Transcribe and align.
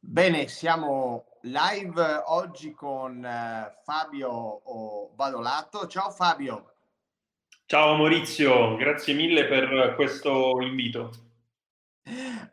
Bene, 0.00 0.48
siamo 0.48 1.38
live 1.42 2.22
oggi 2.26 2.72
con 2.72 3.24
eh, 3.24 3.78
Fabio 3.82 5.10
Badolato. 5.14 5.86
Ciao 5.86 6.10
Fabio. 6.10 6.74
Ciao 7.64 7.96
Maurizio, 7.96 8.76
grazie 8.76 9.14
mille 9.14 9.46
per 9.46 9.94
questo 9.94 10.60
invito. 10.60 11.10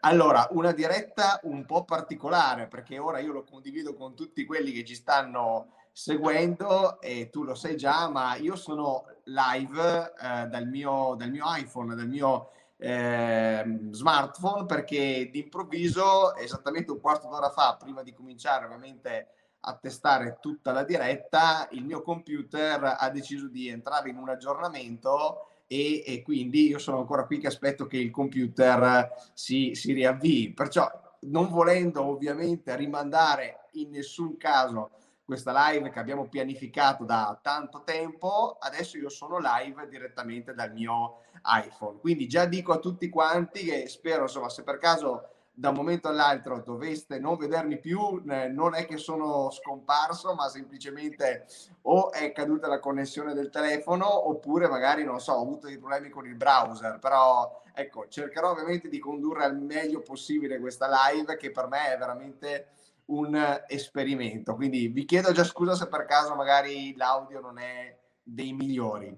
Allora, 0.01 0.47
una 0.51 0.71
diretta 0.71 1.41
un 1.43 1.65
po' 1.65 1.83
particolare 1.83 2.67
perché 2.67 2.97
ora 2.97 3.19
io 3.19 3.33
lo 3.33 3.43
condivido 3.43 3.93
con 3.93 4.15
tutti 4.15 4.45
quelli 4.45 4.71
che 4.71 4.85
ci 4.85 4.95
stanno 4.95 5.73
seguendo 5.91 7.01
e 7.01 7.29
tu 7.29 7.43
lo 7.43 7.55
sai 7.55 7.75
già, 7.75 8.07
ma 8.07 8.35
io 8.35 8.55
sono 8.55 9.03
live 9.27 10.13
eh, 10.21 10.47
dal, 10.47 10.67
mio, 10.67 11.15
dal 11.17 11.29
mio 11.29 11.45
iPhone, 11.47 11.95
dal 11.95 12.07
mio 12.07 12.49
eh, 12.77 13.79
smartphone 13.91 14.65
perché 14.65 15.29
d'improvviso, 15.31 16.35
esattamente 16.35 16.91
un 16.91 16.99
quarto 16.99 17.27
d'ora 17.27 17.49
fa, 17.49 17.77
prima 17.79 18.03
di 18.03 18.13
cominciare 18.13 18.65
ovviamente 18.65 19.27
a 19.61 19.75
testare 19.75 20.37
tutta 20.39 20.71
la 20.71 20.83
diretta, 20.83 21.67
il 21.71 21.83
mio 21.83 22.01
computer 22.01 22.95
ha 22.97 23.09
deciso 23.09 23.47
di 23.47 23.67
entrare 23.67 24.09
in 24.09 24.17
un 24.17 24.29
aggiornamento 24.29 25.47
e, 25.67 26.03
e 26.05 26.21
quindi 26.21 26.67
io 26.67 26.79
sono 26.79 26.99
ancora 26.99 27.25
qui 27.25 27.39
che 27.39 27.47
aspetto 27.47 27.87
che 27.87 27.97
il 27.97 28.11
computer 28.11 29.11
si, 29.33 29.73
si 29.75 29.91
riavvii. 29.91 30.53
Perciò 30.53 30.89
non 31.21 31.49
volendo 31.49 32.05
ovviamente 32.05 32.75
rimandare 32.75 33.67
in 33.73 33.89
nessun 33.89 34.37
caso 34.37 34.91
questa 35.27 35.71
live 35.71 35.89
che 35.89 35.99
abbiamo 35.99 36.29
pianificato 36.29 37.03
da 37.03 37.37
tanto 37.41 37.81
tempo, 37.83 38.55
adesso 38.61 38.97
io 38.97 39.09
sono 39.09 39.39
live 39.39 39.89
direttamente 39.89 40.53
dal 40.53 40.71
mio 40.71 41.17
iPhone. 41.43 41.99
Quindi 41.99 42.29
già 42.29 42.45
dico 42.45 42.71
a 42.71 42.79
tutti 42.79 43.09
quanti 43.09 43.65
che 43.65 43.89
spero, 43.89 44.21
insomma, 44.21 44.47
se 44.47 44.63
per 44.63 44.77
caso 44.77 45.31
da 45.51 45.67
un 45.67 45.75
momento 45.75 46.07
all'altro 46.07 46.61
doveste 46.61 47.19
non 47.19 47.35
vedermi 47.35 47.77
più, 47.77 48.21
non 48.23 48.73
è 48.73 48.85
che 48.85 48.95
sono 48.95 49.51
scomparso, 49.51 50.33
ma 50.33 50.47
semplicemente 50.47 51.45
o 51.81 52.09
è 52.13 52.31
caduta 52.31 52.69
la 52.69 52.79
connessione 52.79 53.33
del 53.33 53.49
telefono 53.49 54.29
oppure 54.29 54.69
magari, 54.69 55.03
non 55.03 55.19
so, 55.19 55.33
ho 55.33 55.41
avuto 55.41 55.67
dei 55.67 55.77
problemi 55.77 56.07
con 56.07 56.25
il 56.25 56.35
browser, 56.35 56.99
però 56.99 57.63
ecco, 57.73 58.07
cercherò 58.07 58.51
ovviamente 58.51 58.87
di 58.87 58.99
condurre 58.99 59.43
al 59.43 59.57
meglio 59.57 59.99
possibile 59.99 60.57
questa 60.57 60.87
live 60.87 61.35
che 61.35 61.51
per 61.51 61.67
me 61.67 61.93
è 61.93 61.97
veramente 61.97 62.67
un 63.07 63.61
esperimento. 63.67 64.55
Quindi 64.55 64.87
vi 64.87 65.05
chiedo 65.05 65.31
già 65.31 65.43
scusa 65.43 65.75
se 65.75 65.87
per 65.87 66.05
caso 66.05 66.35
magari 66.35 66.95
l'audio 66.95 67.39
non 67.39 67.59
è 67.59 67.97
dei 68.21 68.53
migliori. 68.53 69.15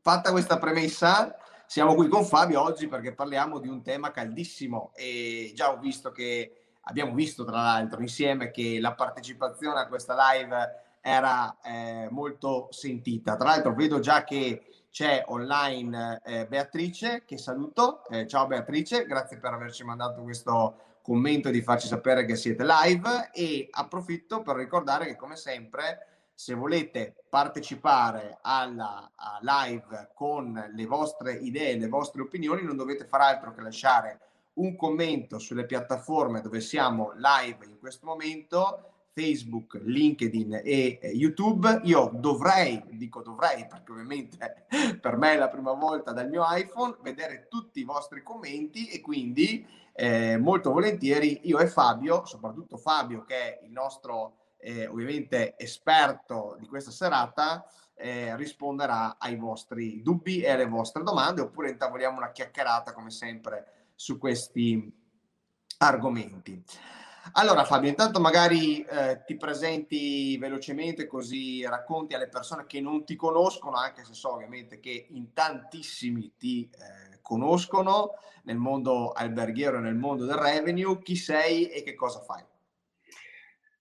Fatta 0.00 0.30
questa 0.32 0.58
premessa, 0.58 1.36
siamo 1.66 1.94
qui 1.94 2.08
con 2.08 2.24
Fabio 2.24 2.60
oggi 2.60 2.88
perché 2.88 3.14
parliamo 3.14 3.58
di 3.58 3.68
un 3.68 3.82
tema 3.82 4.10
caldissimo 4.10 4.92
e 4.94 5.52
già 5.54 5.70
ho 5.70 5.78
visto 5.78 6.10
che 6.10 6.56
abbiamo 6.82 7.14
visto 7.14 7.44
tra 7.44 7.62
l'altro 7.62 8.00
insieme 8.00 8.50
che 8.50 8.80
la 8.80 8.94
partecipazione 8.94 9.78
a 9.78 9.86
questa 9.86 10.16
live 10.32 10.80
era 11.00 11.56
eh, 11.62 12.08
molto 12.10 12.68
sentita. 12.70 13.36
Tra 13.36 13.48
l'altro 13.48 13.74
vedo 13.74 14.00
già 14.00 14.24
che 14.24 14.86
c'è 14.90 15.24
online 15.26 16.20
eh, 16.24 16.46
Beatrice, 16.46 17.24
che 17.24 17.38
saluto. 17.38 18.04
Eh, 18.08 18.26
ciao 18.26 18.46
Beatrice, 18.46 19.06
grazie 19.06 19.38
per 19.38 19.52
averci 19.52 19.84
mandato 19.84 20.22
questo 20.22 20.91
commento 21.02 21.48
e 21.48 21.52
di 21.52 21.60
farci 21.60 21.88
sapere 21.88 22.24
che 22.24 22.36
siete 22.36 22.64
live 22.64 23.30
e 23.32 23.68
approfitto 23.70 24.42
per 24.42 24.56
ricordare 24.56 25.06
che 25.06 25.16
come 25.16 25.36
sempre 25.36 26.06
se 26.34 26.54
volete 26.54 27.14
partecipare 27.28 28.38
alla 28.40 29.10
live 29.42 30.10
con 30.14 30.70
le 30.74 30.86
vostre 30.86 31.34
idee, 31.34 31.78
le 31.78 31.88
vostre 31.88 32.22
opinioni, 32.22 32.62
non 32.62 32.76
dovete 32.76 33.04
fare 33.04 33.24
altro 33.24 33.52
che 33.52 33.60
lasciare 33.60 34.20
un 34.54 34.76
commento 34.76 35.38
sulle 35.38 35.66
piattaforme 35.66 36.40
dove 36.40 36.60
siamo 36.60 37.12
live 37.14 37.64
in 37.66 37.78
questo 37.78 38.06
momento, 38.06 38.92
Facebook, 39.14 39.80
LinkedIn 39.82 40.62
e 40.64 40.98
YouTube. 41.14 41.80
Io 41.84 42.10
dovrei, 42.14 42.82
dico 42.90 43.22
dovrei 43.22 43.66
perché 43.66 43.92
ovviamente 43.92 44.66
per 45.00 45.16
me 45.16 45.34
è 45.34 45.36
la 45.36 45.48
prima 45.48 45.72
volta 45.72 46.12
dal 46.12 46.28
mio 46.28 46.44
iPhone, 46.48 46.96
vedere 47.02 47.46
tutti 47.48 47.80
i 47.80 47.84
vostri 47.84 48.22
commenti 48.22 48.88
e 48.88 49.00
quindi 49.00 49.64
eh, 49.92 50.36
molto 50.38 50.72
volentieri 50.72 51.40
io 51.44 51.58
e 51.58 51.66
Fabio, 51.66 52.24
soprattutto 52.24 52.76
Fabio 52.76 53.24
che 53.24 53.36
è 53.36 53.64
il 53.64 53.70
nostro 53.70 54.36
eh, 54.58 54.86
ovviamente 54.86 55.54
esperto 55.58 56.56
di 56.58 56.66
questa 56.66 56.90
serata, 56.90 57.64
eh, 57.94 58.34
risponderà 58.36 59.16
ai 59.18 59.36
vostri 59.36 60.02
dubbi 60.02 60.40
e 60.40 60.50
alle 60.50 60.66
vostre 60.66 61.02
domande 61.02 61.40
oppure 61.40 61.70
intavoliamo 61.70 62.16
una 62.16 62.32
chiacchierata 62.32 62.92
come 62.92 63.10
sempre 63.10 63.90
su 63.94 64.18
questi 64.18 65.00
argomenti. 65.78 66.62
Allora 67.32 67.64
Fabio, 67.64 67.88
intanto 67.88 68.18
magari 68.18 68.82
eh, 68.82 69.22
ti 69.24 69.36
presenti 69.36 70.36
velocemente 70.38 71.06
così 71.06 71.64
racconti 71.64 72.14
alle 72.14 72.28
persone 72.28 72.66
che 72.66 72.80
non 72.80 73.04
ti 73.04 73.14
conoscono, 73.14 73.76
anche 73.76 74.04
se 74.04 74.12
so 74.12 74.32
ovviamente 74.32 74.80
che 74.80 75.06
in 75.10 75.32
tantissimi 75.32 76.34
ti 76.36 76.68
eh, 76.68 77.11
conoscono 77.22 78.14
nel 78.44 78.56
mondo 78.56 79.12
alberghiero 79.12 79.78
e 79.78 79.80
nel 79.80 79.94
mondo 79.94 80.26
del 80.26 80.36
revenue, 80.36 81.00
chi 81.02 81.16
sei 81.16 81.68
e 81.68 81.82
che 81.82 81.94
cosa 81.94 82.20
fai. 82.20 82.42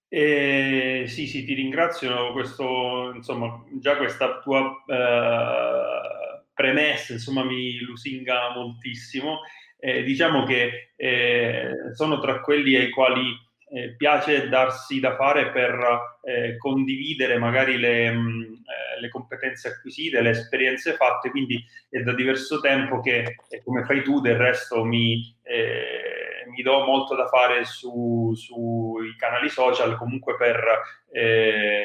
Eh, 0.07 1.05
sì, 1.07 1.25
sì, 1.25 1.43
ti 1.45 1.53
ringrazio. 1.53 2.31
Questo, 2.33 3.11
insomma, 3.15 3.63
già 3.79 3.97
questa 3.97 4.39
tua 4.39 4.83
eh, 4.85 6.43
premessa 6.53 7.13
insomma, 7.13 7.43
mi 7.43 7.79
lusinga 7.79 8.53
moltissimo. 8.53 9.39
Eh, 9.79 10.03
diciamo 10.03 10.43
che 10.43 10.91
eh, 10.95 11.71
sono 11.93 12.19
tra 12.19 12.41
quelli 12.41 12.75
ai 12.75 12.91
quali 12.91 13.35
eh, 13.73 13.95
piace 13.95 14.47
darsi 14.49 14.99
da 14.99 15.15
fare 15.15 15.49
per 15.51 15.79
eh, 16.23 16.57
condividere 16.57 17.37
magari 17.39 17.77
le, 17.77 18.11
mh, 18.11 18.19
mm, 18.19 18.53
le, 19.01 19.09
competenze 19.09 19.67
acquisite, 19.67 20.21
le 20.21 20.29
esperienze 20.29 20.93
fatte, 20.93 21.29
quindi 21.29 21.61
è 21.89 21.99
da 21.99 22.13
diverso 22.13 22.59
tempo 22.61 23.01
che, 23.01 23.35
come 23.63 23.83
fai 23.83 24.03
tu, 24.03 24.21
del 24.21 24.37
resto 24.37 24.85
mi, 24.85 25.35
eh, 25.43 26.45
mi 26.47 26.61
do 26.61 26.85
molto 26.85 27.15
da 27.15 27.27
fare 27.27 27.65
sui 27.65 28.35
su 28.35 28.97
canali 29.17 29.49
social, 29.49 29.97
comunque 29.97 30.37
per 30.37 30.63
eh, 31.11 31.83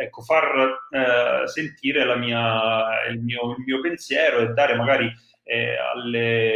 ecco, 0.00 0.22
far 0.22 0.86
eh, 0.90 1.46
sentire 1.46 2.16
mia, 2.16 3.06
il, 3.10 3.20
mio, 3.20 3.54
il, 3.58 3.64
mio, 3.64 3.80
pensiero 3.80 4.38
e 4.38 4.48
dare 4.48 4.76
magari 4.76 5.12
alle, 5.94 6.54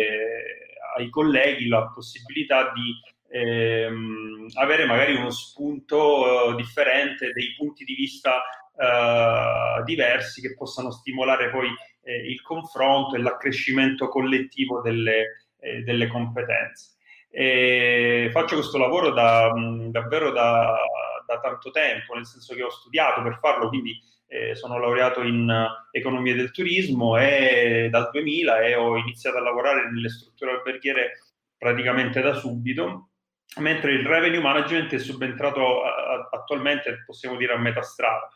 ai 0.97 1.11
colleghi 1.11 1.69
la 1.69 1.87
possibilità 1.89 2.73
di 2.73 2.95
ehm, 3.31 4.47
avere 4.55 4.87
magari 4.87 5.15
uno 5.15 5.31
spunto 5.31 6.51
uh, 6.51 6.57
differente, 6.57 7.33
dei 7.33 7.55
punti 7.57 7.85
di 7.85 7.95
vista 7.95 8.43
uh, 8.79 9.83
diversi 9.85 10.41
che 10.41 10.55
possano 10.55 10.91
stimolare 10.91 11.51
poi 11.51 11.69
eh, 12.03 12.31
il 12.31 12.41
confronto 12.43 13.17
e 13.17 13.19
l'accrescimento 13.19 14.09
collettivo 14.09 14.81
delle, 14.81 15.49
eh, 15.61 15.83
delle 15.83 16.07
competenze. 16.07 16.97
E 17.31 18.31
faccio 18.33 18.55
questo 18.55 18.79
lavoro 18.79 19.11
da, 19.11 19.53
mh, 19.55 19.91
davvero 19.91 20.31
da, 20.31 20.79
da, 21.27 21.41
tanto 21.41 21.71
tempo, 21.71 22.15
nel 22.15 22.27
senso 22.27 22.55
che 22.55 22.63
ho 22.63 22.71
studiato 22.71 23.23
per 23.23 23.39
farlo, 23.41 23.69
quindi 23.69 24.01
eh, 24.27 24.55
sono 24.55 24.79
laureato 24.79 25.23
in 25.23 25.53
economia 25.91 26.35
del 26.35 26.51
turismo 26.51 27.19
e 27.19 27.89
dal 27.91 28.09
2000 28.11 28.61
e 28.61 28.75
ho 28.75 28.97
iniziato 28.97 29.39
a 29.39 29.43
lavorare 29.43 29.91
nelle 29.91 30.09
strutture 30.09 30.53
alberghiere 30.53 31.19
praticamente 31.57 32.21
da 32.21 32.35
subito 32.35 33.09
mentre 33.57 33.93
il 33.93 34.07
revenue 34.07 34.41
management 34.41 34.93
è 34.93 34.99
subentrato 34.99 35.83
attualmente, 36.31 37.03
possiamo 37.05 37.37
dire, 37.37 37.55
a 37.55 37.59
metà 37.59 37.83
strada. 37.83 38.29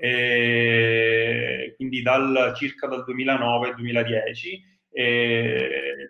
E 0.00 1.74
quindi 1.76 2.02
dal, 2.02 2.52
circa 2.56 2.86
dal 2.86 3.04
2009-2010, 3.06 4.76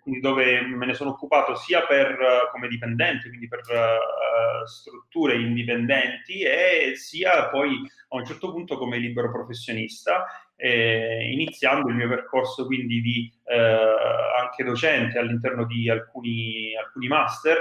quindi 0.02 0.20
dove 0.20 0.61
me 0.62 0.87
ne 0.87 0.94
sono 0.94 1.11
occupato 1.11 1.55
sia 1.55 1.82
per, 1.87 2.17
come 2.52 2.69
dipendente, 2.69 3.29
quindi 3.29 3.49
per 3.49 3.61
uh, 3.61 4.67
strutture 4.67 5.35
indipendenti, 5.37 6.43
e 6.43 6.93
sia 6.96 7.49
poi 7.49 7.81
a 8.11 8.17
un 8.17 8.25
certo 8.25 8.52
punto 8.52 8.79
come 8.79 8.99
libero 8.99 9.31
professionista 9.31 10.26
eh, 10.61 11.31
iniziando 11.31 11.88
il 11.88 11.94
mio 11.94 12.08
percorso 12.08 12.67
quindi 12.67 13.00
di 13.00 13.32
eh, 13.44 13.56
anche 13.56 14.64
docente 14.64 15.17
all'interno 15.19 15.64
di 15.64 15.88
alcuni, 15.88 16.75
alcuni 16.76 17.06
master, 17.06 17.58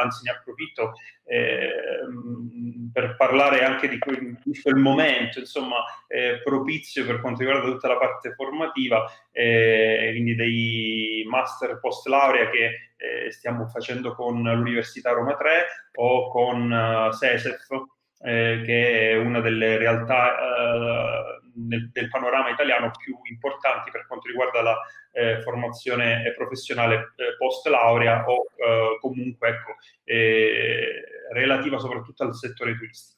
anzi 0.00 0.24
ne 0.24 0.30
approfitto 0.30 0.94
eh, 1.24 1.70
per 2.98 3.14
parlare 3.14 3.62
anche 3.62 3.88
di 3.88 3.96
quel, 3.96 4.36
di 4.42 4.60
quel 4.60 4.74
momento 4.74 5.38
insomma, 5.38 5.76
eh, 6.08 6.40
propizio 6.42 7.06
per 7.06 7.20
quanto 7.20 7.44
riguarda 7.44 7.70
tutta 7.70 7.86
la 7.86 7.96
parte 7.96 8.32
formativa, 8.34 9.08
eh, 9.30 10.08
quindi 10.10 10.34
dei 10.34 11.24
master 11.28 11.78
post 11.78 12.08
laurea 12.08 12.50
che 12.50 12.90
eh, 12.96 13.30
stiamo 13.30 13.68
facendo 13.68 14.16
con 14.16 14.42
l'Università 14.42 15.12
Roma 15.12 15.36
3 15.36 15.66
o 15.94 16.28
con 16.28 16.72
uh, 16.72 17.12
SESEF, 17.12 17.68
che 18.20 19.10
è 19.12 19.16
una 19.16 19.38
delle 19.38 19.78
realtà 19.78 21.37
nel, 21.66 21.90
del 21.90 22.08
panorama 22.08 22.50
italiano 22.50 22.90
più 22.96 23.18
importanti 23.30 23.90
per 23.90 24.06
quanto 24.06 24.28
riguarda 24.28 24.62
la 24.62 24.76
eh, 25.12 25.40
formazione 25.42 26.32
professionale 26.36 27.12
eh, 27.16 27.36
post 27.36 27.66
laurea 27.66 28.24
o 28.26 28.46
eh, 28.56 28.98
comunque 29.00 29.48
ecco, 29.48 29.76
eh, 30.04 31.02
relativa 31.32 31.78
soprattutto 31.78 32.22
al 32.22 32.34
settore 32.34 32.76
turistico. 32.76 33.16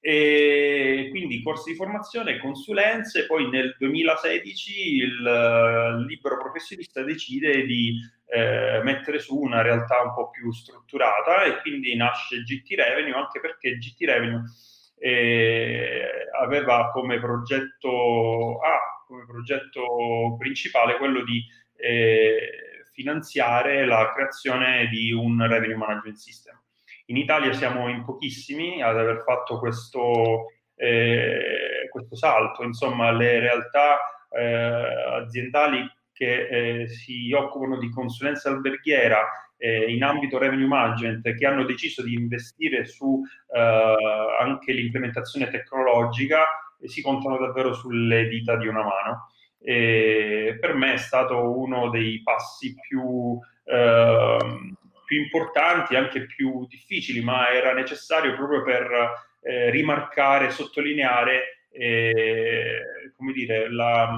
E 0.00 1.08
quindi 1.10 1.42
corsi 1.42 1.72
di 1.72 1.76
formazione, 1.76 2.38
consulenze, 2.38 3.26
poi 3.26 3.50
nel 3.50 3.74
2016 3.78 4.96
il, 4.96 5.02
il 5.02 6.04
libero 6.06 6.38
professionista 6.38 7.02
decide 7.02 7.66
di 7.66 7.98
eh, 8.26 8.80
mettere 8.84 9.18
su 9.18 9.36
una 9.36 9.60
realtà 9.60 10.00
un 10.02 10.14
po' 10.14 10.30
più 10.30 10.52
strutturata 10.52 11.42
e 11.44 11.60
quindi 11.62 11.96
nasce 11.96 12.42
GT 12.42 12.74
Revenue 12.74 13.14
anche 13.14 13.40
perché 13.40 13.76
GT 13.76 14.04
Revenue 14.04 14.42
eh, 14.44 14.77
aveva 16.40 16.90
come 16.92 17.18
progetto, 17.18 18.58
ah, 18.60 19.04
come 19.06 19.24
progetto 19.26 20.36
principale 20.38 20.96
quello 20.96 21.22
di 21.22 21.44
eh, 21.76 22.82
finanziare 22.92 23.86
la 23.86 24.12
creazione 24.12 24.88
di 24.88 25.12
un 25.12 25.46
revenue 25.46 25.76
management 25.76 26.16
system. 26.16 26.60
In 27.06 27.16
Italia 27.16 27.52
siamo 27.52 27.88
in 27.88 28.04
pochissimi 28.04 28.82
ad 28.82 28.98
aver 28.98 29.22
fatto 29.24 29.58
questo, 29.58 30.46
eh, 30.74 31.88
questo 31.90 32.16
salto, 32.16 32.62
insomma 32.64 33.10
le 33.12 33.38
realtà 33.38 33.98
eh, 34.30 35.22
aziendali 35.22 35.88
che 36.18 36.48
eh, 36.48 36.88
si 36.88 37.32
occupano 37.32 37.78
di 37.78 37.90
consulenza 37.90 38.48
alberghiera 38.50 39.24
eh, 39.56 39.92
in 39.92 40.02
ambito 40.02 40.36
revenue 40.36 40.66
management 40.66 41.32
che 41.34 41.46
hanno 41.46 41.64
deciso 41.64 42.02
di 42.02 42.14
investire 42.14 42.84
su 42.86 43.22
eh, 43.54 43.96
anche 44.40 44.72
l'implementazione 44.72 45.48
tecnologica 45.48 46.44
e 46.80 46.88
si 46.88 47.02
contano 47.02 47.38
davvero 47.38 47.72
sulle 47.72 48.26
dita 48.26 48.56
di 48.56 48.66
una 48.66 48.82
mano. 48.82 49.30
E 49.60 50.58
per 50.60 50.74
me 50.74 50.94
è 50.94 50.96
stato 50.98 51.56
uno 51.56 51.88
dei 51.88 52.20
passi 52.24 52.74
più, 52.74 53.38
eh, 53.64 54.36
più 55.04 55.20
importanti, 55.20 55.94
anche 55.94 56.26
più 56.26 56.66
difficili, 56.66 57.20
ma 57.20 57.48
era 57.50 57.72
necessario 57.74 58.34
proprio 58.34 58.64
per 58.64 58.90
eh, 59.42 59.70
rimarcare 59.70 60.50
sottolineare 60.50 61.66
eh, 61.70 63.12
come 63.16 63.32
dire, 63.32 63.70
la, 63.70 64.08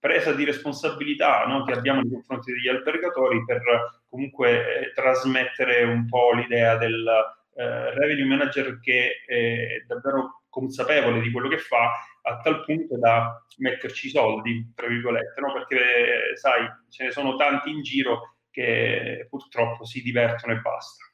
presa 0.00 0.32
di 0.32 0.44
responsabilità 0.44 1.44
no, 1.44 1.62
che 1.64 1.72
abbiamo 1.72 2.00
nei 2.00 2.10
confronti 2.10 2.52
degli 2.52 2.68
albergatori 2.68 3.44
per 3.44 3.62
comunque 4.08 4.80
eh, 4.80 4.92
trasmettere 4.92 5.84
un 5.84 6.06
po' 6.08 6.32
l'idea 6.32 6.76
del 6.76 7.06
eh, 7.54 7.94
revenue 7.94 8.24
manager 8.24 8.80
che 8.80 9.22
è 9.26 9.84
davvero 9.86 10.44
consapevole 10.48 11.20
di 11.20 11.30
quello 11.30 11.48
che 11.48 11.58
fa 11.58 11.92
a 12.22 12.40
tal 12.40 12.64
punto 12.64 12.98
da 12.98 13.42
metterci 13.58 14.08
i 14.08 14.10
soldi, 14.10 14.72
tra 14.74 14.86
virgolette, 14.86 15.40
no? 15.40 15.52
perché 15.52 16.34
sai, 16.34 16.66
ce 16.88 17.04
ne 17.04 17.10
sono 17.10 17.36
tanti 17.36 17.70
in 17.70 17.82
giro 17.82 18.36
che 18.50 19.26
purtroppo 19.28 19.84
si 19.84 20.02
divertono 20.02 20.54
e 20.54 20.60
basta. 20.60 21.04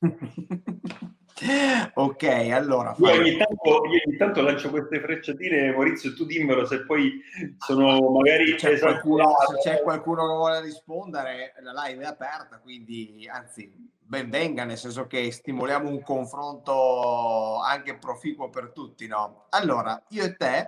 ok, 1.94 2.22
allora. 2.52 2.94
Io 2.98 3.10
ogni, 3.10 3.36
tanto, 3.36 3.68
io 3.86 4.00
ogni, 4.06 4.16
tanto, 4.16 4.40
lancio 4.40 4.70
queste 4.70 5.00
frecciatine, 5.00 5.72
Maurizio, 5.72 6.14
tu 6.14 6.24
dimmelo 6.24 6.66
se 6.66 6.84
poi 6.84 7.20
sono 7.58 8.10
magari... 8.10 8.54
C'è 8.54 8.78
qualcuno, 8.78 9.34
se 9.48 9.70
c'è 9.70 9.82
qualcuno 9.82 10.26
che 10.26 10.34
vuole 10.34 10.60
rispondere, 10.60 11.54
la 11.62 11.84
live 11.86 12.04
è 12.04 12.06
aperta, 12.06 12.58
quindi 12.60 13.28
anzi, 13.30 13.72
ben 13.98 14.30
venga, 14.30 14.64
nel 14.64 14.78
senso 14.78 15.06
che 15.06 15.30
stimoliamo 15.30 15.88
un 15.88 16.02
confronto 16.02 17.60
anche 17.60 17.96
proficuo 17.96 18.48
per 18.48 18.72
tutti, 18.72 19.06
no? 19.06 19.46
Allora, 19.50 20.02
io 20.10 20.24
e 20.24 20.36
te 20.36 20.66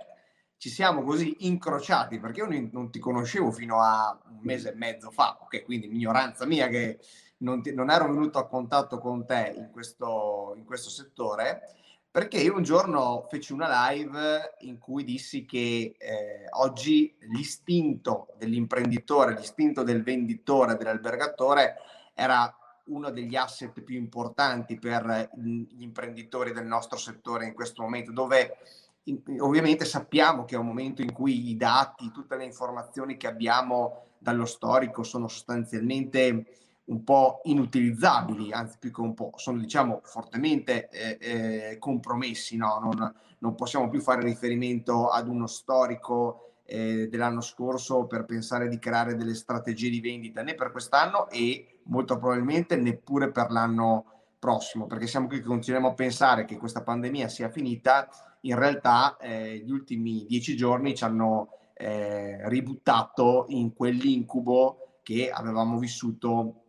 ci 0.58 0.68
siamo 0.70 1.02
così 1.02 1.46
incrociati, 1.46 2.18
perché 2.18 2.40
io 2.40 2.68
non 2.72 2.90
ti 2.90 2.98
conoscevo 2.98 3.50
fino 3.50 3.80
a 3.80 4.18
un 4.30 4.38
mese 4.40 4.70
e 4.70 4.74
mezzo 4.74 5.10
fa, 5.10 5.38
ok, 5.40 5.64
quindi 5.64 5.86
ignoranza 5.86 6.46
mia 6.46 6.68
che 6.68 6.98
non, 7.38 7.62
ti, 7.62 7.74
non 7.74 7.90
ero 7.90 8.08
venuto 8.08 8.38
a 8.38 8.46
contatto 8.46 8.98
con 8.98 9.26
te 9.26 9.54
in 9.56 9.70
questo, 9.70 10.54
in 10.56 10.64
questo 10.64 10.90
settore 10.90 11.76
perché 12.16 12.38
io 12.38 12.56
un 12.56 12.62
giorno 12.62 13.26
feci 13.28 13.52
una 13.52 13.90
live 13.90 14.54
in 14.60 14.78
cui 14.78 15.04
dissi 15.04 15.44
che 15.44 15.96
eh, 15.98 16.46
oggi 16.52 17.14
l'istinto 17.28 18.28
dell'imprenditore, 18.38 19.34
l'istinto 19.34 19.82
del 19.82 20.02
venditore, 20.02 20.78
dell'albergatore 20.78 21.74
era 22.14 22.50
uno 22.84 23.10
degli 23.10 23.36
asset 23.36 23.82
più 23.82 23.98
importanti 23.98 24.78
per 24.78 25.28
gli 25.34 25.82
imprenditori 25.82 26.52
del 26.52 26.64
nostro 26.64 26.96
settore 26.96 27.44
in 27.44 27.52
questo 27.52 27.82
momento, 27.82 28.12
dove 28.12 28.56
in, 29.02 29.20
ovviamente 29.40 29.84
sappiamo 29.84 30.46
che 30.46 30.54
è 30.54 30.58
un 30.58 30.68
momento 30.68 31.02
in 31.02 31.12
cui 31.12 31.50
i 31.50 31.56
dati, 31.58 32.10
tutte 32.12 32.36
le 32.36 32.44
informazioni 32.46 33.18
che 33.18 33.26
abbiamo 33.26 34.04
dallo 34.16 34.46
storico 34.46 35.02
sono 35.02 35.28
sostanzialmente 35.28 36.46
un 36.86 37.02
po' 37.02 37.40
inutilizzabili, 37.44 38.52
anzi 38.52 38.76
più 38.78 38.92
che 38.92 39.00
un 39.00 39.14
po', 39.14 39.32
sono 39.36 39.58
diciamo 39.58 40.00
fortemente 40.04 40.88
eh, 40.88 41.18
eh, 41.20 41.78
compromessi, 41.78 42.56
no? 42.56 42.78
non, 42.80 43.12
non, 43.38 43.54
possiamo 43.54 43.88
più 43.88 44.00
fare 44.00 44.22
riferimento 44.22 45.08
ad 45.08 45.28
uno 45.28 45.46
storico 45.46 46.58
eh, 46.64 47.08
dell'anno 47.08 47.40
scorso 47.40 48.06
per 48.06 48.24
pensare 48.24 48.68
di 48.68 48.78
creare 48.78 49.16
delle 49.16 49.34
strategie 49.34 49.90
di 49.90 50.00
vendita 50.00 50.42
né 50.42 50.54
per 50.54 50.70
quest'anno 50.70 51.28
e 51.28 51.80
molto 51.84 52.18
probabilmente 52.18 52.76
neppure 52.76 53.30
per 53.32 53.50
l'anno 53.50 54.04
prossimo, 54.38 54.86
perché 54.86 55.06
siamo 55.06 55.26
qui 55.26 55.38
che 55.38 55.46
continuiamo 55.46 55.88
a 55.88 55.94
pensare 55.94 56.44
che 56.44 56.56
questa 56.56 56.82
pandemia 56.82 57.28
sia 57.28 57.50
finita, 57.50 58.08
in 58.42 58.56
realtà 58.56 59.16
eh, 59.16 59.58
gli 59.58 59.70
ultimi 59.70 60.24
dieci 60.28 60.56
giorni 60.56 60.94
ci 60.94 61.02
hanno 61.02 61.48
eh, 61.74 62.48
ributtato 62.48 63.46
in 63.48 63.74
quell'incubo 63.74 65.00
che 65.02 65.30
avevamo 65.30 65.78
vissuto 65.78 66.65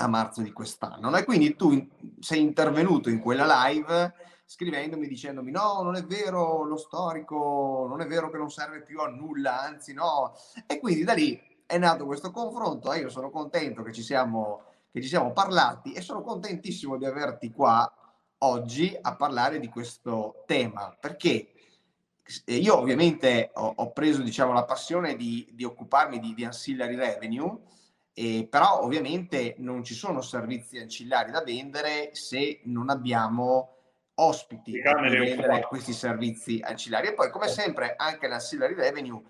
a 0.00 0.06
marzo 0.08 0.42
di 0.42 0.52
quest'anno. 0.52 1.14
E 1.16 1.24
quindi 1.24 1.56
tu 1.56 1.86
sei 2.20 2.40
intervenuto 2.40 3.08
in 3.10 3.20
quella 3.20 3.66
live 3.66 4.14
scrivendomi 4.44 5.06
dicendomi 5.06 5.50
no, 5.50 5.82
non 5.82 5.94
è 5.94 6.04
vero 6.04 6.64
lo 6.64 6.78
storico, 6.78 7.84
non 7.86 8.00
è 8.00 8.06
vero 8.06 8.30
che 8.30 8.38
non 8.38 8.50
serve 8.50 8.82
più 8.82 9.00
a 9.00 9.08
nulla, 9.08 9.60
anzi 9.60 9.92
no. 9.92 10.34
E 10.66 10.78
quindi 10.78 11.04
da 11.04 11.12
lì 11.12 11.38
è 11.66 11.76
nato 11.76 12.06
questo 12.06 12.30
confronto 12.30 12.92
e 12.92 13.00
io 13.00 13.10
sono 13.10 13.30
contento 13.30 13.82
che 13.82 13.92
ci 13.92 14.02
siamo, 14.02 14.62
che 14.90 15.02
ci 15.02 15.08
siamo 15.08 15.32
parlati 15.32 15.92
e 15.92 16.00
sono 16.00 16.22
contentissimo 16.22 16.96
di 16.96 17.04
averti 17.04 17.50
qua 17.50 17.92
oggi 18.38 18.96
a 18.98 19.16
parlare 19.16 19.58
di 19.58 19.68
questo 19.68 20.44
tema 20.46 20.96
perché 20.98 21.52
io 22.46 22.78
ovviamente 22.78 23.50
ho, 23.54 23.72
ho 23.76 23.90
preso 23.92 24.22
diciamo 24.22 24.52
la 24.52 24.64
passione 24.64 25.16
di, 25.16 25.46
di 25.52 25.64
occuparmi 25.64 26.20
di, 26.20 26.32
di 26.34 26.44
ancillary 26.44 26.94
revenue 26.94 27.58
eh, 28.12 28.46
però 28.50 28.82
ovviamente 28.82 29.54
non 29.58 29.84
ci 29.84 29.94
sono 29.94 30.20
servizi 30.20 30.78
ancillari 30.78 31.30
da 31.30 31.42
vendere 31.42 32.10
se 32.14 32.60
non 32.64 32.90
abbiamo 32.90 33.74
ospiti 34.14 34.80
per 34.80 35.00
vendere 35.00 35.66
questi 35.68 35.92
servizi 35.92 36.60
ancillari. 36.62 37.08
E 37.08 37.14
poi, 37.14 37.30
come 37.30 37.48
sempre, 37.48 37.94
anche 37.96 38.26
l'ancillary 38.26 38.74
revenue 38.74 39.22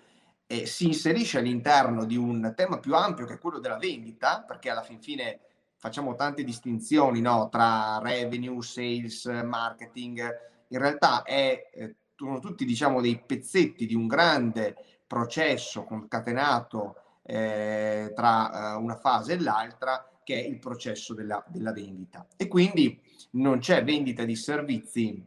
eh, 0.47 0.65
si 0.67 0.87
inserisce 0.87 1.39
all'interno 1.39 2.05
di 2.05 2.17
un 2.17 2.53
tema 2.57 2.79
più 2.79 2.95
ampio 2.95 3.27
che 3.27 3.35
è 3.35 3.39
quello 3.39 3.59
della 3.59 3.77
vendita, 3.77 4.43
perché 4.47 4.71
alla 4.71 4.83
fin 4.83 5.01
fine 5.01 5.41
facciamo 5.77 6.15
tante 6.15 6.43
distinzioni 6.43 7.21
no? 7.21 7.49
tra 7.51 7.99
revenue, 8.03 8.63
sales, 8.63 9.27
marketing. 9.27 10.21
In 10.69 10.79
realtà 10.79 11.23
è, 11.23 11.71
eh, 11.73 11.97
sono 12.17 12.41
tutti 12.41 12.65
diciamo, 12.65 13.01
dei 13.01 13.23
pezzetti 13.25 13.87
di 13.87 13.95
un 13.95 14.07
grande 14.07 14.75
processo 15.07 15.85
concatenato 15.85 17.03
eh, 17.31 18.13
tra 18.15 18.77
uh, 18.77 18.83
una 18.83 18.97
fase 18.97 19.35
e 19.35 19.41
l'altra, 19.41 20.09
che 20.25 20.43
è 20.43 20.47
il 20.47 20.59
processo 20.59 21.13
della, 21.13 21.45
della 21.47 21.73
vendita. 21.73 22.27
E 22.39 22.49
quindi 22.49 22.99
non 23.33 23.59
c'è 23.59 23.85
vendita 23.85 24.25
di 24.25 24.35
servizi 24.35 25.23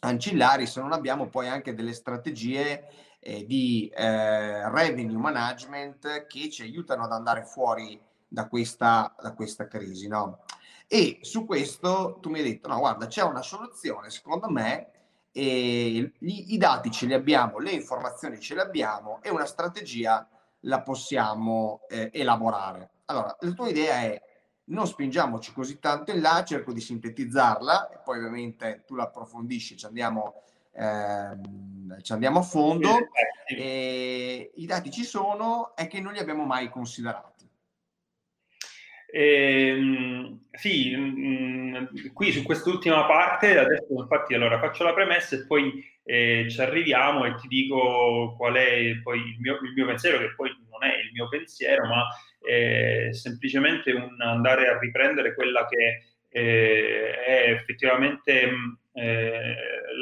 ancillari 0.00 0.66
se 0.66 0.80
non 0.80 0.92
abbiamo 0.92 1.28
poi 1.28 1.48
anche 1.48 1.74
delle 1.74 1.92
strategie 1.92 2.88
eh, 3.18 3.44
di 3.44 3.92
eh, 3.94 4.70
revenue 4.70 5.18
management 5.18 6.26
che 6.26 6.48
ci 6.48 6.62
aiutano 6.62 7.04
ad 7.04 7.12
andare 7.12 7.44
fuori 7.44 8.00
da 8.26 8.48
questa, 8.48 9.14
da 9.20 9.34
questa 9.34 9.66
crisi. 9.66 10.08
No? 10.08 10.44
E 10.86 11.18
su 11.20 11.44
questo 11.44 12.16
tu 12.22 12.30
mi 12.30 12.38
hai 12.38 12.50
detto, 12.50 12.68
no 12.68 12.78
guarda, 12.78 13.06
c'è 13.08 13.22
una 13.22 13.42
soluzione, 13.42 14.08
secondo 14.08 14.48
me, 14.48 14.90
e 15.32 16.12
i, 16.18 16.54
i 16.54 16.56
dati 16.56 16.90
ce 16.90 17.04
li 17.04 17.12
abbiamo, 17.12 17.58
le 17.58 17.72
informazioni 17.72 18.40
ce 18.40 18.54
le 18.54 18.62
abbiamo 18.62 19.20
e 19.22 19.28
una 19.28 19.44
strategia 19.44 20.26
la 20.60 20.82
possiamo 20.82 21.82
eh, 21.88 22.10
elaborare. 22.12 22.90
Allora, 23.06 23.36
la 23.38 23.52
tua 23.52 23.68
idea 23.68 24.00
è 24.02 24.22
non 24.70 24.86
spingiamoci 24.86 25.52
così 25.52 25.78
tanto 25.78 26.12
in 26.12 26.20
là, 26.20 26.44
cerco 26.44 26.72
di 26.72 26.80
sintetizzarla 26.80 27.90
e 27.90 27.98
poi 28.04 28.18
ovviamente 28.18 28.84
tu 28.86 28.94
la 28.94 29.04
approfondisci, 29.04 29.76
ci 29.76 29.86
andiamo, 29.86 30.42
ehm, 30.72 32.00
ci 32.02 32.12
andiamo 32.12 32.38
a 32.38 32.42
fondo. 32.42 32.88
I 33.48 34.66
dati 34.66 34.90
ci 34.90 35.04
sono, 35.04 35.74
è 35.74 35.88
che 35.88 36.00
non 36.00 36.12
li 36.12 36.18
abbiamo 36.18 36.44
mai 36.44 36.70
considerati. 36.70 37.29
Ehm, 39.12 40.46
sì, 40.52 40.94
mh, 40.94 41.78
mm, 41.80 41.86
qui 42.12 42.32
su 42.32 42.42
quest'ultima 42.42 43.06
parte, 43.06 43.58
adesso 43.58 43.86
infatti 43.90 44.34
allora 44.34 44.58
faccio 44.58 44.84
la 44.84 44.94
premessa 44.94 45.36
e 45.36 45.46
poi 45.46 45.84
eh, 46.04 46.46
ci 46.48 46.60
arriviamo 46.60 47.24
e 47.24 47.34
ti 47.36 47.48
dico 47.48 48.34
qual 48.36 48.54
è 48.54 49.00
poi 49.02 49.18
il 49.20 49.36
mio, 49.40 49.54
il 49.62 49.72
mio 49.74 49.86
pensiero, 49.86 50.18
che 50.18 50.34
poi 50.34 50.50
non 50.70 50.84
è 50.84 50.96
il 50.96 51.10
mio 51.12 51.28
pensiero, 51.28 51.86
ma 51.86 52.06
è 52.40 53.08
semplicemente 53.12 53.92
un 53.92 54.20
andare 54.20 54.68
a 54.68 54.78
riprendere 54.78 55.34
quella 55.34 55.66
che 55.66 56.02
eh, 56.28 57.14
è 57.24 57.50
effettivamente 57.50 58.50
eh, 58.92 59.54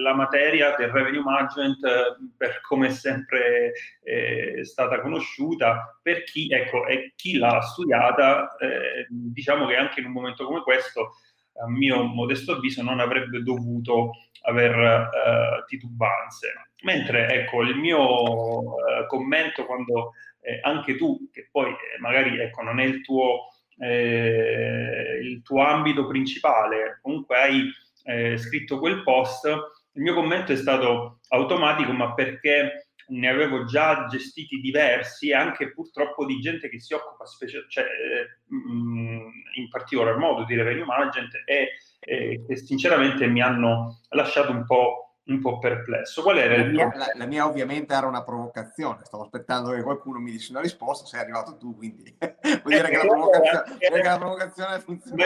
la 0.02 0.14
materia 0.14 0.75
del 0.76 0.88
revenue 0.88 1.23
management 1.23 1.85
eh, 1.85 2.16
per 2.37 2.61
come 2.62 2.87
è 2.87 2.90
sempre 2.90 3.73
eh, 4.02 4.64
stata 4.64 5.00
conosciuta, 5.00 5.99
per 6.02 6.25
chi, 6.25 6.50
ecco, 6.50 6.87
e 6.87 7.12
chi 7.14 7.37
l'ha 7.37 7.61
studiata, 7.61 8.57
eh, 8.57 9.07
diciamo 9.09 9.66
che 9.66 9.76
anche 9.76 10.00
in 10.00 10.07
un 10.07 10.12
momento 10.12 10.47
come 10.47 10.62
questo, 10.62 11.16
a 11.61 11.68
mio 11.68 12.02
modesto 12.04 12.52
avviso, 12.52 12.83
non 12.83 13.00
avrebbe 13.00 13.42
dovuto 13.42 14.12
aver 14.42 14.78
eh, 14.78 15.64
titubanze. 15.66 16.52
Mentre, 16.83 17.28
ecco, 17.28 17.62
il 17.62 17.76
mio 17.76 18.76
commento 19.09 19.66
quando 19.66 20.12
anche 20.62 20.97
tu, 20.97 21.28
che 21.33 21.49
poi 21.50 21.75
magari, 21.99 22.38
ecco, 22.38 22.62
non 22.62 22.78
è 22.78 22.85
il 22.85 23.02
tuo 23.02 23.49
il 23.80 25.40
tuo 25.42 25.62
ambito 25.62 26.07
principale, 26.07 26.99
comunque 27.00 27.37
hai 27.37 27.73
eh, 28.09 28.38
scritto 28.38 28.79
quel 28.79 29.03
post, 29.03 29.45
il 29.45 30.03
mio 30.03 30.15
commento 30.15 30.53
è 30.53 30.57
stato 30.57 31.21
automatico, 31.29 31.93
ma 31.93 32.15
perché 32.15 32.88
ne 33.09 33.29
avevo 33.29 33.65
già 33.65 34.07
gestiti 34.07 34.61
diversi, 34.61 35.33
anche 35.33 35.73
purtroppo 35.73 36.25
di 36.25 36.41
gente 36.41 36.69
che 36.69 36.81
si 36.81 36.95
occupa 36.95 37.27
specie, 37.27 37.67
cioè, 37.69 37.85
eh, 37.85 38.47
in 39.57 39.69
particolar 39.69 40.17
modo 40.17 40.45
di 40.45 40.55
revenue 40.55 40.85
management 40.85 41.43
e 41.45 41.69
eh, 42.00 42.43
che 42.47 42.57
sinceramente 42.57 43.27
mi 43.27 43.43
hanno 43.43 44.00
lasciato 44.11 44.53
un 44.53 44.65
po' 44.65 45.08
un 45.28 45.40
po' 45.40 45.58
perplesso. 45.58 46.23
Qual 46.23 46.38
era 46.38 46.56
la 46.56 46.62
il 46.62 46.70
mia, 46.70 46.90
la, 46.94 47.11
la, 47.14 47.26
mia 47.26 47.47
ovviamente 47.47 47.94
era 47.94 48.06
una 48.06 48.23
provocazione, 48.23 49.04
stavo 49.04 49.25
aspettando 49.25 49.73
che 49.73 49.82
qualcuno 49.82 50.18
mi 50.18 50.32
desse 50.32 50.50
una 50.50 50.61
risposta, 50.61 51.06
sei 51.06 51.20
arrivato 51.20 51.56
tu, 51.56 51.76
quindi 51.76 52.16
vuol 52.18 52.62
dire, 52.64 52.88
eh, 52.88 52.90
che, 52.90 52.97
la 52.97 53.06
provocazione, 53.06 53.76
eh, 53.78 53.90
che 53.90 54.02
la 54.02 54.18
provocazione 54.18 54.78
funziona. 54.80 55.25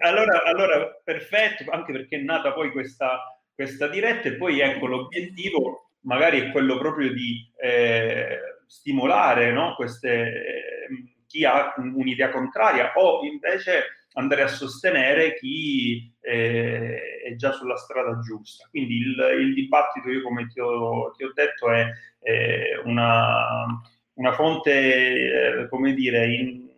allora, 0.00 0.42
allora, 0.44 1.00
perfetto, 1.02 1.64
anche 1.70 1.92
perché 1.92 2.16
è 2.16 2.22
nata 2.22 2.52
poi 2.52 2.70
questa, 2.70 3.40
questa 3.54 3.88
diretta 3.88 4.28
e 4.28 4.36
poi 4.36 4.60
ecco 4.60 4.86
l'obiettivo 4.86 5.90
magari 6.02 6.40
è 6.40 6.50
quello 6.50 6.78
proprio 6.78 7.12
di 7.12 7.50
eh, 7.56 8.38
stimolare 8.66 9.52
no? 9.52 9.74
Queste, 9.74 10.08
eh, 10.08 10.88
chi 11.26 11.44
ha 11.44 11.74
un'idea 11.76 12.30
contraria 12.30 12.92
o 12.94 13.24
invece 13.24 13.99
andare 14.20 14.42
a 14.42 14.48
sostenere 14.48 15.34
chi 15.34 16.12
eh, 16.20 17.22
è 17.24 17.34
già 17.34 17.52
sulla 17.52 17.76
strada 17.76 18.18
giusta. 18.20 18.68
Quindi 18.70 18.96
il, 18.96 19.38
il 19.40 19.54
dibattito, 19.54 20.08
io 20.10 20.22
come 20.22 20.46
ti 20.46 20.60
ho, 20.60 21.10
ti 21.16 21.24
ho 21.24 21.32
detto, 21.34 21.70
è, 21.70 21.86
è 22.20 22.80
una, 22.84 23.66
una, 24.14 24.32
fonte, 24.32 25.62
eh, 25.62 25.68
come 25.68 25.94
dire, 25.94 26.26
in, 26.32 26.68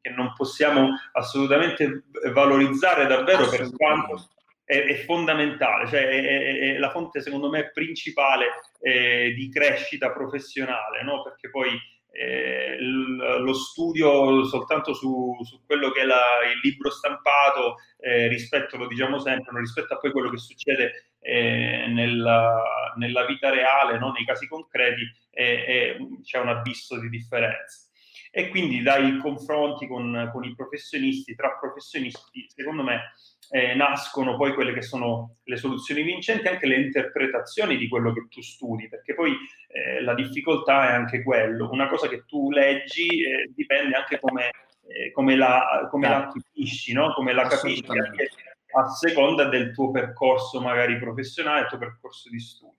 che 0.00 0.10
non 0.10 0.32
possiamo 0.34 0.88
assolutamente 1.12 2.04
valorizzare 2.32 3.06
davvero 3.06 3.48
per 3.48 3.70
quanto 3.76 4.28
è, 4.64 4.76
è 4.86 4.94
fondamentale, 5.04 5.88
cioè 5.88 6.06
è, 6.06 6.74
è, 6.74 6.78
la 6.78 6.90
fonte 6.90 7.20
secondo 7.20 7.50
me 7.50 7.70
principale 7.70 8.46
eh, 8.80 9.32
di 9.34 9.50
crescita 9.50 10.12
professionale, 10.12 11.02
no? 11.02 11.22
perché 11.22 11.50
poi 11.50 11.70
eh, 12.12 12.76
lo 12.80 13.54
studio 13.54 14.44
soltanto 14.44 14.92
su, 14.94 15.36
su 15.42 15.60
quello 15.64 15.90
che 15.90 16.02
è 16.02 16.04
la, 16.04 16.20
il 16.52 16.60
libro 16.62 16.90
stampato 16.90 17.76
eh, 17.98 18.28
rispetto, 18.28 18.76
lo 18.76 18.86
diciamo 18.86 19.18
sempre, 19.18 19.58
rispetto 19.60 19.94
a 19.94 19.98
poi 19.98 20.12
quello 20.12 20.30
che 20.30 20.38
succede 20.38 21.14
eh, 21.20 21.86
nella, 21.88 22.92
nella, 22.96 23.24
vita 23.26 23.50
reale, 23.50 23.98
no? 23.98 24.12
nei 24.12 24.24
casi 24.24 24.48
concreti, 24.48 25.02
c'è 25.32 26.38
un 26.38 26.48
abisso 26.48 26.98
di 26.98 27.08
differenza. 27.08 27.88
E 28.32 28.48
quindi 28.48 28.82
dai 28.82 29.18
confronti 29.18 29.88
con, 29.88 30.28
con 30.32 30.44
i 30.44 30.54
professionisti, 30.54 31.34
tra 31.34 31.56
professionisti, 31.58 32.46
secondo 32.48 32.82
me 32.82 33.12
eh, 33.50 33.74
nascono 33.74 34.36
poi 34.36 34.54
quelle 34.54 34.72
che 34.72 34.82
sono 34.82 35.38
le 35.42 35.56
soluzioni 35.56 36.02
vincenti, 36.02 36.46
anche 36.46 36.66
le 36.66 36.76
interpretazioni 36.76 37.76
di 37.76 37.88
quello 37.88 38.12
che 38.12 38.28
tu 38.28 38.40
studi, 38.40 38.88
perché 38.88 39.14
poi 39.14 39.36
eh, 39.68 40.00
la 40.02 40.14
difficoltà 40.14 40.90
è 40.90 40.92
anche 40.92 41.22
quello. 41.22 41.68
Una 41.70 41.88
cosa 41.88 42.08
che 42.08 42.24
tu 42.26 42.50
leggi 42.50 43.06
eh, 43.06 43.50
dipende 43.52 43.96
anche 43.96 44.20
come, 44.20 44.50
eh, 44.86 45.10
come, 45.12 45.36
la, 45.36 45.88
come 45.90 46.08
la 46.08 46.30
capisci, 46.32 46.92
no? 46.92 47.12
come 47.12 47.32
la 47.32 47.46
capisci 47.46 47.90
anche 47.90 48.30
a 48.72 48.86
seconda 48.88 49.46
del 49.46 49.72
tuo 49.72 49.90
percorso 49.90 50.60
magari 50.60 50.96
professionale, 50.96 51.62
del 51.62 51.68
tuo 51.70 51.78
percorso 51.78 52.30
di 52.30 52.38
studio. 52.38 52.78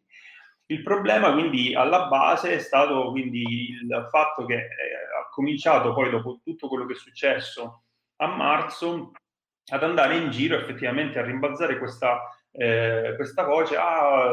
Il 0.68 0.84
problema 0.84 1.34
quindi 1.34 1.76
alla 1.76 2.08
base 2.08 2.54
è 2.54 2.60
stato 2.60 3.12
quindi 3.12 3.42
il 3.42 4.08
fatto 4.10 4.46
che 4.46 4.56
eh, 4.56 4.68
ha 5.20 5.28
cominciato 5.30 5.94
poi 5.94 6.10
dopo 6.10 6.40
tutto 6.42 6.70
quello 6.70 6.86
che 6.86 6.94
è 6.94 6.96
successo 6.96 7.84
a 8.16 8.28
marzo 8.28 9.12
ad 9.72 9.84
andare 9.84 10.18
in 10.18 10.30
giro 10.32 10.58
effettivamente 10.58 11.20
a 11.20 11.24
rimbalzare 11.24 11.78
questa, 11.78 12.22
eh, 12.52 13.14
questa 13.16 13.44
voce, 13.44 13.76
ah, 13.78 14.32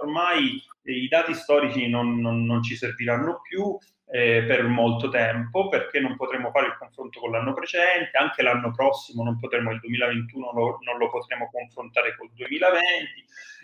ormai 0.00 0.62
i 0.84 1.08
dati 1.08 1.34
storici 1.34 1.88
non, 1.88 2.20
non, 2.20 2.44
non 2.44 2.62
ci 2.62 2.74
serviranno 2.74 3.40
più 3.42 3.76
eh, 4.10 4.44
per 4.46 4.64
molto 4.64 5.08
tempo 5.08 5.68
perché 5.68 6.00
non 6.00 6.16
potremo 6.16 6.50
fare 6.50 6.68
il 6.68 6.76
confronto 6.78 7.20
con 7.20 7.30
l'anno 7.30 7.52
precedente, 7.52 8.16
anche 8.16 8.42
l'anno 8.42 8.70
prossimo 8.70 9.22
non 9.22 9.38
potremo, 9.38 9.72
il 9.72 9.80
2021 9.80 10.52
lo, 10.52 10.78
non 10.84 10.98
lo 10.98 11.10
potremo 11.10 11.50
confrontare 11.50 12.16
col 12.16 12.30
2020 12.32 12.84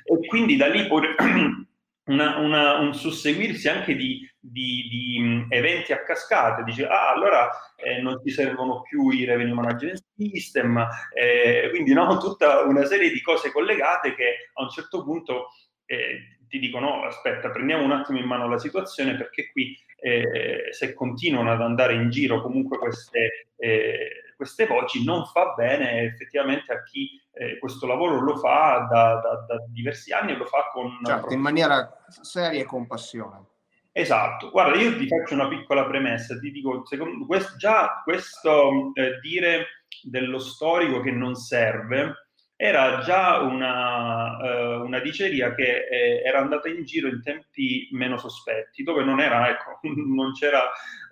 e 0.04 0.26
quindi 0.26 0.56
da 0.56 0.68
lì 0.68 0.86
una, 2.08 2.38
una, 2.38 2.78
un 2.78 2.94
susseguirsi 2.94 3.68
anche 3.68 3.94
di, 3.94 4.28
di, 4.38 4.86
di, 4.88 5.46
eventi 5.48 5.92
a 5.92 6.02
cascata, 6.02 6.62
dice 6.62 6.86
ah 6.86 7.10
allora 7.12 7.48
eh, 7.76 8.00
non 8.00 8.20
ti 8.22 8.30
servono 8.30 8.82
più 8.82 9.08
i 9.10 9.24
revenue 9.24 9.54
management 9.54 10.02
system, 10.16 10.86
eh, 11.14 11.68
quindi 11.70 11.92
no, 11.92 12.16
tutta 12.18 12.62
una 12.62 12.84
serie 12.84 13.10
di 13.10 13.20
cose 13.22 13.52
collegate 13.52 14.14
che 14.14 14.50
a 14.54 14.62
un 14.62 14.70
certo 14.70 15.02
punto 15.04 15.48
eh, 15.86 16.38
ti 16.48 16.58
dicono 16.58 17.04
aspetta 17.04 17.50
prendiamo 17.50 17.84
un 17.84 17.92
attimo 17.92 18.18
in 18.18 18.24
mano 18.24 18.48
la 18.48 18.58
situazione 18.58 19.16
perché 19.16 19.50
qui 19.50 19.76
eh, 20.00 20.68
se 20.70 20.94
continuano 20.94 21.52
ad 21.52 21.60
andare 21.60 21.94
in 21.94 22.08
giro 22.08 22.40
comunque 22.40 22.78
queste, 22.78 23.48
eh, 23.56 24.32
queste 24.36 24.66
voci 24.66 25.04
non 25.04 25.26
fa 25.26 25.52
bene 25.56 26.02
effettivamente 26.02 26.72
a 26.72 26.82
chi 26.82 27.20
eh, 27.38 27.58
questo 27.58 27.86
lavoro 27.86 28.20
lo 28.20 28.36
fa 28.36 28.86
da, 28.90 29.20
da, 29.20 29.44
da, 29.46 29.64
diversi 29.68 30.12
anni 30.12 30.32
e 30.32 30.36
lo 30.36 30.44
fa 30.44 30.68
con... 30.72 30.98
Certo, 31.04 31.32
in 31.32 31.40
maniera 31.40 31.88
seria 32.08 32.60
e 32.60 32.64
con 32.64 32.86
passione. 32.86 33.46
Esatto, 33.92 34.50
guarda, 34.50 34.76
io 34.76 34.96
ti 34.96 35.08
faccio 35.08 35.34
una 35.34 35.48
piccola 35.48 35.84
premessa, 35.86 36.38
ti 36.38 36.50
dico, 36.50 36.84
secondo, 36.84 37.26
quest, 37.26 37.56
già 37.56 38.00
questo 38.04 38.92
eh, 38.94 39.18
dire 39.20 39.66
dello 40.02 40.38
storico 40.38 41.00
che 41.00 41.10
non 41.10 41.34
serve 41.34 42.28
era 42.60 42.98
già 42.98 43.38
una, 43.38 44.36
uh, 44.36 44.84
una 44.84 44.98
diceria 44.98 45.54
che 45.54 45.86
eh, 45.88 46.22
era 46.24 46.40
andata 46.40 46.68
in 46.68 46.84
giro 46.84 47.06
in 47.06 47.22
tempi 47.22 47.88
meno 47.92 48.18
sospetti, 48.18 48.82
dove 48.82 49.04
non, 49.04 49.20
era, 49.20 49.48
ecco, 49.48 49.78
non 49.94 50.32
c'era 50.32 50.62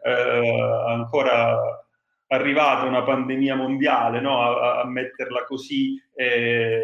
uh, 0.03 0.89
ancora 0.89 1.86
arrivata 2.29 2.85
una 2.85 3.03
pandemia 3.03 3.55
mondiale, 3.55 4.21
no? 4.21 4.41
a, 4.41 4.81
a, 4.81 4.87
metterla 4.87 5.45
così, 5.45 6.01
eh, 6.15 6.83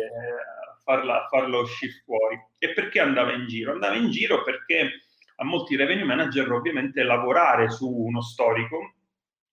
a 0.71 0.79
farla, 0.83 1.27
farla 1.29 1.59
uscire 1.59 2.03
fuori. 2.05 2.39
E 2.59 2.73
perché 2.73 3.01
andava 3.01 3.33
in 3.33 3.47
giro? 3.47 3.73
Andava 3.73 3.95
in 3.97 4.11
giro 4.11 4.43
perché 4.43 4.91
a 5.37 5.45
molti 5.45 5.77
revenue 5.77 6.05
manager 6.05 6.51
ovviamente 6.53 7.03
lavorare 7.03 7.71
su 7.71 7.89
uno 7.89 8.21
storico 8.23 8.95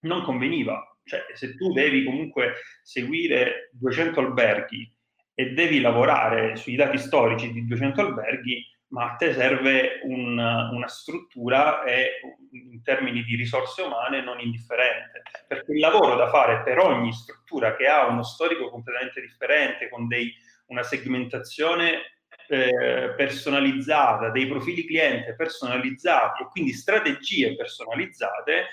non 0.01 0.23
conveniva. 0.23 0.83
Cioè, 1.03 1.25
se 1.33 1.55
tu 1.55 1.73
devi 1.73 2.03
comunque 2.03 2.55
seguire 2.83 3.69
200 3.73 4.19
alberghi 4.19 4.93
e 5.33 5.53
devi 5.53 5.81
lavorare 5.81 6.55
sui 6.55 6.75
dati 6.75 6.99
storici 6.99 7.51
di 7.51 7.65
200 7.65 8.01
alberghi, 8.01 8.63
ma 8.89 9.11
a 9.11 9.15
te 9.15 9.33
serve 9.33 9.99
un, 10.03 10.37
una 10.37 10.87
struttura 10.87 11.83
e 11.83 12.19
in 12.51 12.81
termini 12.81 13.23
di 13.23 13.35
risorse 13.35 13.81
umane 13.81 14.21
non 14.21 14.39
indifferente, 14.39 15.21
perché 15.47 15.73
il 15.73 15.79
lavoro 15.79 16.15
da 16.15 16.29
fare 16.29 16.63
per 16.63 16.79
ogni 16.79 17.13
struttura 17.13 17.75
che 17.75 17.87
ha 17.87 18.07
uno 18.07 18.23
storico 18.23 18.69
completamente 18.69 19.21
differente, 19.21 19.89
con 19.89 20.07
dei, 20.07 20.33
una 20.67 20.83
segmentazione 20.83 22.17
eh, 22.47 23.13
personalizzata, 23.15 24.29
dei 24.29 24.47
profili 24.47 24.85
cliente 24.85 25.35
personalizzati 25.35 26.43
e 26.43 26.47
quindi 26.47 26.73
strategie 26.73 27.55
personalizzate, 27.55 28.67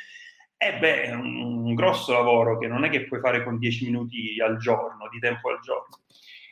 eh 0.56 0.78
beh, 0.78 1.02
è 1.02 1.14
un, 1.14 1.74
grosso 1.74 2.14
lavoro 2.14 2.58
che 2.58 2.66
non 2.66 2.84
è 2.84 2.88
che 2.88 3.04
puoi 3.04 3.20
fare 3.20 3.44
con 3.44 3.58
10 3.58 3.84
minuti 3.84 4.40
al 4.40 4.56
giorno, 4.56 5.08
di 5.10 5.18
tempo 5.18 5.50
al 5.50 5.60
giorno. 5.60 5.98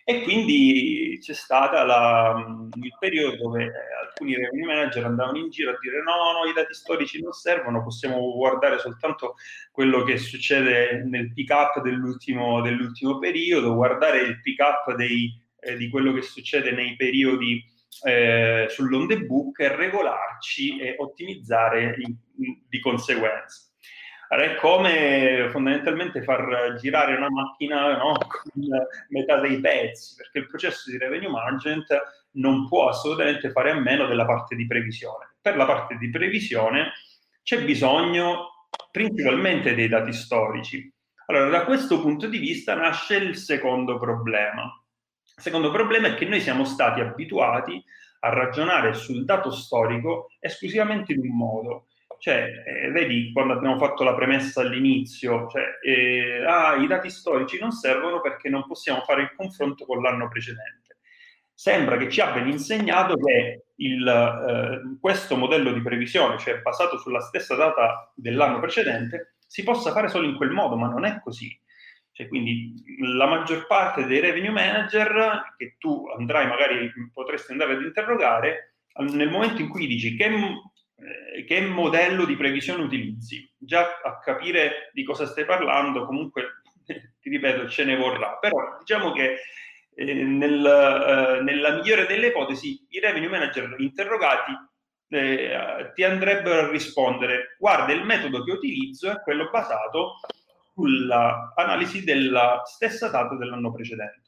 E 0.06 0.20
quindi 0.20 1.18
c'è 1.22 1.32
stato 1.32 1.76
il 1.76 2.96
periodo 2.98 3.36
dove 3.36 3.72
alcuni 4.02 4.36
revenue 4.36 4.66
manager 4.66 5.06
andavano 5.06 5.38
in 5.38 5.48
giro 5.48 5.70
a 5.70 5.78
dire 5.80 6.02
no, 6.02 6.38
no, 6.38 6.50
i 6.50 6.52
dati 6.52 6.74
storici 6.74 7.22
non 7.22 7.32
servono, 7.32 7.82
possiamo 7.82 8.34
guardare 8.34 8.78
soltanto 8.78 9.36
quello 9.72 10.02
che 10.02 10.18
succede 10.18 11.02
nel 11.04 11.32
pick 11.32 11.50
up 11.50 11.80
dell'ultimo, 11.80 12.60
dell'ultimo 12.60 13.18
periodo, 13.18 13.74
guardare 13.74 14.20
il 14.20 14.42
pick 14.42 14.60
up 14.60 14.94
dei, 14.94 15.32
eh, 15.60 15.76
di 15.76 15.88
quello 15.88 16.12
che 16.12 16.20
succede 16.20 16.72
nei 16.72 16.96
periodi 16.96 17.64
eh, 18.02 18.66
sull'on 18.68 19.06
the 19.06 19.24
book 19.24 19.58
e 19.60 19.74
regolarci 19.74 20.80
e 20.80 20.96
ottimizzare 20.98 21.94
in, 21.96 22.14
in, 22.40 22.58
di 22.68 22.80
conseguenza. 22.80 23.73
Allora, 24.28 24.52
è 24.52 24.56
come 24.56 25.48
fondamentalmente 25.50 26.22
far 26.22 26.76
girare 26.78 27.14
una 27.14 27.30
macchina 27.30 27.96
no, 27.96 28.16
con 28.26 28.68
metà 29.08 29.40
dei 29.40 29.60
pezzi, 29.60 30.16
perché 30.16 30.38
il 30.38 30.46
processo 30.46 30.90
di 30.90 30.98
revenue 30.98 31.28
management 31.28 31.86
non 32.32 32.66
può 32.68 32.88
assolutamente 32.88 33.50
fare 33.50 33.70
a 33.70 33.80
meno 33.80 34.06
della 34.06 34.24
parte 34.24 34.56
di 34.56 34.66
previsione. 34.66 35.34
Per 35.40 35.56
la 35.56 35.66
parte 35.66 35.96
di 35.96 36.10
previsione 36.10 36.92
c'è 37.42 37.62
bisogno 37.62 38.68
principalmente 38.90 39.74
dei 39.74 39.88
dati 39.88 40.12
storici. 40.12 40.92
Allora, 41.26 41.48
da 41.48 41.64
questo 41.64 42.00
punto 42.00 42.26
di 42.26 42.38
vista 42.38 42.74
nasce 42.74 43.16
il 43.16 43.36
secondo 43.36 43.98
problema. 43.98 44.62
Il 45.36 45.42
secondo 45.42 45.70
problema 45.70 46.08
è 46.08 46.14
che 46.14 46.26
noi 46.26 46.40
siamo 46.40 46.64
stati 46.64 47.00
abituati 47.00 47.82
a 48.20 48.28
ragionare 48.28 48.94
sul 48.94 49.24
dato 49.24 49.50
storico 49.50 50.28
esclusivamente 50.38 51.12
in 51.12 51.20
un 51.20 51.36
modo. 51.36 51.86
Cioè, 52.18 52.62
eh, 52.66 52.90
vedi, 52.90 53.32
quando 53.32 53.54
abbiamo 53.54 53.78
fatto 53.78 54.04
la 54.04 54.14
premessa 54.14 54.60
all'inizio, 54.60 55.48
cioè, 55.48 55.78
eh, 55.82 56.44
ah, 56.44 56.76
i 56.76 56.86
dati 56.86 57.10
storici 57.10 57.58
non 57.58 57.70
servono 57.70 58.20
perché 58.20 58.48
non 58.48 58.66
possiamo 58.66 59.00
fare 59.02 59.22
il 59.22 59.34
confronto 59.36 59.84
con 59.84 60.02
l'anno 60.02 60.28
precedente. 60.28 60.98
Sembra 61.52 61.96
che 61.96 62.10
ci 62.10 62.20
abbiano 62.20 62.48
insegnato 62.48 63.16
che 63.16 63.66
il, 63.76 64.06
eh, 64.06 64.98
questo 65.00 65.36
modello 65.36 65.72
di 65.72 65.82
previsione, 65.82 66.38
cioè 66.38 66.60
basato 66.60 66.98
sulla 66.98 67.20
stessa 67.20 67.54
data 67.54 68.12
dell'anno 68.14 68.58
precedente, 68.58 69.36
si 69.46 69.62
possa 69.62 69.92
fare 69.92 70.08
solo 70.08 70.26
in 70.26 70.36
quel 70.36 70.50
modo, 70.50 70.76
ma 70.76 70.88
non 70.88 71.04
è 71.04 71.20
così. 71.22 71.56
Cioè, 72.10 72.28
quindi 72.28 72.74
la 73.00 73.26
maggior 73.26 73.66
parte 73.66 74.06
dei 74.06 74.20
revenue 74.20 74.50
manager 74.50 75.54
che 75.56 75.76
tu 75.78 76.06
andrai, 76.16 76.46
magari 76.46 76.92
potresti 77.12 77.52
andare 77.52 77.74
ad 77.74 77.82
interrogare, 77.82 78.74
nel 78.98 79.30
momento 79.30 79.60
in 79.60 79.68
cui 79.68 79.86
dici 79.86 80.16
che, 80.16 80.30
che 81.46 81.60
modello 81.60 82.24
di 82.24 82.36
previsione 82.36 82.82
utilizzi, 82.82 83.50
già 83.58 84.00
a 84.02 84.18
capire 84.18 84.90
di 84.92 85.04
cosa 85.04 85.26
stai 85.26 85.44
parlando, 85.44 86.06
comunque 86.06 86.62
ti 87.20 87.28
ripeto, 87.28 87.68
ce 87.68 87.84
ne 87.84 87.96
vorrà. 87.96 88.38
Però 88.38 88.76
diciamo 88.78 89.12
che 89.12 89.40
eh, 89.94 90.12
nel, 90.12 90.64
eh, 90.64 91.42
nella 91.42 91.74
migliore 91.76 92.06
delle 92.06 92.28
ipotesi 92.28 92.86
i 92.90 93.00
revenue 93.00 93.28
manager 93.28 93.74
interrogati 93.78 94.52
eh, 95.08 95.92
ti 95.94 96.02
andrebbero 96.02 96.66
a 96.66 96.70
rispondere 96.70 97.54
guarda 97.58 97.92
il 97.92 98.04
metodo 98.04 98.42
che 98.42 98.50
utilizzo 98.50 99.10
è 99.10 99.20
quello 99.20 99.48
basato 99.50 100.14
sull'analisi 100.72 102.02
della 102.02 102.62
stessa 102.64 103.08
data 103.08 103.36
dell'anno 103.36 103.72
precedente. 103.72 104.23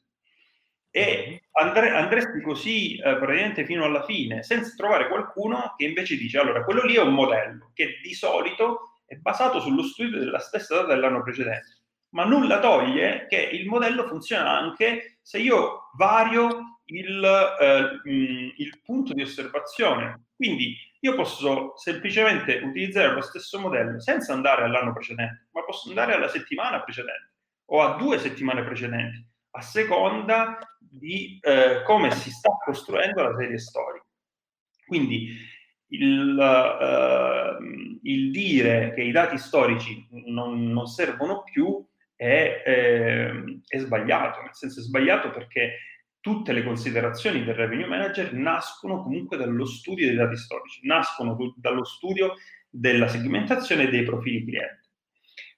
E 0.96 1.42
andre, 1.52 1.90
andresti 1.90 2.40
così 2.40 2.96
eh, 2.96 3.16
praticamente 3.16 3.66
fino 3.66 3.84
alla 3.84 4.02
fine, 4.04 4.42
senza 4.42 4.72
trovare 4.74 5.08
qualcuno 5.08 5.74
che 5.76 5.84
invece 5.84 6.16
dice, 6.16 6.38
allora, 6.38 6.64
quello 6.64 6.84
lì 6.84 6.94
è 6.94 7.02
un 7.02 7.12
modello 7.12 7.70
che 7.74 7.98
di 8.02 8.14
solito 8.14 9.00
è 9.04 9.14
basato 9.16 9.60
sullo 9.60 9.82
studio 9.82 10.18
della 10.18 10.38
stessa 10.38 10.76
data 10.76 10.94
dell'anno 10.94 11.22
precedente, 11.22 11.82
ma 12.14 12.24
nulla 12.24 12.60
toglie 12.60 13.26
che 13.28 13.36
il 13.36 13.66
modello 13.66 14.06
funziona 14.06 14.56
anche 14.56 15.18
se 15.20 15.36
io 15.36 15.90
vario 15.98 16.80
il, 16.86 17.22
eh, 17.60 18.00
il 18.56 18.80
punto 18.82 19.12
di 19.12 19.20
osservazione. 19.20 20.28
Quindi 20.34 20.74
io 21.00 21.14
posso 21.14 21.76
semplicemente 21.76 22.62
utilizzare 22.64 23.12
lo 23.12 23.20
stesso 23.20 23.60
modello 23.60 24.00
senza 24.00 24.32
andare 24.32 24.64
all'anno 24.64 24.94
precedente, 24.94 25.48
ma 25.52 25.62
posso 25.62 25.90
andare 25.90 26.14
alla 26.14 26.28
settimana 26.28 26.80
precedente 26.80 27.34
o 27.66 27.82
a 27.82 27.96
due 27.98 28.18
settimane 28.18 28.64
precedenti, 28.64 29.34
a 29.56 29.60
seconda 29.60 30.58
di 30.96 31.38
eh, 31.40 31.82
come 31.84 32.10
si 32.12 32.30
sta 32.30 32.50
costruendo 32.64 33.22
la 33.22 33.36
serie 33.36 33.58
storica. 33.58 34.04
Quindi 34.86 35.54
il, 35.88 36.36
uh, 36.36 37.62
il, 38.02 38.30
dire 38.30 38.92
che 38.94 39.02
i 39.02 39.12
dati 39.12 39.38
storici 39.38 40.06
non, 40.26 40.70
non 40.70 40.86
servono 40.86 41.42
più 41.42 41.84
è, 42.14 42.62
eh, 42.64 43.60
è, 43.66 43.78
sbagliato, 43.78 44.40
nel 44.42 44.54
senso 44.54 44.80
è 44.80 44.82
sbagliato 44.82 45.30
perché 45.30 45.78
tutte 46.20 46.52
le 46.52 46.64
considerazioni 46.64 47.44
del 47.44 47.54
revenue 47.54 47.86
manager 47.86 48.32
nascono 48.32 49.02
comunque 49.02 49.36
dallo 49.36 49.66
studio 49.66 50.06
dei 50.06 50.16
dati 50.16 50.36
storici, 50.36 50.86
nascono 50.86 51.36
dallo 51.56 51.84
studio 51.84 52.34
della 52.68 53.06
segmentazione 53.06 53.88
dei 53.88 54.02
profili 54.02 54.44
clienti. 54.44 54.88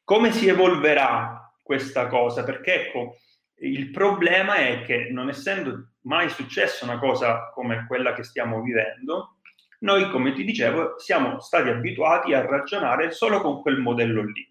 Come 0.04 0.32
si 0.32 0.48
evolverà 0.48 1.54
questa 1.62 2.06
cosa? 2.06 2.44
Perché 2.44 2.86
ecco, 2.86 3.16
il 3.60 3.90
problema 3.90 4.56
è 4.56 4.82
che 4.82 5.08
non 5.10 5.28
essendo 5.28 5.90
mai 6.02 6.28
successa 6.28 6.84
una 6.84 6.98
cosa 6.98 7.50
come 7.52 7.86
quella 7.86 8.12
che 8.12 8.22
stiamo 8.22 8.60
vivendo, 8.62 9.38
noi, 9.80 10.10
come 10.10 10.32
ti 10.32 10.44
dicevo, 10.44 10.98
siamo 10.98 11.38
stati 11.40 11.68
abituati 11.68 12.34
a 12.34 12.44
ragionare 12.44 13.12
solo 13.12 13.40
con 13.40 13.60
quel 13.60 13.78
modello 13.78 14.24
lì. 14.24 14.46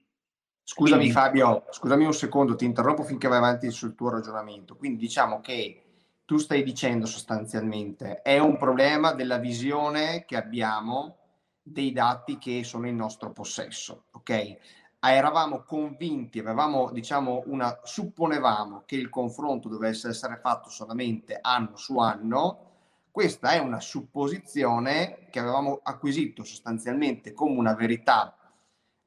Scusami 0.64 1.00
Quindi... 1.00 1.14
Fabio, 1.14 1.66
scusami 1.70 2.06
un 2.06 2.14
secondo, 2.14 2.56
ti 2.56 2.66
interrompo 2.66 3.04
finché 3.04 3.28
vai 3.28 3.38
avanti 3.38 3.70
sul 3.72 3.96
tuo 3.96 4.10
ragionamento. 4.10 4.76
Quindi 4.76 4.98
diciamo 4.98 5.42
che 5.42 5.84
tu 6.26 6.38
stai 6.38 6.64
dicendo 6.64 7.06
sostanzialmente 7.06 8.22
è 8.22 8.38
un 8.38 8.58
problema 8.58 9.14
della 9.14 9.38
visione 9.38 10.26
che 10.26 10.36
abbiamo 10.36 11.18
dei 11.62 11.92
dati 11.92 12.38
che 12.38 12.64
sono 12.64 12.88
in 12.88 12.96
nostro 12.96 13.32
possesso, 13.32 14.06
ok? 14.12 14.58
Eravamo 15.00 15.64
convinti, 15.64 16.40
avevamo, 16.40 16.92
diciamo, 16.92 17.44
una, 17.46 17.80
supponevamo 17.84 18.84
che 18.86 18.96
il 18.96 19.10
confronto 19.10 19.70
dovesse 19.70 20.10
essere 20.10 20.38
fatto 20.42 20.70
solamente 20.70 21.38
anno 21.40 21.78
su 21.78 21.98
anno. 22.00 22.66
Questa 23.12 23.52
è 23.52 23.58
una 23.58 23.80
supposizione 23.80 25.28
che 25.30 25.40
avevamo 25.40 25.80
acquisito 25.82 26.44
sostanzialmente 26.44 27.34
come 27.34 27.58
una 27.58 27.74
verità 27.74 28.36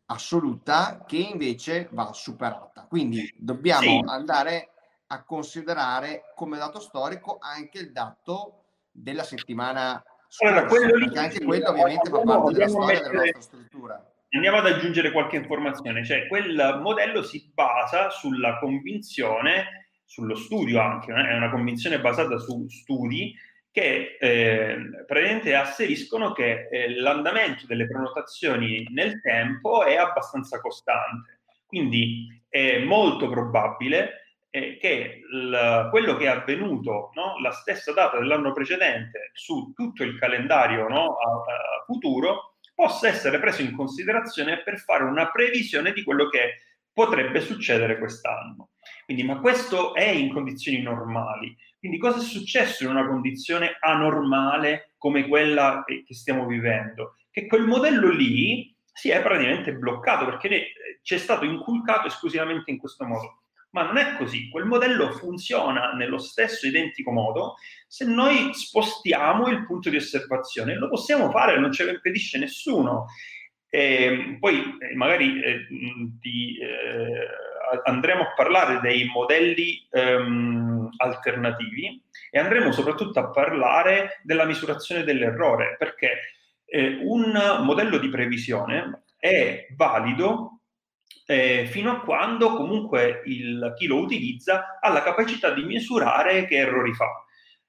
assoluta 0.06 1.04
che 1.06 1.16
invece 1.16 1.88
va 1.92 2.12
superata. 2.12 2.86
Quindi 2.88 3.32
dobbiamo 3.36 3.82
sì. 3.82 4.04
andare 4.06 4.70
a 5.08 5.22
considerare 5.22 6.32
come 6.34 6.58
dato 6.58 6.80
storico 6.80 7.38
anche 7.40 7.78
il 7.78 7.92
dato 7.92 8.64
della 8.90 9.24
settimana 9.24 10.02
scorsa, 10.28 10.54
allora, 10.54 10.66
quello 10.68 10.96
lì, 10.96 11.18
anche 11.18 11.44
quello 11.44 11.70
ovviamente 11.70 12.10
fa 12.10 12.20
parte 12.20 12.52
della 12.52 12.68
storia 12.68 12.86
mettere, 12.86 13.10
della 13.10 13.22
nostra 13.22 13.40
struttura. 13.40 14.12
Andiamo 14.32 14.58
ad 14.58 14.66
aggiungere 14.66 15.10
qualche 15.10 15.36
informazione, 15.36 16.04
cioè 16.04 16.28
quel 16.28 16.78
modello 16.80 17.20
si 17.22 17.50
basa 17.52 18.10
sulla 18.10 18.58
convinzione, 18.58 19.88
sullo 20.04 20.36
studio 20.36 20.80
anche, 20.80 21.10
eh? 21.10 21.28
è 21.30 21.34
una 21.34 21.50
convinzione 21.50 22.00
basata 22.00 22.38
su 22.38 22.68
studi 22.68 23.34
che 23.72 24.16
eh, 24.20 25.04
praticamente 25.04 25.54
asseriscono 25.56 26.32
che 26.32 26.68
eh, 26.70 26.94
l'andamento 27.00 27.66
delle 27.66 27.88
prenotazioni 27.88 28.86
nel 28.90 29.20
tempo 29.20 29.84
è 29.84 29.96
abbastanza 29.96 30.60
costante. 30.60 31.40
Quindi 31.66 32.26
è 32.48 32.78
molto 32.78 33.28
probabile 33.28 34.44
eh, 34.50 34.76
che 34.78 35.22
il, 35.28 35.88
quello 35.90 36.16
che 36.16 36.24
è 36.24 36.28
avvenuto 36.28 37.10
no, 37.14 37.38
la 37.40 37.52
stessa 37.52 37.92
data 37.92 38.18
dell'anno 38.18 38.52
precedente 38.52 39.30
su 39.34 39.72
tutto 39.74 40.04
il 40.04 40.18
calendario 40.18 40.88
no, 40.88 41.16
a, 41.16 41.30
a 41.30 41.84
futuro 41.84 42.49
possa 42.80 43.08
essere 43.08 43.38
preso 43.38 43.60
in 43.60 43.76
considerazione 43.76 44.62
per 44.62 44.78
fare 44.78 45.04
una 45.04 45.30
previsione 45.30 45.92
di 45.92 46.02
quello 46.02 46.30
che 46.30 46.62
potrebbe 46.90 47.42
succedere 47.42 47.98
quest'anno. 47.98 48.70
Quindi, 49.04 49.22
ma 49.22 49.38
questo 49.38 49.94
è 49.94 50.08
in 50.08 50.32
condizioni 50.32 50.80
normali. 50.80 51.54
Quindi, 51.78 51.98
cosa 51.98 52.20
è 52.20 52.22
successo 52.22 52.84
in 52.84 52.88
una 52.88 53.06
condizione 53.06 53.76
anormale 53.80 54.94
come 54.96 55.28
quella 55.28 55.84
che 55.84 56.06
stiamo 56.14 56.46
vivendo? 56.46 57.16
Che 57.30 57.46
quel 57.46 57.66
modello 57.66 58.08
lì 58.08 58.74
si 58.94 59.10
è 59.10 59.20
praticamente 59.20 59.74
bloccato 59.74 60.24
perché 60.24 60.72
ci 61.02 61.14
è 61.14 61.18
stato 61.18 61.44
inculcato 61.44 62.06
esclusivamente 62.06 62.70
in 62.70 62.78
questo 62.78 63.04
modo 63.04 63.42
ma 63.70 63.82
non 63.82 63.98
è 63.98 64.16
così. 64.16 64.48
Quel 64.48 64.64
modello 64.64 65.12
funziona 65.12 65.92
nello 65.92 66.18
stesso 66.18 66.66
identico 66.66 67.10
modo 67.10 67.56
se 67.86 68.04
noi 68.04 68.52
spostiamo 68.52 69.48
il 69.48 69.64
punto 69.66 69.90
di 69.90 69.96
osservazione. 69.96 70.76
Lo 70.76 70.88
possiamo 70.88 71.30
fare, 71.30 71.58
non 71.58 71.72
ce 71.72 71.84
lo 71.84 71.90
impedisce 71.90 72.38
nessuno. 72.38 73.06
E 73.68 74.36
poi 74.40 74.76
eh, 74.80 74.94
magari 74.96 75.40
eh, 75.42 75.66
di, 76.20 76.58
eh, 76.60 77.80
andremo 77.84 78.22
a 78.22 78.32
parlare 78.34 78.80
dei 78.80 79.04
modelli 79.04 79.86
ehm, 79.90 80.88
alternativi 80.96 82.02
e 82.30 82.38
andremo 82.38 82.72
soprattutto 82.72 83.20
a 83.20 83.30
parlare 83.30 84.20
della 84.24 84.44
misurazione 84.44 85.04
dell'errore, 85.04 85.76
perché 85.78 86.34
eh, 86.64 86.98
un 87.02 87.32
modello 87.62 87.98
di 87.98 88.08
previsione 88.08 89.04
è 89.18 89.68
valido 89.76 90.59
eh, 91.30 91.66
fino 91.66 91.92
a 91.92 92.00
quando 92.00 92.56
comunque 92.56 93.22
il, 93.26 93.72
chi 93.76 93.86
lo 93.86 93.98
utilizza 93.98 94.80
ha 94.80 94.90
la 94.90 95.04
capacità 95.04 95.52
di 95.52 95.62
misurare 95.62 96.44
che 96.46 96.56
errori 96.56 96.92
fa. 96.92 97.24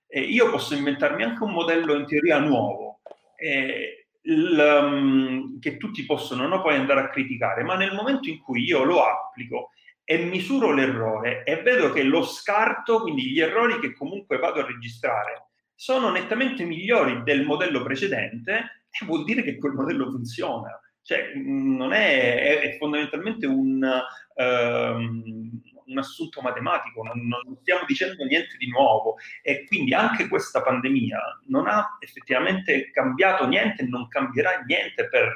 Eh, 0.07 0.21
io 0.21 0.49
posso 0.49 0.73
inventarmi 0.73 1.21
anche 1.21 1.43
un 1.43 1.51
modello 1.51 1.93
in 1.93 2.07
teoria 2.07 2.39
nuovo, 2.39 3.01
eh, 3.35 4.07
il, 4.23 4.79
um, 4.81 5.59
che 5.59 5.77
tutti 5.77 6.03
possono 6.07 6.47
no, 6.47 6.63
poi 6.63 6.73
andare 6.73 7.01
a 7.01 7.09
criticare, 7.09 7.61
ma 7.61 7.75
nel 7.75 7.93
momento 7.93 8.29
in 8.29 8.39
cui 8.39 8.63
io 8.63 8.83
lo 8.83 9.03
applico 9.03 9.69
e 10.03 10.17
misuro 10.17 10.73
l'errore 10.73 11.43
e 11.43 11.61
vedo 11.61 11.91
che 11.91 12.01
lo 12.01 12.23
scarto, 12.23 13.01
quindi 13.01 13.29
gli 13.29 13.41
errori 13.41 13.79
che 13.79 13.93
comunque 13.93 14.39
vado 14.39 14.61
a 14.61 14.65
registrare, 14.65 15.49
sono 15.75 16.09
nettamente 16.09 16.63
migliori 16.63 17.21
del 17.21 17.45
modello 17.45 17.83
precedente, 17.83 18.85
vuol 19.05 19.23
dire 19.23 19.43
che 19.43 19.59
quel 19.59 19.73
modello 19.73 20.09
funziona. 20.09 20.79
Cioè, 21.03 21.33
non 21.35 21.93
è, 21.93 22.61
è, 22.61 22.77
fondamentalmente 22.77 23.47
un, 23.47 23.81
um, 24.35 25.61
un, 25.85 25.97
assunto 25.97 26.41
matematico, 26.41 27.01
non, 27.01 27.27
non, 27.27 27.57
stiamo 27.61 27.83
dicendo 27.87 28.23
niente 28.23 28.55
di 28.57 28.69
nuovo. 28.69 29.15
E 29.41 29.65
quindi 29.65 29.93
anche 29.93 30.27
questa 30.27 30.61
pandemia 30.61 31.19
non 31.47 31.67
ha 31.67 31.97
effettivamente 31.99 32.91
cambiato 32.91 33.47
niente, 33.47 33.83
non 33.83 34.07
cambierà 34.07 34.63
niente 34.65 35.09
per, 35.09 35.33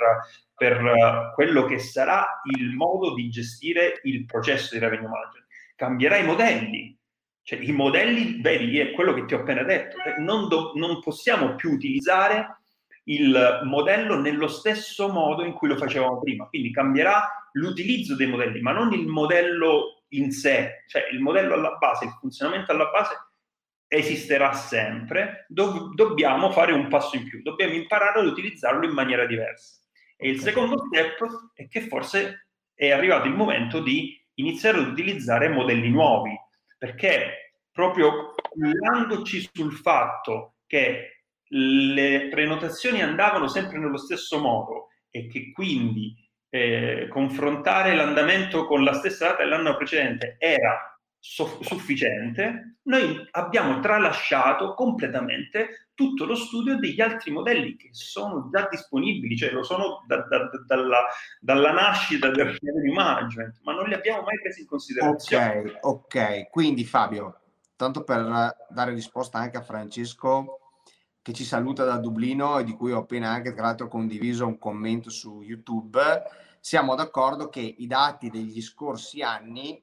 per 0.55 1.31
quello 1.33 1.65
che 1.65 1.79
sarà 1.79 2.41
il 2.55 2.73
modo 2.75 3.13
di 3.13 3.29
gestire 3.29 3.99
il 4.03 4.25
processo 4.25 4.75
di 4.75 4.79
revenue 4.79 5.07
management. 5.07 5.45
Cambierà 5.75 6.17
i 6.17 6.25
modelli, 6.25 6.97
cioè 7.45 7.59
i 7.59 7.71
modelli, 7.71 8.41
vedi, 8.41 8.79
è 8.79 8.91
quello 8.91 9.13
che 9.13 9.25
ti 9.25 9.35
ho 9.35 9.41
appena 9.41 9.61
detto, 9.61 9.97
non, 10.17 10.47
do, 10.47 10.71
non 10.73 10.99
possiamo 10.99 11.53
più 11.53 11.71
utilizzare 11.71 12.61
il 13.05 13.61
modello 13.63 14.19
nello 14.19 14.47
stesso 14.47 15.09
modo 15.09 15.43
in 15.43 15.53
cui 15.53 15.67
lo 15.67 15.77
facevamo 15.77 16.19
prima. 16.19 16.47
Quindi 16.47 16.71
cambierà 16.71 17.49
l'utilizzo 17.53 18.15
dei 18.15 18.27
modelli, 18.27 18.61
ma 18.61 18.71
non 18.71 18.93
il 18.93 19.07
modello 19.07 20.03
in 20.09 20.31
sé, 20.31 20.83
cioè 20.87 21.07
il 21.11 21.19
modello 21.19 21.53
alla 21.53 21.75
base, 21.77 22.05
il 22.05 22.17
funzionamento 22.19 22.71
alla 22.71 22.89
base 22.89 23.15
esisterà 23.87 24.53
sempre, 24.53 25.45
Do- 25.47 25.91
dobbiamo 25.93 26.51
fare 26.51 26.73
un 26.73 26.87
passo 26.87 27.15
in 27.15 27.25
più, 27.25 27.41
dobbiamo 27.41 27.73
imparare 27.73 28.19
ad 28.19 28.25
utilizzarlo 28.25 28.85
in 28.85 28.91
maniera 28.91 29.25
diversa. 29.25 29.79
E 30.17 30.29
il 30.29 30.39
secondo 30.39 30.77
step 30.87 31.51
è 31.53 31.67
che 31.67 31.81
forse 31.81 32.47
è 32.73 32.91
arrivato 32.91 33.27
il 33.27 33.33
momento 33.33 33.81
di 33.81 34.19
iniziare 34.35 34.79
ad 34.79 34.87
utilizzare 34.87 35.49
modelli 35.49 35.89
nuovi, 35.89 36.37
perché 36.77 37.53
proprio 37.71 38.33
cullandoci 38.49 39.49
sul 39.51 39.73
fatto 39.73 40.55
che 40.65 41.14
le 41.49 42.27
prenotazioni 42.29 43.01
andavano 43.01 43.47
sempre 43.47 43.77
nello 43.77 43.97
stesso 43.97 44.39
modo 44.39 44.87
e 45.09 45.27
che 45.27 45.51
quindi 45.51 46.13
eh, 46.49 47.07
confrontare 47.09 47.95
l'andamento 47.95 48.65
con 48.65 48.83
la 48.83 48.93
stessa 48.93 49.29
data 49.29 49.43
dell'anno 49.43 49.75
precedente 49.75 50.35
era 50.39 50.95
so- 51.25 51.57
sufficiente, 51.61 52.77
noi 52.83 53.27
abbiamo 53.31 53.79
tralasciato 53.79 54.75
completamente 54.75 55.89
tutto 55.95 56.25
lo 56.25 56.35
studio 56.35 56.77
degli 56.77 57.01
altri 57.01 57.31
modelli 57.31 57.75
che 57.75 57.89
sono 57.91 58.49
già 58.51 58.67
disponibili, 58.69 59.35
cioè 59.35 59.49
lo 59.49 59.63
sono 59.63 60.03
da, 60.05 60.17
da, 60.17 60.37
da, 60.37 60.63
dalla, 60.67 60.99
dalla, 61.39 61.71
nascita 61.71 62.29
del 62.29 62.45
revenue 62.45 62.93
management, 62.93 63.59
ma 63.63 63.73
non 63.73 63.87
li 63.87 63.95
abbiamo 63.95 64.21
mai 64.21 64.39
presi 64.39 64.61
in 64.61 64.67
considerazione. 64.67 65.79
Ok, 65.79 65.79
ok, 65.81 66.49
quindi 66.49 66.83
Fabio, 66.83 67.39
tanto 67.75 68.03
per 68.03 68.55
dare 68.69 68.93
risposta 68.93 69.39
anche 69.39 69.57
a 69.57 69.63
Francesco, 69.63 70.59
che 71.25 71.33
ci 71.33 71.43
saluta 71.43 71.83
da 71.83 71.97
Dublino 71.97 72.59
e 72.59 72.63
di 72.63 72.73
cui 72.73 72.91
ho 72.91 72.99
appena 72.99 73.31
anche 73.31 73.51
tra 73.51 73.63
l'altro 73.63 73.87
condiviso 73.87 74.45
un 74.45 74.59
commento 74.59 75.09
su 75.09 75.41
YouTube, 75.41 75.99
siamo 76.59 76.93
d'accordo 76.93 77.49
che 77.49 77.61
i 77.61 77.87
dati 77.87 78.29
degli 78.29 78.61
scorsi 78.61 79.23
anni, 79.23 79.81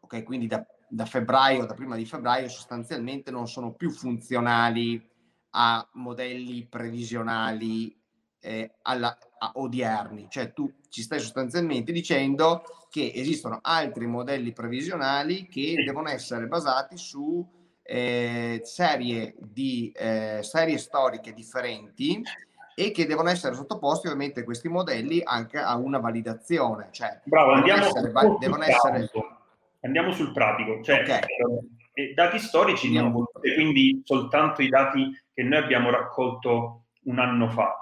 ok, 0.00 0.22
quindi 0.22 0.46
da, 0.46 0.66
da 0.88 1.04
febbraio, 1.04 1.66
da 1.66 1.74
prima 1.74 1.96
di 1.96 2.06
febbraio, 2.06 2.48
sostanzialmente 2.48 3.30
non 3.30 3.46
sono 3.46 3.74
più 3.74 3.90
funzionali 3.90 5.06
a 5.50 5.86
modelli 5.96 6.64
previsionali 6.64 7.94
eh, 8.38 8.76
alla, 8.80 9.18
odierni, 9.52 10.28
cioè 10.30 10.54
tu 10.54 10.72
ci 10.88 11.02
stai 11.02 11.20
sostanzialmente 11.20 11.92
dicendo 11.92 12.62
che 12.88 13.12
esistono 13.14 13.58
altri 13.60 14.06
modelli 14.06 14.54
previsionali 14.54 15.46
che 15.46 15.74
devono 15.84 16.08
essere 16.08 16.46
basati 16.46 16.96
su 16.96 17.46
eh, 17.92 18.60
serie, 18.62 19.34
di, 19.36 19.92
eh, 19.96 20.38
serie 20.42 20.78
storiche 20.78 21.32
differenti 21.32 22.22
e 22.76 22.92
che 22.92 23.04
devono 23.04 23.30
essere 23.30 23.56
sottoposti 23.56 24.06
ovviamente 24.06 24.44
questi 24.44 24.68
modelli 24.68 25.20
anche 25.24 25.58
a 25.58 25.74
una 25.76 25.98
validazione. 25.98 26.90
Cioè, 26.92 27.20
Bravo, 27.24 27.50
andiamo, 27.50 27.84
essere, 27.84 28.12
sul 28.14 28.38
devono 28.38 28.62
essere... 28.62 29.10
andiamo 29.80 30.12
sul 30.12 30.32
pratico. 30.32 30.80
Cioè, 30.82 31.00
okay. 31.00 31.20
eh, 31.94 32.14
dati 32.14 32.38
storici 32.38 32.86
andiamo, 32.86 33.28
quindi 33.32 34.00
soltanto 34.04 34.62
i 34.62 34.68
dati 34.68 35.10
che 35.34 35.42
noi 35.42 35.58
abbiamo 35.58 35.90
raccolto 35.90 36.84
un 37.06 37.18
anno 37.18 37.48
fa, 37.50 37.74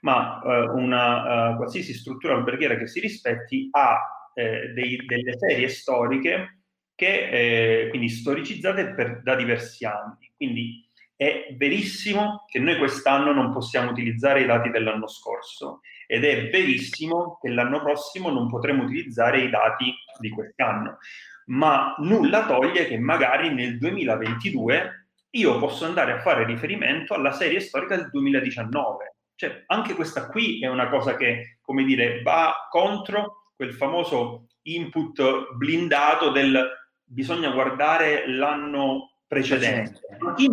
ma 0.00 0.40
eh, 0.42 0.68
una 0.70 1.50
uh, 1.50 1.56
qualsiasi 1.56 1.92
struttura 1.92 2.34
alberghiera 2.34 2.76
che 2.76 2.86
si 2.86 2.98
rispetti 2.98 3.68
ha 3.72 4.30
eh, 4.32 4.72
dei, 4.72 5.04
delle 5.04 5.36
serie 5.36 5.68
storiche 5.68 6.63
che 6.94 7.84
eh, 7.84 7.88
quindi 7.88 8.08
storicizzate 8.08 8.94
per, 8.94 9.22
da 9.22 9.34
diversi 9.34 9.84
anni. 9.84 10.32
Quindi 10.36 10.88
è 11.16 11.54
verissimo 11.56 12.44
che 12.48 12.58
noi 12.58 12.76
quest'anno 12.76 13.32
non 13.32 13.52
possiamo 13.52 13.90
utilizzare 13.90 14.42
i 14.42 14.46
dati 14.46 14.70
dell'anno 14.70 15.06
scorso 15.06 15.80
ed 16.06 16.24
è 16.24 16.50
verissimo 16.50 17.38
che 17.40 17.48
l'anno 17.48 17.80
prossimo 17.80 18.30
non 18.30 18.48
potremo 18.48 18.84
utilizzare 18.84 19.40
i 19.40 19.50
dati 19.50 19.92
di 20.18 20.28
quest'anno. 20.30 20.98
Ma 21.46 21.94
nulla 21.98 22.46
toglie 22.46 22.86
che 22.86 22.98
magari 22.98 23.52
nel 23.52 23.78
2022 23.78 25.08
io 25.30 25.58
posso 25.58 25.84
andare 25.84 26.12
a 26.12 26.20
fare 26.20 26.44
riferimento 26.44 27.14
alla 27.14 27.32
serie 27.32 27.60
storica 27.60 27.96
del 27.96 28.10
2019. 28.10 29.14
Cioè, 29.34 29.64
anche 29.66 29.94
questa 29.94 30.28
qui 30.28 30.62
è 30.62 30.68
una 30.68 30.88
cosa 30.88 31.16
che, 31.16 31.58
come 31.60 31.84
dire, 31.84 32.22
va 32.22 32.68
contro 32.70 33.50
quel 33.56 33.74
famoso 33.74 34.46
input 34.62 35.54
blindato 35.56 36.30
del 36.30 36.83
bisogna 37.04 37.50
guardare 37.50 38.28
l'anno 38.28 39.10
precedente. 39.26 40.00
Ma 40.18 40.34
chi, 40.34 40.48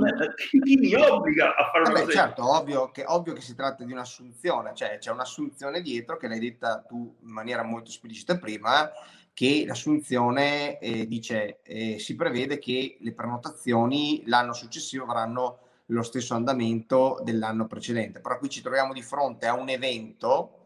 chi, 0.61 0.75
mi 0.75 0.93
obbliga 0.95 1.55
a 1.55 1.69
fare 1.71 1.83
Vabbè, 1.83 1.95
una 1.95 2.05
cosa? 2.05 2.17
Certo, 2.17 2.49
ovvio 2.49 2.91
che, 2.91 3.03
ovvio 3.05 3.33
che 3.33 3.41
si 3.41 3.55
tratta 3.55 3.83
di 3.83 3.91
un'assunzione, 3.91 4.73
cioè 4.73 4.97
c'è 4.97 5.11
un'assunzione 5.11 5.81
dietro 5.81 6.17
che 6.17 6.27
l'hai 6.27 6.39
detta 6.39 6.83
tu 6.87 7.15
in 7.21 7.29
maniera 7.29 7.63
molto 7.63 7.89
esplicita 7.89 8.37
prima, 8.37 8.89
che 9.33 9.63
l'assunzione 9.65 10.79
eh, 10.79 11.07
dice 11.07 11.61
eh, 11.63 11.99
si 11.99 12.15
prevede 12.15 12.59
che 12.59 12.97
le 12.99 13.13
prenotazioni 13.13 14.23
l'anno 14.25 14.53
successivo 14.53 15.03
avranno 15.03 15.59
lo 15.87 16.03
stesso 16.03 16.33
andamento 16.33 17.19
dell'anno 17.23 17.67
precedente. 17.67 18.19
Però 18.19 18.37
qui 18.37 18.49
ci 18.49 18.61
troviamo 18.61 18.93
di 18.93 19.01
fronte 19.01 19.45
a 19.47 19.53
un 19.53 19.69
evento 19.69 20.57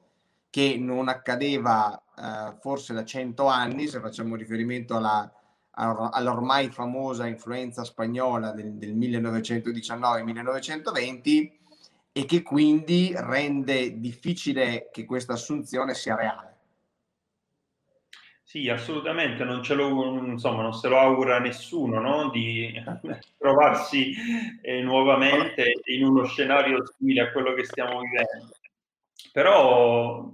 che 0.49 0.77
non 0.77 1.09
accadeva 1.09 2.01
eh, 2.17 2.55
forse 2.61 2.93
da 2.93 3.03
100 3.03 3.45
anni, 3.45 3.87
se 3.87 3.99
facciamo 3.99 4.35
riferimento 4.35 4.95
alla 4.95 5.29
all'ormai 5.75 6.69
famosa 6.69 7.27
influenza 7.27 7.83
spagnola 7.83 8.51
del, 8.51 8.73
del 8.73 8.95
1919-1920 8.95 11.51
e 12.11 12.25
che 12.25 12.41
quindi 12.41 13.13
rende 13.15 13.99
difficile 13.99 14.89
che 14.91 15.05
questa 15.05 15.33
assunzione 15.33 15.93
sia 15.93 16.15
reale. 16.15 16.53
Sì, 18.41 18.67
assolutamente, 18.69 19.43
non, 19.43 19.61
ce 19.61 19.73
lo, 19.73 20.15
insomma, 20.23 20.61
non 20.61 20.71
se 20.71 20.87
lo 20.87 20.97
augura 20.97 21.39
nessuno 21.39 21.99
no? 21.99 22.29
di 22.29 22.73
trovarsi 23.37 24.13
eh, 24.61 24.81
nuovamente 24.81 25.81
in 25.85 26.05
uno 26.05 26.23
scenario 26.23 26.85
simile 26.95 27.23
a 27.23 27.31
quello 27.33 27.53
che 27.53 27.65
stiamo 27.65 27.99
vivendo. 27.99 28.53
Però 29.33 30.33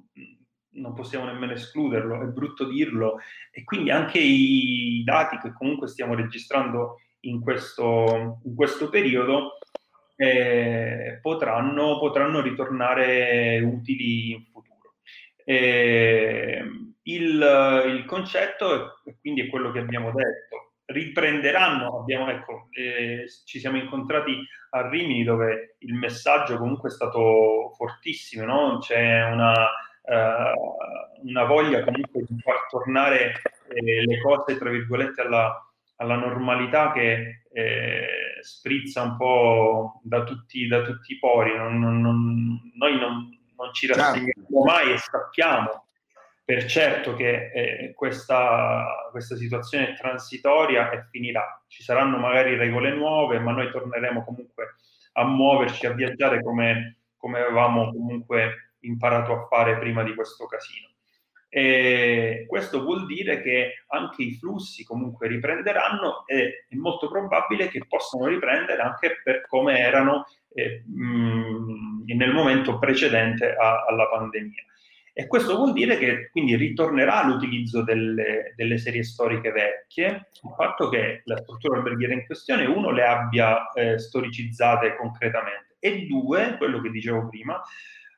non 0.73 0.93
possiamo 0.93 1.25
nemmeno 1.25 1.53
escluderlo, 1.53 2.21
è 2.21 2.25
brutto 2.25 2.65
dirlo, 2.65 3.17
e 3.51 3.63
quindi 3.63 3.91
anche 3.91 4.19
i 4.19 5.01
dati 5.03 5.38
che 5.38 5.53
comunque 5.53 5.88
stiamo 5.88 6.15
registrando 6.15 7.01
in 7.21 7.41
questo, 7.41 8.39
in 8.45 8.55
questo 8.55 8.89
periodo 8.89 9.57
eh, 10.15 11.19
potranno, 11.21 11.99
potranno, 11.99 12.41
ritornare 12.41 13.60
utili 13.60 14.31
in 14.31 14.45
futuro. 14.45 14.95
Eh, 15.43 16.63
il, 17.03 17.84
il, 17.88 18.05
concetto 18.05 19.03
è, 19.03 19.15
quindi 19.19 19.41
è 19.41 19.49
quello 19.49 19.71
che 19.71 19.79
abbiamo 19.79 20.12
detto, 20.12 20.73
riprenderanno, 20.86 21.99
abbiamo, 21.99 22.29
ecco, 22.29 22.67
eh, 22.71 23.25
ci 23.45 23.60
siamo 23.60 23.77
incontrati 23.77 24.38
a 24.71 24.88
Rimini 24.88 25.23
dove 25.23 25.75
il 25.79 25.95
messaggio 25.95 26.57
comunque 26.57 26.89
è 26.89 26.91
stato 26.91 27.73
fortissimo, 27.75 28.45
no? 28.45 28.77
c'è 28.79 29.23
una 29.31 29.53
eh, 30.03 30.53
una 31.23 31.43
voglia 31.45 31.83
comunque 31.83 32.23
di 32.27 32.39
far 32.41 32.67
tornare 32.69 33.41
eh, 33.69 34.05
le 34.05 34.21
cose, 34.21 34.57
tra 34.57 34.69
virgolette, 34.69 35.21
alla, 35.21 35.71
alla 35.97 36.15
normalità 36.15 36.91
che 36.91 37.43
eh, 37.51 38.07
sprizza 38.41 39.03
un 39.03 39.17
po' 39.17 39.99
da 40.03 40.23
tutti, 40.23 40.67
da 40.67 40.81
tutti 40.81 41.13
i 41.13 41.19
pori. 41.19 41.55
Non, 41.55 41.79
non, 41.79 42.01
non, 42.01 42.71
noi 42.75 42.99
non, 42.99 43.29
non 43.55 43.73
ci 43.73 43.87
rassegniamo 43.87 44.63
mai 44.65 44.93
e 44.93 44.97
sappiamo 44.97 45.85
per 46.43 46.65
certo 46.65 47.13
che 47.13 47.51
eh, 47.53 47.93
questa, 47.93 49.07
questa, 49.11 49.35
situazione 49.37 49.91
è 49.91 49.95
transitoria 49.95 50.89
e 50.89 51.05
finirà. 51.09 51.63
Ci 51.67 51.83
saranno 51.83 52.17
magari 52.17 52.57
regole 52.57 52.93
nuove, 52.93 53.39
ma 53.39 53.51
noi 53.51 53.71
torneremo 53.71 54.25
comunque 54.25 54.75
a 55.13 55.23
muoverci, 55.23 55.85
a 55.85 55.93
viaggiare 55.93 56.43
come, 56.43 56.97
come 57.15 57.39
avevamo 57.39 57.91
comunque 57.91 58.70
imparato 58.81 59.33
a 59.33 59.47
fare 59.47 59.77
prima 59.77 60.03
di 60.03 60.13
questo 60.13 60.45
casino. 60.45 60.89
E 61.53 62.45
questo 62.47 62.81
vuol 62.81 63.05
dire 63.05 63.41
che 63.41 63.83
anche 63.87 64.23
i 64.23 64.35
flussi 64.35 64.85
comunque 64.85 65.27
riprenderanno 65.27 66.25
e 66.25 66.65
è 66.69 66.75
molto 66.75 67.09
probabile 67.09 67.67
che 67.67 67.85
possano 67.87 68.27
riprendere 68.27 68.81
anche 68.81 69.19
per 69.21 69.45
come 69.47 69.77
erano 69.77 70.25
eh, 70.53 70.81
mh, 70.85 72.03
nel 72.15 72.31
momento 72.31 72.79
precedente 72.79 73.53
a, 73.53 73.83
alla 73.85 74.07
pandemia. 74.07 74.63
E 75.13 75.27
questo 75.27 75.57
vuol 75.57 75.73
dire 75.73 75.97
che 75.97 76.29
quindi 76.29 76.55
ritornerà 76.55 77.25
l'utilizzo 77.25 77.83
delle, 77.83 78.53
delle, 78.55 78.77
serie 78.77 79.03
storiche 79.03 79.51
vecchie, 79.51 80.29
il 80.41 80.53
fatto 80.55 80.87
che 80.87 81.21
la 81.25 81.35
struttura 81.35 81.77
alberghiera 81.77 82.13
in 82.13 82.25
questione, 82.25 82.65
uno, 82.65 82.91
le 82.91 83.05
abbia 83.05 83.69
eh, 83.73 83.99
storicizzate 83.99 84.95
concretamente 84.95 85.75
e 85.79 86.05
due, 86.05 86.55
quello 86.57 86.79
che 86.79 86.91
dicevo 86.91 87.27
prima, 87.27 87.61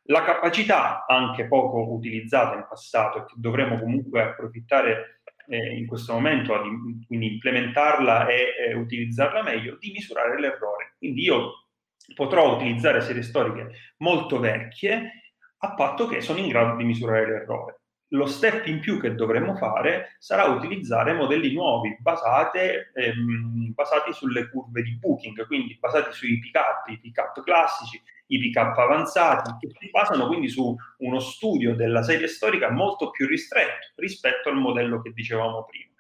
la 0.08 0.24
capacità 0.24 1.06
anche 1.06 1.48
poco 1.48 1.94
utilizzata 1.94 2.56
in 2.56 2.66
passato 2.68 3.20
e 3.20 3.26
che 3.26 3.36
dovremo 3.38 3.80
comunque 3.80 4.22
approfittare 4.22 5.22
eh, 5.48 5.78
in 5.78 5.86
questo 5.86 6.14
momento, 6.14 6.54
ad, 6.54 6.64
quindi 7.08 7.34
implementarla 7.34 8.28
e 8.28 8.54
eh, 8.70 8.74
utilizzarla 8.74 9.44
meglio, 9.44 9.78
di 9.80 9.92
misurare 9.92 10.40
l'errore. 10.40 10.96
Quindi 10.98 11.24
io 11.24 11.68
potrò 12.16 12.56
utilizzare 12.56 13.02
serie 13.02 13.24
storiche 13.24 13.72
molto 13.98 14.40
vecchie 14.40 15.22
a 15.58 15.74
patto 15.74 16.08
che 16.08 16.22
sono 16.22 16.40
in 16.40 16.48
grado 16.50 16.76
di 16.76 16.84
misurare 16.84 17.26
l'errore. 17.26 17.83
Lo 18.14 18.28
step 18.28 18.68
in 18.68 18.80
più 18.80 19.00
che 19.00 19.16
dovremmo 19.16 19.56
fare 19.56 20.16
sarà 20.20 20.44
utilizzare 20.46 21.14
modelli 21.14 21.52
nuovi 21.52 21.98
basate, 22.00 22.92
ehm, 22.94 23.74
basati 23.74 24.14
sulle 24.14 24.50
curve 24.50 24.84
di 24.84 24.98
booking, 25.00 25.48
quindi 25.48 25.78
basati 25.80 26.14
sui 26.14 26.38
pick-up, 26.38 26.88
i 26.90 27.00
pick-up 27.00 27.42
classici, 27.42 28.00
i 28.28 28.38
pick-up 28.38 28.78
avanzati, 28.78 29.56
che 29.60 29.74
si 29.80 29.90
basano 29.90 30.28
quindi 30.28 30.48
su 30.48 30.76
uno 30.98 31.20
studio 31.20 31.76
della 31.76 32.04
serie 32.04 32.28
storica 32.28 32.70
molto 32.70 33.10
più 33.10 33.26
ristretto 33.26 33.94
rispetto 33.96 34.50
al 34.50 34.58
modello 34.58 35.02
che 35.02 35.12
dicevamo 35.12 35.66
prima. 35.66 35.92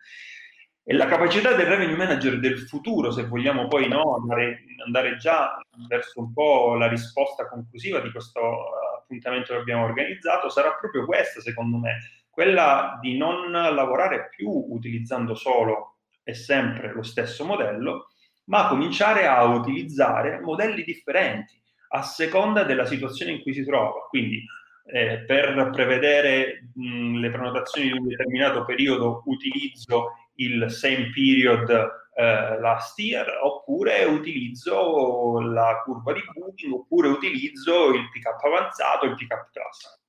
E 0.85 0.93
la 0.93 1.07
capacità 1.07 1.53
del 1.53 1.65
revenue 1.65 1.95
manager 1.95 2.39
del 2.39 2.59
futuro, 2.59 3.09
se 3.09 3.25
vogliamo 3.25 3.67
poi 3.67 3.87
no, 3.87 4.17
andare, 4.21 4.65
andare 4.85 5.15
già 5.15 5.57
verso 5.87 6.19
un 6.19 6.33
po' 6.33 6.75
la 6.75 6.87
risposta 6.87 7.47
conclusiva 7.47 8.01
di 8.01 8.11
questo 8.11 8.41
appuntamento 9.03 9.53
che 9.53 9.59
abbiamo 9.59 9.83
organizzato 9.83 10.49
sarà 10.49 10.73
proprio 10.73 11.05
questa, 11.05 11.41
secondo 11.41 11.77
me, 11.77 11.99
quella 12.29 12.97
di 12.99 13.15
non 13.17 13.51
lavorare 13.51 14.29
più 14.29 14.49
utilizzando 14.49 15.35
solo 15.35 15.97
e 16.23 16.33
sempre 16.33 16.91
lo 16.91 17.03
stesso 17.03 17.45
modello, 17.45 18.07
ma 18.45 18.67
cominciare 18.67 19.27
a 19.27 19.43
utilizzare 19.43 20.39
modelli 20.39 20.83
differenti 20.83 21.61
a 21.89 22.01
seconda 22.01 22.63
della 22.63 22.85
situazione 22.85 23.33
in 23.33 23.41
cui 23.41 23.53
si 23.53 23.63
trova. 23.63 24.07
Quindi 24.09 24.43
eh, 24.85 25.23
per 25.25 25.69
prevedere 25.71 26.69
mh, 26.73 27.19
le 27.19 27.29
prenotazioni 27.29 27.87
di 27.87 27.97
un 27.97 28.07
determinato 28.07 28.65
periodo 28.65 29.21
utilizzo 29.25 30.11
il 30.35 30.71
same 30.71 31.09
period 31.13 32.01
eh, 32.15 32.59
last 32.59 32.97
year 32.99 33.25
oppure 33.41 34.03
utilizzo 34.05 35.39
la 35.39 35.81
curva 35.83 36.13
di 36.13 36.21
booking 36.33 36.73
oppure 36.73 37.07
utilizzo 37.07 37.89
il 37.89 38.09
pick 38.11 38.27
up 38.27 38.43
avanzato 38.43 39.05
il 39.05 39.15
pick 39.15 39.33
up 39.33 39.49
class 39.51 39.99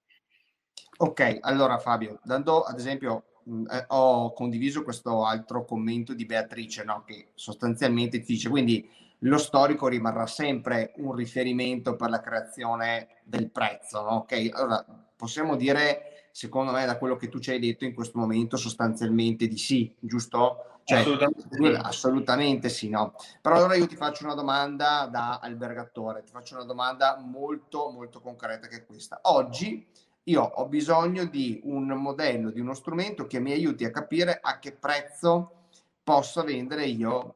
ok 0.99 1.39
allora 1.41 1.79
Fabio 1.79 2.21
dando 2.23 2.63
ad 2.63 2.79
esempio 2.79 3.25
mh, 3.45 3.65
eh, 3.71 3.85
ho 3.89 4.33
condiviso 4.35 4.83
questo 4.83 5.25
altro 5.25 5.65
commento 5.65 6.13
di 6.13 6.27
Beatrice 6.27 6.85
no? 6.85 7.05
che 7.07 7.29
sostanzialmente 7.35 8.21
ti 8.21 8.33
dice 8.33 8.51
quindi 8.51 8.87
lo 9.21 9.39
storico 9.39 9.89
rimarrà 9.89 10.27
sempre 10.27 10.93
un 10.97 11.15
riferimento 11.15 11.97
per 11.97 12.11
la 12.11 12.21
creazione 12.21 13.09
del 13.25 13.51
prezzo 13.51 14.03
no? 14.03 14.17
ok 14.17 14.49
allora 14.53 14.85
possiamo 15.17 15.57
dire 15.57 16.29
secondo 16.33 16.73
me 16.73 16.85
da 16.85 16.99
quello 16.99 17.17
che 17.17 17.29
tu 17.29 17.39
ci 17.39 17.51
hai 17.51 17.61
detto 17.61 17.85
in 17.85 17.95
questo 17.95 18.19
momento 18.19 18.59
sostanzialmente 18.59 19.47
di 19.47 19.57
sì 19.57 19.95
giusto 20.01 20.74
cioè, 20.85 20.99
assolutamente. 20.99 21.77
assolutamente 21.79 22.69
sì, 22.69 22.89
no. 22.91 23.15
Però 23.41 23.57
allora 23.57 23.75
io 23.75 23.87
ti 23.87 23.97
faccio 23.97 24.25
una 24.25 24.35
domanda 24.35 25.09
da 25.11 25.39
albergatore, 25.41 26.23
ti 26.23 26.31
faccio 26.31 26.57
una 26.57 26.65
domanda 26.65 27.19
molto, 27.19 27.91
molto 27.91 28.21
concreta 28.21 28.67
che 28.69 28.77
è 28.77 28.87
questa. 28.87 29.21
Oggi 29.23 29.87
io 30.25 30.43
ho 30.43 30.67
bisogno 30.67 31.25
di 31.25 31.61
un 31.65 31.87
modello, 31.89 32.51
di 32.51 32.61
uno 32.61 32.75
strumento 32.75 33.27
che 33.27 33.41
mi 33.41 33.53
aiuti 33.53 33.85
a 33.85 33.91
capire 33.91 34.39
a 34.43 34.59
che 34.59 34.73
prezzo 34.73 35.69
posso 36.03 36.43
vendere 36.45 36.85
io 36.85 37.35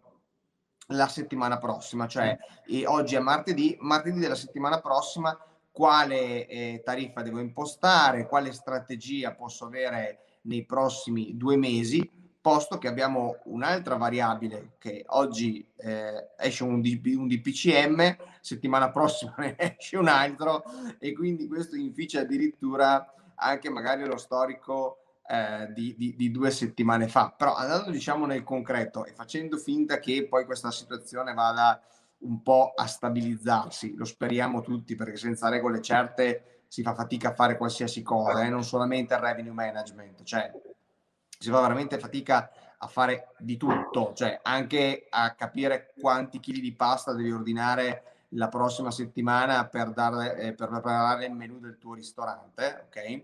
la 0.88 1.08
settimana 1.08 1.58
prossima, 1.58 2.06
cioè 2.06 2.36
oggi 2.86 3.14
è 3.14 3.18
martedì, 3.18 3.76
martedì 3.80 4.18
della 4.18 4.34
settimana 4.34 4.80
prossima 4.80 5.38
quale 5.70 6.46
eh, 6.46 6.82
tariffa 6.84 7.22
devo 7.22 7.40
impostare, 7.40 8.26
quale 8.26 8.52
strategia 8.52 9.34
posso 9.34 9.66
avere 9.66 10.38
nei 10.42 10.64
prossimi 10.64 11.36
due 11.36 11.56
mesi 11.56 12.10
posto 12.40 12.78
che 12.78 12.88
abbiamo 12.88 13.38
un'altra 13.44 13.96
variabile 13.96 14.72
che 14.78 15.04
oggi 15.08 15.66
eh, 15.76 16.30
esce 16.38 16.64
un, 16.64 16.80
DP, 16.80 17.16
un, 17.16 17.26
DPCM, 17.26 18.16
settimana 18.40 18.90
prossima 18.92 19.34
ne 19.38 19.56
esce 19.56 19.96
un 19.96 20.08
altro 20.08 20.62
e 20.98 21.12
quindi 21.12 21.46
questo 21.46 21.76
inficia 21.76 22.20
addirittura 22.20 23.12
anche 23.34 23.70
magari 23.70 24.04
lo 24.04 24.16
storico 24.16 24.98
eh, 25.28 25.72
di, 25.72 25.94
di, 25.96 26.16
di, 26.16 26.30
due 26.30 26.50
settimane 26.50 27.08
fa. 27.08 27.34
Però 27.36 27.54
andando 27.54 27.90
diciamo 27.90 28.26
nel 28.26 28.44
concreto 28.44 29.04
e 29.04 29.12
facendo 29.12 29.56
finta 29.58 29.98
che 29.98 30.26
poi 30.26 30.44
questa 30.44 30.70
situazione 30.70 31.34
vada 31.34 31.80
un 32.20 32.42
po' 32.42 32.72
a 32.74 32.86
stabilizzarsi, 32.86 33.94
lo 33.94 34.04
speriamo 34.04 34.60
tutti 34.60 34.96
perché 34.96 35.16
senza 35.16 35.48
regole 35.48 35.80
certe 35.80 36.62
si 36.66 36.82
fa 36.82 36.94
fatica 36.94 37.30
a 37.30 37.34
fare 37.34 37.56
qualsiasi 37.56 38.02
cosa, 38.02 38.44
eh, 38.44 38.48
non 38.48 38.64
solamente 38.64 39.14
il 39.14 39.20
revenue 39.20 39.52
management, 39.52 40.22
cioè 40.22 40.50
si 41.38 41.50
fa 41.50 41.60
veramente 41.60 41.98
fatica 41.98 42.50
a 42.78 42.86
fare 42.88 43.34
di 43.38 43.56
tutto, 43.56 44.12
cioè 44.14 44.40
anche 44.42 45.06
a 45.08 45.34
capire 45.34 45.94
quanti 45.98 46.40
chili 46.40 46.60
di 46.60 46.74
pasta 46.74 47.12
devi 47.12 47.30
ordinare 47.30 48.26
la 48.32 48.48
prossima 48.48 48.90
settimana 48.90 49.66
per, 49.66 49.90
dare, 49.92 50.36
eh, 50.36 50.54
per 50.54 50.68
preparare 50.68 51.26
il 51.26 51.32
menù 51.32 51.58
del 51.60 51.78
tuo 51.78 51.94
ristorante, 51.94 52.86
ok? 52.86 53.22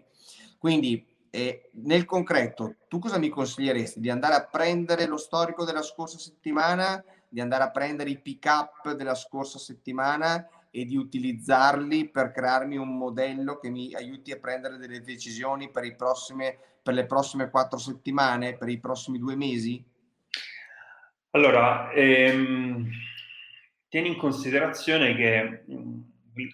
Quindi 0.58 1.06
eh, 1.30 1.70
nel 1.72 2.04
concreto, 2.04 2.76
tu 2.88 2.98
cosa 2.98 3.18
mi 3.18 3.28
consiglieresti? 3.28 4.00
Di 4.00 4.10
andare 4.10 4.34
a 4.34 4.44
prendere 4.44 5.06
lo 5.06 5.16
storico 5.16 5.64
della 5.64 5.82
scorsa 5.82 6.18
settimana, 6.18 7.04
di 7.28 7.40
andare 7.40 7.64
a 7.64 7.70
prendere 7.70 8.10
i 8.10 8.20
pick 8.20 8.44
up 8.46 8.92
della 8.92 9.16
scorsa 9.16 9.58
settimana 9.58 10.48
e 10.76 10.84
di 10.84 10.96
utilizzarli 10.96 12.08
per 12.08 12.32
crearmi 12.32 12.76
un 12.76 12.98
modello 12.98 13.60
che 13.60 13.70
mi 13.70 13.94
aiuti 13.94 14.32
a 14.32 14.40
prendere 14.40 14.76
delle 14.76 15.02
decisioni 15.02 15.70
per, 15.70 15.94
prossime, 15.94 16.58
per 16.82 16.94
le 16.94 17.06
prossime 17.06 17.48
quattro 17.48 17.78
settimane, 17.78 18.56
per 18.56 18.68
i 18.68 18.80
prossimi 18.80 19.20
due 19.20 19.36
mesi? 19.36 19.80
Allora, 21.30 21.92
ehm, 21.92 22.90
tieni 23.88 24.08
in 24.08 24.16
considerazione 24.16 25.14
che 25.14 25.64
mm, 25.70 26.00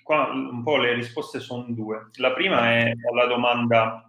qua 0.02 0.28
un 0.30 0.62
po' 0.62 0.76
le 0.76 0.92
risposte 0.92 1.40
sono 1.40 1.64
due. 1.70 2.10
La 2.18 2.34
prima 2.34 2.72
è 2.72 2.92
alla 3.10 3.24
domanda, 3.24 4.04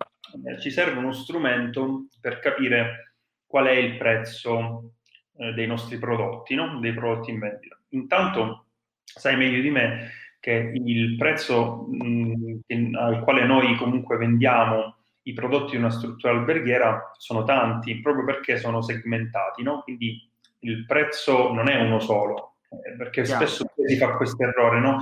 eh, 0.46 0.60
ci 0.60 0.72
serve 0.72 1.00
uno 1.00 1.14
strumento 1.14 2.08
per 2.20 2.40
capire 2.40 3.14
qual 3.46 3.68
è 3.68 3.72
il 3.72 3.96
prezzo 3.96 4.92
eh, 5.38 5.54
dei 5.54 5.68
nostri 5.68 5.98
prodotti, 5.98 6.54
no? 6.54 6.82
dei 6.82 6.94
prodotti 6.94 7.32
in 7.32 7.40
vendita. 7.40 7.80
Intanto 7.92 8.66
sai 9.14 9.36
meglio 9.38 9.62
di 9.62 9.70
me 9.70 10.12
che 10.40 10.72
il 10.74 11.16
prezzo 11.18 11.86
mh, 11.88 12.96
al 12.98 13.20
quale 13.24 13.46
noi 13.46 13.76
comunque 13.76 14.18
vendiamo 14.18 14.96
i 15.24 15.34
prodotti 15.34 15.72
di 15.72 15.78
una 15.78 15.92
struttura 15.92 16.34
alberghiera 16.34 17.12
sono 17.18 17.44
tanti, 17.44 18.02
proprio 18.02 18.26
perché 18.26 18.58
sono 18.58 18.82
segmentati, 18.82 19.62
no? 19.62 19.82
Quindi 19.82 20.28
il 20.62 20.86
prezzo 20.86 21.54
non 21.54 21.70
è 21.70 21.80
uno 21.80 22.00
solo, 22.00 22.56
eh, 22.70 22.96
perché 22.98 23.22
Chiaro. 23.22 23.46
spesso 23.46 23.66
si 23.86 23.98
fa 23.98 24.16
questo 24.16 24.44
errore, 24.44 24.80
no? 24.80 24.98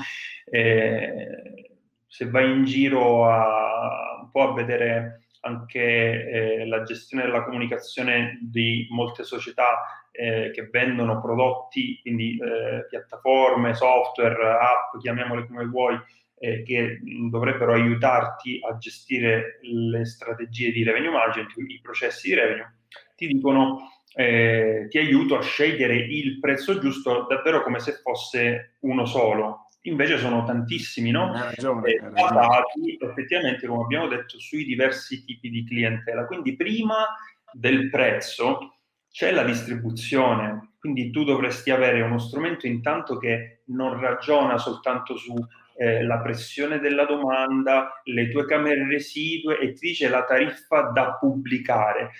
Eh, 0.45 1.71
se 2.05 2.29
vai 2.29 2.51
in 2.51 2.65
giro 2.65 3.25
a, 3.29 4.19
un 4.23 4.31
po' 4.31 4.49
a 4.49 4.53
vedere 4.53 5.27
anche 5.41 5.79
eh, 5.79 6.67
la 6.67 6.83
gestione 6.83 7.23
della 7.23 7.43
comunicazione 7.43 8.39
di 8.41 8.87
molte 8.89 9.23
società 9.23 10.07
eh, 10.11 10.51
che 10.53 10.67
vendono 10.71 11.21
prodotti, 11.21 11.99
quindi 12.01 12.37
eh, 12.37 12.85
piattaforme, 12.89 13.73
software, 13.75 14.35
app, 14.51 14.99
chiamiamole 14.99 15.47
come 15.47 15.65
vuoi, 15.65 15.97
eh, 16.39 16.63
che 16.63 16.99
dovrebbero 17.29 17.73
aiutarti 17.73 18.59
a 18.67 18.77
gestire 18.77 19.59
le 19.61 20.05
strategie 20.05 20.71
di 20.71 20.83
revenue 20.83 21.11
management, 21.11 21.51
i 21.55 21.79
processi 21.81 22.29
di 22.29 22.35
revenue, 22.35 22.75
ti 23.15 23.27
dicono 23.27 23.89
eh, 24.13 24.87
ti 24.89 24.97
aiuto 24.97 25.37
a 25.37 25.41
scegliere 25.41 25.95
il 25.95 26.39
prezzo 26.39 26.79
giusto 26.79 27.25
davvero 27.29 27.63
come 27.63 27.79
se 27.79 27.93
fosse 28.01 28.77
uno 28.81 29.05
solo. 29.05 29.68
Invece 29.89 30.17
sono 30.17 30.45
tantissimi, 30.45 31.11
no? 31.11 31.33
Hai 31.33 31.55
ragione, 31.55 31.91
hai 31.91 32.11
basati 32.11 32.97
effettivamente, 32.99 33.67
come 33.67 33.83
abbiamo 33.83 34.07
detto, 34.07 34.39
sui 34.39 34.63
diversi 34.63 35.23
tipi 35.25 35.49
di 35.49 35.65
clientela. 35.65 36.25
Quindi 36.25 36.55
prima 36.55 37.07
del 37.51 37.89
prezzo 37.89 38.79
c'è 39.11 39.31
la 39.31 39.43
distribuzione, 39.43 40.75
quindi 40.79 41.11
tu 41.11 41.23
dovresti 41.23 41.71
avere 41.71 42.01
uno 42.01 42.19
strumento 42.19 42.67
intanto 42.67 43.17
che 43.17 43.63
non 43.67 43.99
ragiona 43.99 44.57
soltanto 44.57 45.17
sulla 45.17 45.47
eh, 45.75 46.21
pressione 46.21 46.79
della 46.79 47.05
domanda, 47.05 48.01
le 48.03 48.29
tue 48.29 48.45
camere 48.45 48.87
residue 48.87 49.59
e 49.59 49.73
ti 49.73 49.87
dice 49.87 50.09
la 50.09 50.23
tariffa 50.23 50.91
da 50.93 51.17
pubblicare 51.19 52.11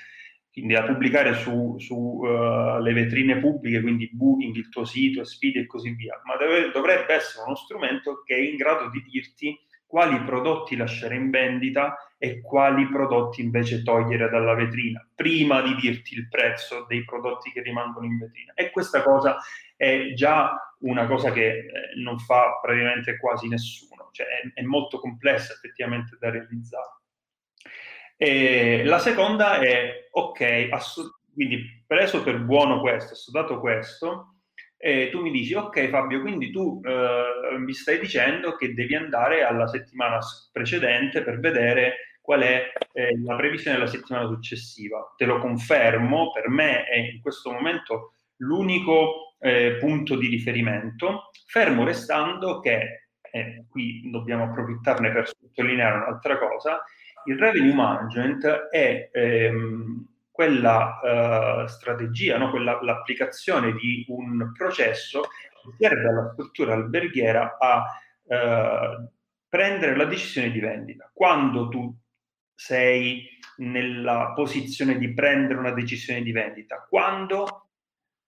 da 0.66 0.84
pubblicare 0.84 1.34
sulle 1.34 1.80
su, 1.80 1.96
uh, 1.96 2.82
vetrine 2.82 3.40
pubbliche, 3.40 3.82
quindi 3.82 4.10
Booking, 4.12 4.56
il 4.56 4.70
tuo 4.70 4.86
sito, 4.86 5.24
Speedy 5.24 5.60
e 5.60 5.66
così 5.66 5.92
via, 5.92 6.20
ma 6.26 6.36
deve, 6.38 6.72
dovrebbe 6.72 7.14
essere 7.14 7.46
uno 7.46 7.56
strumento 7.56 8.24
che 8.24 8.36
è 8.36 8.40
in 8.40 8.56
grado 8.56 8.90
di 8.90 9.02
dirti 9.04 9.58
quali 9.90 10.22
prodotti 10.24 10.76
lasciare 10.76 11.16
in 11.16 11.32
vendita 11.32 11.98
e 12.20 12.42
quali 12.42 12.88
prodotti 12.90 13.42
invece 13.42 13.82
togliere 13.82 14.30
dalla 14.30 14.54
vetrina, 14.54 15.04
prima 15.16 15.62
di 15.62 15.74
dirti 15.76 16.14
il 16.14 16.28
prezzo 16.28 16.86
dei 16.88 17.04
prodotti 17.04 17.52
che 17.52 17.64
rimangono 17.64 18.06
in 18.06 18.20
vetrina. 18.20 18.54
E 18.54 18.70
questa 18.70 19.02
cosa 19.02 19.38
è 19.76 20.14
già 20.14 20.76
una 20.82 21.08
cosa 21.08 21.32
che 21.32 21.48
eh, 21.48 21.66
non 22.04 22.20
fa 22.20 22.60
praticamente 22.62 23.18
quasi 23.18 23.48
nessuno, 23.48 24.10
cioè 24.12 24.28
è, 24.28 24.60
è 24.60 24.62
molto 24.62 25.00
complessa 25.00 25.54
effettivamente 25.54 26.18
da 26.20 26.30
realizzare. 26.30 26.99
E 28.22 28.84
la 28.84 29.00
seconda 29.00 29.60
è, 29.60 30.10
ok, 30.12 30.68
assolut- 30.72 31.22
quindi 31.34 31.84
preso 31.88 32.22
per 32.22 32.40
buono 32.42 32.82
questo, 32.82 33.14
assodato 33.14 33.62
questo, 33.62 34.40
e 34.78 35.08
tu 35.10 35.22
mi 35.22 35.32
dici, 35.32 35.54
ok 35.54 35.88
Fabio, 35.88 36.20
quindi 36.20 36.52
tu 36.52 36.82
eh, 36.84 37.58
mi 37.58 37.74
stai 37.74 37.98
dicendo 37.98 38.58
che 38.58 38.74
devi 38.74 38.94
andare 38.94 39.44
alla 39.44 39.68
settimana 39.68 40.20
precedente 40.52 41.22
per 41.22 41.40
vedere 41.40 42.18
qual 42.22 42.42
è 42.42 42.72
eh, 42.92 43.18
la 43.24 43.38
previsione 43.38 43.78
della 43.78 43.90
settimana 43.90 44.28
successiva. 44.28 45.14
Te 45.16 45.24
lo 45.24 45.40
confermo, 45.40 46.32
per 46.32 46.50
me 46.50 46.84
è 46.88 46.98
in 46.98 47.22
questo 47.22 47.52
momento 47.52 48.16
l'unico 48.40 49.38
eh, 49.40 49.78
punto 49.80 50.18
di 50.18 50.28
riferimento, 50.28 51.30
fermo 51.48 51.86
restando 51.86 52.60
che, 52.60 53.12
e 53.32 53.66
qui 53.70 54.10
dobbiamo 54.12 54.44
approfittarne 54.44 55.10
per 55.10 55.26
sottolineare 55.26 56.00
un'altra 56.00 56.38
cosa, 56.38 56.84
il 57.26 57.38
revenue 57.38 57.74
management 57.74 58.46
è 58.70 59.10
ehm, 59.12 60.08
quella 60.32 61.00
uh, 61.64 61.68
strategia, 61.68 62.38
no? 62.38 62.50
quella, 62.50 62.80
l'applicazione 62.82 63.74
di 63.74 64.06
un 64.08 64.52
processo 64.54 65.22
che 65.22 65.88
serve 65.88 66.08
alla 66.08 66.32
struttura 66.32 66.74
alberghiera 66.74 67.58
a 67.60 67.84
uh, 68.24 69.10
prendere 69.50 69.96
la 69.96 70.06
decisione 70.06 70.52
di 70.52 70.60
vendita. 70.60 71.10
Quando 71.14 71.68
tu 71.68 71.94
sei 72.56 73.38
nella 73.58 74.32
posizione 74.34 74.98
di 74.98 75.14
prendere 75.14 75.60
una 75.60 75.72
decisione 75.72 76.22
di 76.22 76.32
vendita, 76.32 76.86
quando 76.88 77.72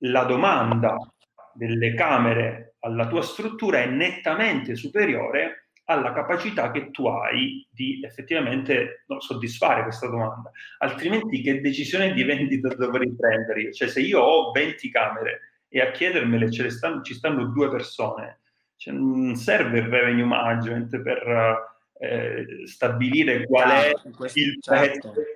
la 0.04 0.24
domanda 0.24 0.96
delle 1.54 1.94
camere 1.94 2.76
alla 2.80 3.08
tua 3.08 3.22
struttura 3.22 3.80
è 3.80 3.86
nettamente 3.86 4.76
superiore 4.76 5.70
alla 5.92 6.14
capacità 6.14 6.72
che 6.72 6.92
tu 6.92 7.08
hai 7.08 7.66
di 7.70 8.02
effettivamente 8.04 9.04
no, 9.08 9.20
soddisfare 9.20 9.84
questa 9.84 10.08
domanda. 10.08 10.52
Altrimenti 10.80 11.42
che 11.42 11.62
decisione 11.62 12.14
di 12.14 12.24
vendita 12.24 12.74
dovrei 12.76 13.14
prendere 13.16 13.62
io? 13.62 13.72
Cioè 13.72 13.88
se 13.88 14.02
io 14.02 14.20
ho 14.20 14.52
20 14.52 14.90
camere 14.90 15.40
e 15.70 15.82
a 15.82 15.92
chiedermele 15.92 16.52
stanno, 16.70 17.02
ci 17.02 17.14
stanno 17.14 17.46
due 17.46 17.70
persone, 17.70 18.40
cioè, 18.76 18.94
non 18.94 19.36
serve 19.36 19.80
il 19.80 19.88
revenue 19.88 20.26
management 20.26 21.02
per 21.02 21.70
eh, 22.00 22.46
stabilire 22.66 23.46
qual 23.46 23.70
è 23.70 23.94
questo, 24.16 24.40
il 24.40 24.58
certo. 24.60 25.12
prezzo. 25.12 25.30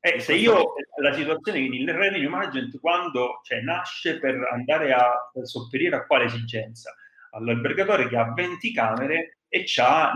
Eh, 0.00 0.20
se 0.20 0.34
io 0.34 0.74
la 1.00 1.14
situazione, 1.14 1.60
quindi 1.60 1.80
il 1.80 1.94
revenue 1.94 2.28
management 2.28 2.78
quando 2.78 3.40
cioè, 3.42 3.60
nasce 3.60 4.18
per 4.18 4.34
andare 4.52 4.92
a 4.92 5.30
sopperire 5.44 5.96
a 5.96 6.04
quale 6.04 6.24
esigenza? 6.24 6.94
All'albergatore 7.30 8.08
che 8.08 8.16
ha 8.16 8.32
20 8.34 8.72
camere 8.72 9.33
e 9.54 9.64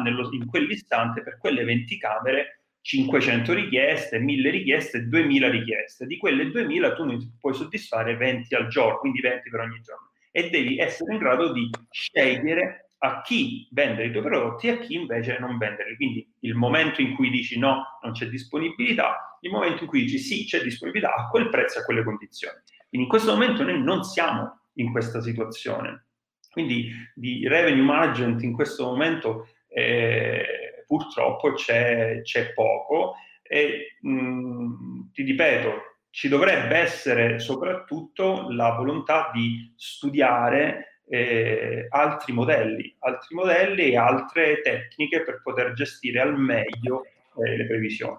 nello, 0.03 0.29
in 0.33 0.47
quell'istante 0.47 1.23
per 1.23 1.39
quelle 1.39 1.63
20 1.63 1.97
camere 1.97 2.63
500 2.81 3.53
richieste, 3.53 4.19
1000 4.19 4.51
richieste, 4.51 5.07
2000 5.07 5.49
richieste. 5.49 6.07
Di 6.07 6.17
quelle 6.17 6.51
2000 6.51 6.95
tu 6.95 7.05
ne 7.05 7.19
puoi 7.39 7.55
soddisfare 7.55 8.17
20 8.17 8.53
al 8.57 8.67
giorno, 8.67 8.99
quindi 8.99 9.21
20 9.21 9.49
per 9.49 9.61
ogni 9.61 9.81
giorno. 9.81 10.11
E 10.33 10.51
devi 10.51 10.79
essere 10.79 11.13
in 11.13 11.19
grado 11.21 11.53
di 11.53 11.71
scegliere 11.91 12.91
a 12.99 13.21
chi 13.23 13.69
vendere 13.71 14.09
i 14.09 14.11
tuoi 14.11 14.25
prodotti 14.25 14.67
e 14.67 14.71
a 14.71 14.79
chi 14.79 14.95
invece 14.95 15.39
non 15.39 15.57
venderli. 15.57 15.95
Quindi 15.95 16.35
il 16.41 16.55
momento 16.55 17.01
in 17.01 17.15
cui 17.15 17.31
dici 17.31 17.61
no, 17.61 17.99
non 18.03 18.13
c'è 18.13 18.27
disponibilità, 18.27 19.39
il 19.43 19.53
momento 19.53 19.85
in 19.85 19.89
cui 19.89 20.03
dici 20.03 20.19
sì, 20.19 20.45
c'è 20.47 20.63
disponibilità 20.63 21.15
a 21.15 21.29
quel 21.29 21.49
prezzo 21.49 21.79
e 21.79 21.83
a 21.83 21.85
quelle 21.85 22.03
condizioni. 22.03 22.59
Quindi 22.89 23.07
in 23.07 23.09
questo 23.09 23.33
momento 23.33 23.63
noi 23.63 23.81
non 23.81 24.03
siamo 24.03 24.63
in 24.75 24.91
questa 24.91 25.21
situazione. 25.21 26.08
Quindi 26.51 26.91
di 27.15 27.47
revenue 27.47 27.83
management 27.83 28.43
in 28.43 28.53
questo 28.53 28.85
momento 28.85 29.49
eh, 29.69 30.85
purtroppo 30.87 31.53
c'è, 31.53 32.23
c'è, 32.23 32.53
poco 32.53 33.15
e 33.43 33.97
mh, 34.01 35.11
ti 35.13 35.23
ripeto, 35.23 35.83
ci 36.11 36.29
dovrebbe 36.29 36.77
essere 36.77 37.39
soprattutto 37.39 38.49
la 38.51 38.75
volontà 38.75 39.31
di 39.33 39.73
studiare 39.77 41.03
eh, 41.09 41.87
altri 41.91 42.33
modelli, 42.33 42.95
altri 43.01 43.35
modelli 43.35 43.91
e 43.91 43.97
altre 43.97 44.61
tecniche 44.63 45.23
per 45.23 45.41
poter 45.43 45.73
gestire 45.73 46.21
al 46.21 46.39
meglio 46.39 47.05
eh, 47.05 47.57
le 47.57 47.67
previsioni. 47.67 48.19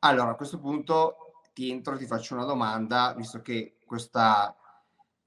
Allora, 0.00 0.30
a 0.30 0.36
questo 0.36 0.58
punto 0.58 1.16
ti 1.52 1.70
entro 1.70 1.96
ti 1.96 2.06
faccio 2.06 2.34
una 2.34 2.44
domanda, 2.44 3.14
visto 3.16 3.42
che 3.42 3.76
questa 3.84 4.54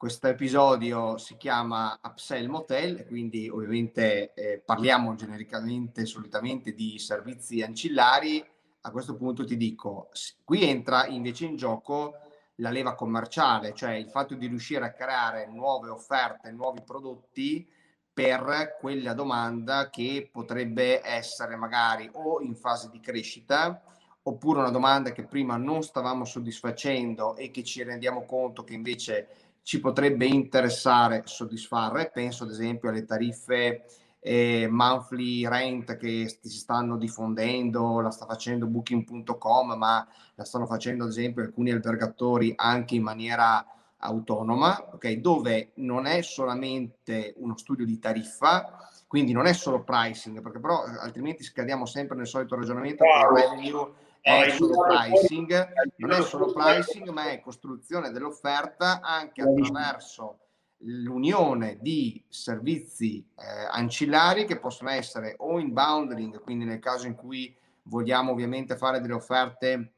questo 0.03 0.27
episodio 0.27 1.17
si 1.17 1.37
chiama 1.37 1.97
Upsell 2.03 2.47
Motel, 2.47 3.07
quindi 3.07 3.47
ovviamente 3.47 4.33
eh, 4.33 4.59
parliamo 4.59 5.15
genericamente, 5.15 6.05
solitamente 6.05 6.73
di 6.73 6.99
servizi 6.99 7.61
ancillari. 7.61 8.45
A 8.81 8.91
questo 8.91 9.15
punto 9.15 9.45
ti 9.45 9.55
dico, 9.55 10.09
qui 10.43 10.67
entra 10.67 11.07
invece 11.07 11.45
in 11.45 11.55
gioco 11.55 12.15
la 12.55 12.69
leva 12.69 12.95
commerciale, 12.95 13.73
cioè 13.73 13.93
il 13.93 14.09
fatto 14.09 14.35
di 14.35 14.47
riuscire 14.47 14.83
a 14.83 14.91
creare 14.91 15.47
nuove 15.47 15.87
offerte, 15.87 16.51
nuovi 16.51 16.81
prodotti 16.81 17.65
per 18.11 18.75
quella 18.81 19.13
domanda 19.13 19.89
che 19.89 20.27
potrebbe 20.29 20.99
essere 21.01 21.55
magari 21.55 22.09
o 22.11 22.41
in 22.41 22.55
fase 22.55 22.89
di 22.91 22.99
crescita 22.99 23.81
oppure 24.23 24.59
una 24.59 24.69
domanda 24.69 25.11
che 25.11 25.23
prima 25.23 25.57
non 25.57 25.81
stavamo 25.83 26.23
soddisfacendo 26.23 27.35
e 27.35 27.51
che 27.51 27.63
ci 27.63 27.83
rendiamo 27.83 28.25
conto 28.25 28.63
che 28.63 28.73
invece 28.73 29.27
ci 29.63 29.80
potrebbe 29.80 30.26
interessare 30.26 31.23
soddisfare. 31.26 32.12
Penso 32.13 32.43
ad 32.43 32.52
esempio 32.52 32.89
alle 32.89 33.06
tariffe 33.06 33.86
eh, 34.19 34.67
monthly 34.69 35.47
rent 35.47 35.97
che 35.97 36.38
si 36.41 36.58
stanno 36.58 36.97
diffondendo, 36.97 37.99
la 37.99 38.12
sta 38.12 38.26
facendo 38.26 38.67
booking.com, 38.67 39.73
ma 39.73 40.08
la 40.36 40.45
stanno 40.45 40.65
facendo 40.65 41.04
ad 41.04 41.10
esempio 41.10 41.43
alcuni 41.43 41.71
albergatori 41.71 42.54
anche 42.56 42.95
in 42.95 43.04
maniera 43.04 43.65
autonoma, 43.97 44.89
okay? 44.93 45.19
dove 45.19 45.71
non 45.76 46.06
è 46.06 46.21
solamente 46.21 47.34
uno 47.38 47.58
studio 47.58 47.86
di 47.86 47.99
tariffa, 47.99 48.89
quindi 49.08 49.32
non 49.32 49.45
è 49.45 49.54
solo 49.54 49.84
pricing, 49.84 50.41
perché 50.41 50.60
però 50.60 50.84
altrimenti 50.84 51.43
scadiamo 51.43 51.86
sempre 51.86 52.17
nel 52.17 52.28
solito 52.28 52.56
ragionamento 52.56 53.04
wow. 53.04 53.34
che 53.34 53.41
il 53.41 53.49
revenue 53.49 53.93
è 54.23 54.49
solo 54.51 54.83
pricing, 54.83 55.73
non 55.97 56.12
è 56.12 56.21
solo 56.21 56.53
pricing, 56.53 57.09
ma 57.09 57.29
è 57.29 57.41
costruzione 57.41 58.09
dell'offerta 58.09 59.01
anche 59.01 59.41
attraverso 59.41 60.38
l'unione 60.86 61.77
di 61.81 62.23
servizi 62.29 63.17
eh, 63.17 63.67
ancillari 63.69 64.45
che 64.45 64.59
possono 64.59 64.91
essere 64.91 65.36
o 65.39 65.59
in 65.59 65.73
bundling, 65.73 66.41
quindi 66.41 66.63
nel 66.63 66.79
caso 66.79 67.05
in 67.07 67.15
cui 67.15 67.53
vogliamo 67.83 68.31
ovviamente 68.31 68.77
fare 68.77 69.01
delle 69.01 69.13
offerte, 69.13 69.91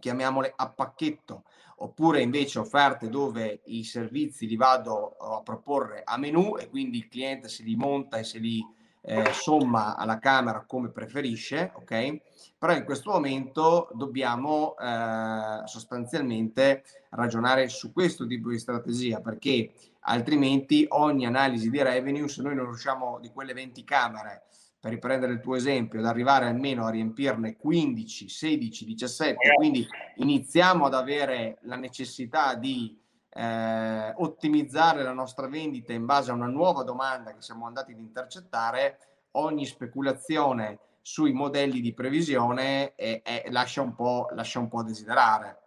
chiamiamole 0.00 0.52
a 0.56 0.70
pacchetto, 0.70 1.44
oppure 1.76 2.22
invece 2.22 2.58
offerte 2.58 3.10
dove 3.10 3.60
i 3.66 3.84
servizi 3.84 4.46
li 4.46 4.56
vado 4.56 5.16
a 5.18 5.42
proporre 5.42 6.02
a 6.04 6.16
menu 6.16 6.56
e 6.56 6.70
quindi 6.70 6.98
il 6.98 7.08
cliente 7.08 7.48
se 7.48 7.62
li 7.62 7.76
monta 7.76 8.16
e 8.16 8.24
se 8.24 8.38
li 8.38 8.64
eh, 9.02 9.32
somma 9.32 9.96
alla 9.96 10.18
Camera 10.18 10.64
come 10.66 10.90
preferisce, 10.90 11.72
ok? 11.74 12.20
Però 12.56 12.74
in 12.74 12.84
questo 12.84 13.10
momento 13.10 13.90
dobbiamo 13.92 14.76
eh, 14.78 15.62
sostanzialmente 15.64 16.84
ragionare 17.10 17.68
su 17.68 17.92
questo 17.92 18.26
tipo 18.26 18.50
di 18.50 18.58
strategia 18.58 19.20
perché 19.20 19.72
altrimenti 20.02 20.86
ogni 20.88 21.26
analisi 21.26 21.68
di 21.68 21.82
revenue, 21.82 22.28
se 22.28 22.42
noi 22.42 22.54
non 22.54 22.66
riusciamo 22.66 23.18
di 23.20 23.30
quelle 23.30 23.52
20 23.52 23.84
camere, 23.84 24.44
per 24.78 24.90
riprendere 24.90 25.32
il 25.32 25.40
tuo 25.40 25.54
esempio, 25.54 26.00
ad 26.00 26.06
arrivare 26.06 26.46
almeno 26.46 26.86
a 26.86 26.90
riempirne 26.90 27.56
15, 27.56 28.28
16, 28.28 28.84
17, 28.84 29.54
quindi 29.54 29.86
iniziamo 30.16 30.86
ad 30.86 30.94
avere 30.94 31.58
la 31.62 31.76
necessità 31.76 32.54
di 32.54 32.98
eh, 33.34 34.12
ottimizzare 34.16 35.02
la 35.02 35.12
nostra 35.12 35.48
vendita 35.48 35.92
in 35.92 36.04
base 36.04 36.30
a 36.30 36.34
una 36.34 36.46
nuova 36.46 36.82
domanda 36.82 37.32
che 37.32 37.40
siamo 37.40 37.66
andati 37.66 37.92
ad 37.92 37.98
intercettare, 37.98 38.98
ogni 39.32 39.64
speculazione 39.64 40.78
sui 41.00 41.32
modelli 41.32 41.80
di 41.80 41.94
previsione 41.94 42.94
è, 42.94 43.22
è, 43.22 43.44
lascia, 43.48 43.82
un 43.82 43.94
lascia, 44.34 44.58
un 44.58 44.68
po', 44.68 44.78
a 44.80 44.84
desiderare. 44.84 45.58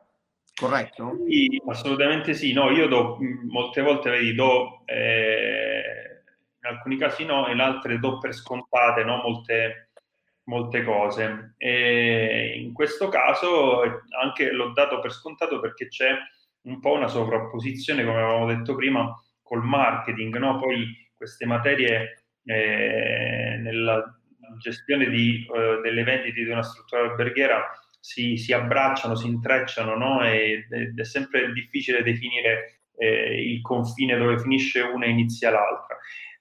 Corretto? 0.55 1.18
Sì, 1.28 1.61
assolutamente 1.68 2.34
sì. 2.34 2.53
No, 2.53 2.70
io 2.70 2.88
do, 2.88 3.18
molte 3.49 3.82
volte 3.82 4.09
vedi, 4.09 4.34
do, 4.34 4.84
eh, 4.86 6.24
in 6.61 6.68
alcuni 6.70 6.97
casi 6.97 7.26
no, 7.26 7.47
in 7.49 7.59
altre 7.59 7.99
do 7.99 8.20
per 8.20 8.34
scontate 8.34 9.03
no, 9.03 9.18
molte, 9.18 9.89
molte 10.43 10.84
cose. 10.84 11.55
E 11.57 12.61
in 12.63 12.72
questo 12.72 13.09
caso 13.09 13.82
anche 14.22 14.51
l'ho 14.51 14.72
dato 14.72 14.99
per 15.01 15.11
scontato 15.11 15.59
perché 15.59 15.89
c'è 15.89 16.11
un 16.66 16.80
po' 16.80 16.93
una 16.93 17.07
sovrapposizione, 17.07 18.03
come 18.03 18.18
avevamo 18.22 18.47
detto 18.47 18.76
prima, 18.76 19.13
col 19.41 19.63
marketing, 19.63 20.38
no? 20.38 20.59
Poi 20.59 21.09
queste 21.16 21.45
materie 21.45 22.26
eh, 22.43 23.57
nella 23.59 24.20
gestione 24.59 25.09
di, 25.09 25.45
eh, 25.53 25.80
delle 25.82 26.03
vendite 26.03 26.43
di 26.43 26.49
una 26.49 26.63
struttura 26.63 27.01
alberghiera 27.01 27.63
si, 27.99 28.38
si 28.38 28.53
abbracciano, 28.53 29.16
si 29.16 29.28
intrecciano, 29.28 29.95
no? 29.95 30.24
ed, 30.24 30.72
ed 30.72 30.99
è 30.99 31.03
sempre 31.03 31.51
difficile 31.51 32.03
definire 32.03 32.82
eh, 32.97 33.51
il 33.51 33.61
confine 33.61 34.18
dove 34.18 34.39
finisce 34.39 34.82
una 34.82 35.05
e 35.05 35.09
inizia 35.09 35.49
l'altra. 35.49 35.97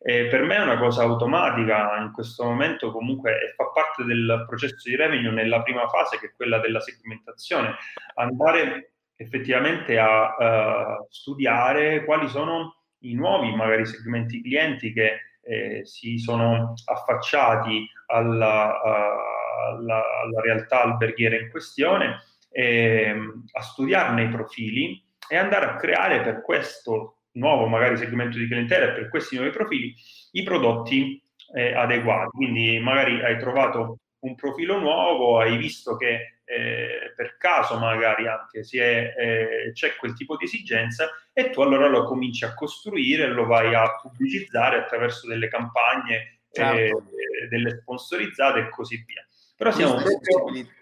Eh, 0.06 0.26
per 0.26 0.42
me 0.42 0.56
è 0.56 0.62
una 0.62 0.76
cosa 0.76 1.02
automatica 1.02 1.96
in 1.98 2.12
questo 2.12 2.44
momento, 2.44 2.92
comunque 2.92 3.54
fa 3.56 3.70
parte 3.72 4.04
del 4.04 4.44
processo 4.46 4.90
di 4.90 4.96
revenue 4.96 5.32
nella 5.32 5.62
prima 5.62 5.88
fase, 5.88 6.18
che 6.18 6.26
è 6.26 6.32
quella 6.36 6.58
della 6.58 6.80
segmentazione. 6.80 7.74
Andare 8.16 8.93
effettivamente 9.24 9.98
a 9.98 10.36
uh, 10.36 11.06
studiare 11.08 12.04
quali 12.04 12.28
sono 12.28 12.76
i 13.00 13.14
nuovi 13.14 13.54
magari 13.54 13.86
segmenti 13.86 14.42
clienti 14.42 14.92
che 14.92 15.20
eh, 15.42 15.84
si 15.84 16.18
sono 16.18 16.74
affacciati 16.86 17.86
alla, 18.06 18.80
uh, 18.82 19.74
alla, 19.74 20.02
alla, 20.22 20.40
realtà 20.40 20.82
alberghiera 20.82 21.36
in 21.36 21.50
questione, 21.50 22.22
eh, 22.50 23.14
a 23.52 23.62
studiarne 23.62 24.24
i 24.24 24.28
profili 24.28 25.02
e 25.28 25.36
andare 25.36 25.66
a 25.66 25.76
creare 25.76 26.22
per 26.22 26.42
questo 26.42 27.18
nuovo 27.32 27.66
magari 27.66 27.96
segmento 27.96 28.38
di 28.38 28.46
clientela 28.46 28.86
e 28.86 28.92
per 28.92 29.08
questi 29.08 29.36
nuovi 29.36 29.50
profili 29.50 29.94
i 30.32 30.42
prodotti 30.42 31.22
eh, 31.54 31.74
adeguati. 31.74 32.30
Quindi 32.30 32.78
magari 32.78 33.22
hai 33.22 33.38
trovato 33.38 33.98
un 34.20 34.34
profilo 34.34 34.78
nuovo, 34.78 35.38
hai 35.38 35.56
visto 35.56 35.96
che 35.96 36.33
eh, 36.44 37.12
per 37.16 37.36
caso 37.38 37.78
magari 37.78 38.28
anche 38.28 38.60
è, 38.60 39.14
eh, 39.16 39.72
c'è 39.72 39.96
quel 39.96 40.14
tipo 40.14 40.36
di 40.36 40.44
esigenza 40.44 41.08
e 41.32 41.50
tu 41.50 41.62
allora 41.62 41.88
lo 41.88 42.04
cominci 42.04 42.44
a 42.44 42.54
costruire, 42.54 43.26
lo 43.28 43.46
vai 43.46 43.74
a 43.74 43.98
pubblicizzare 44.00 44.78
attraverso 44.78 45.26
delle 45.26 45.48
campagne, 45.48 46.40
certo. 46.50 46.98
eh, 46.98 47.48
delle 47.48 47.80
sponsorizzate 47.80 48.60
e 48.60 48.68
così 48.68 49.02
via. 49.06 49.26
Però 49.56 49.70
siamo 49.70 49.94
questa, 49.94 50.18
sensibilità, 50.20 50.72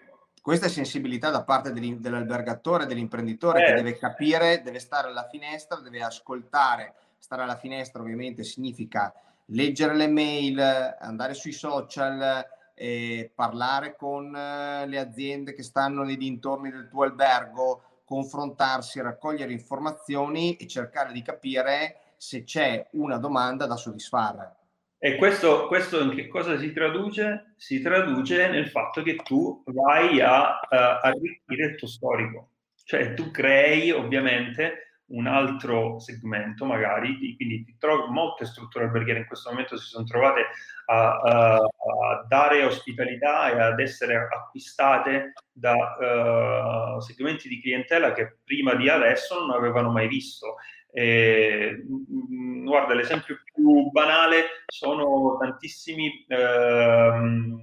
questa 0.41 0.67
sensibilità 0.67 1.29
da 1.29 1.43
parte 1.43 1.71
dell'albergatore, 1.71 2.85
dell'imprenditore 2.85 3.63
che 3.63 3.71
eh. 3.71 3.75
deve 3.75 3.97
capire, 3.97 4.61
deve 4.61 4.79
stare 4.79 5.07
alla 5.07 5.27
finestra, 5.29 5.79
deve 5.79 6.03
ascoltare. 6.03 6.93
Stare 7.17 7.43
alla 7.43 7.55
finestra 7.55 8.01
ovviamente 8.01 8.43
significa 8.43 9.13
leggere 9.45 9.95
le 9.95 10.07
mail, 10.07 10.59
andare 10.99 11.33
sui 11.33 11.53
social, 11.53 12.45
eh, 12.73 13.31
parlare 13.33 13.95
con 13.95 14.35
eh, 14.35 14.87
le 14.87 14.99
aziende 14.99 15.53
che 15.53 15.63
stanno 15.63 16.03
nei 16.03 16.17
dintorni 16.17 16.71
del 16.71 16.87
tuo 16.89 17.03
albergo, 17.03 18.01
confrontarsi, 18.05 19.01
raccogliere 19.01 19.51
informazioni 19.51 20.55
e 20.55 20.67
cercare 20.67 21.11
di 21.11 21.21
capire 21.21 22.13
se 22.17 22.43
c'è 22.43 22.87
una 22.93 23.17
domanda 23.17 23.65
da 23.65 23.75
soddisfare. 23.75 24.55
E 24.97 25.17
questo, 25.17 25.67
questo 25.67 26.01
in 26.01 26.15
che 26.15 26.29
cosa 26.29 26.57
si 26.57 26.71
traduce? 26.71 27.55
Si 27.57 27.81
traduce 27.81 28.47
nel 28.47 28.69
fatto 28.69 29.01
che 29.03 29.17
tu 29.17 29.61
vai 29.65 30.21
a 30.21 30.59
uh, 30.61 31.05
arricchire 31.05 31.65
il 31.71 31.75
tuo 31.75 31.87
storico, 31.87 32.51
cioè 32.85 33.13
tu 33.13 33.29
crei 33.29 33.91
ovviamente 33.91 35.01
un 35.07 35.27
altro 35.27 35.99
segmento 35.99 36.63
magari, 36.65 37.17
quindi 37.35 37.65
ti 37.65 37.75
trovo, 37.77 38.07
molte 38.07 38.45
strutture 38.45 38.85
alberghiere 38.85 39.19
in 39.19 39.25
questo 39.25 39.49
momento 39.49 39.77
si 39.77 39.87
sono 39.87 40.05
trovate 40.05 40.45
a, 40.85 41.19
a, 41.19 41.55
a 41.55 42.25
dare 42.27 42.63
ospitalità 42.63 43.51
e 43.51 43.59
ad 43.59 43.79
essere 43.79 44.15
acquistate 44.15 45.33
da 45.51 46.95
uh, 46.95 46.99
segmenti 46.99 47.47
di 47.47 47.61
clientela 47.61 48.13
che 48.13 48.37
prima 48.43 48.75
di 48.75 48.89
adesso 48.89 49.39
non 49.39 49.51
avevano 49.51 49.91
mai 49.91 50.07
visto. 50.07 50.55
E, 50.91 51.83
mm, 51.85 52.65
guarda, 52.65 52.93
l'esempio 52.93 53.39
più 53.43 53.89
banale 53.91 54.63
sono 54.67 55.37
tantissimi... 55.39 56.25
Uh, 56.27 57.61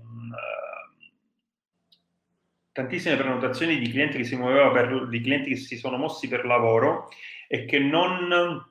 tantissime 2.73 3.17
prenotazioni 3.17 3.79
di 3.79 3.91
clienti 3.91 4.19
che 4.19 4.25
si 4.25 4.37
per, 4.37 5.09
di 5.09 5.21
clienti 5.21 5.51
che 5.51 5.57
si 5.57 5.77
sono 5.77 5.97
mossi 5.97 6.29
per 6.29 6.47
lavoro 6.47 7.09
e 7.49 7.65
che 7.65 7.79
non 7.79 8.65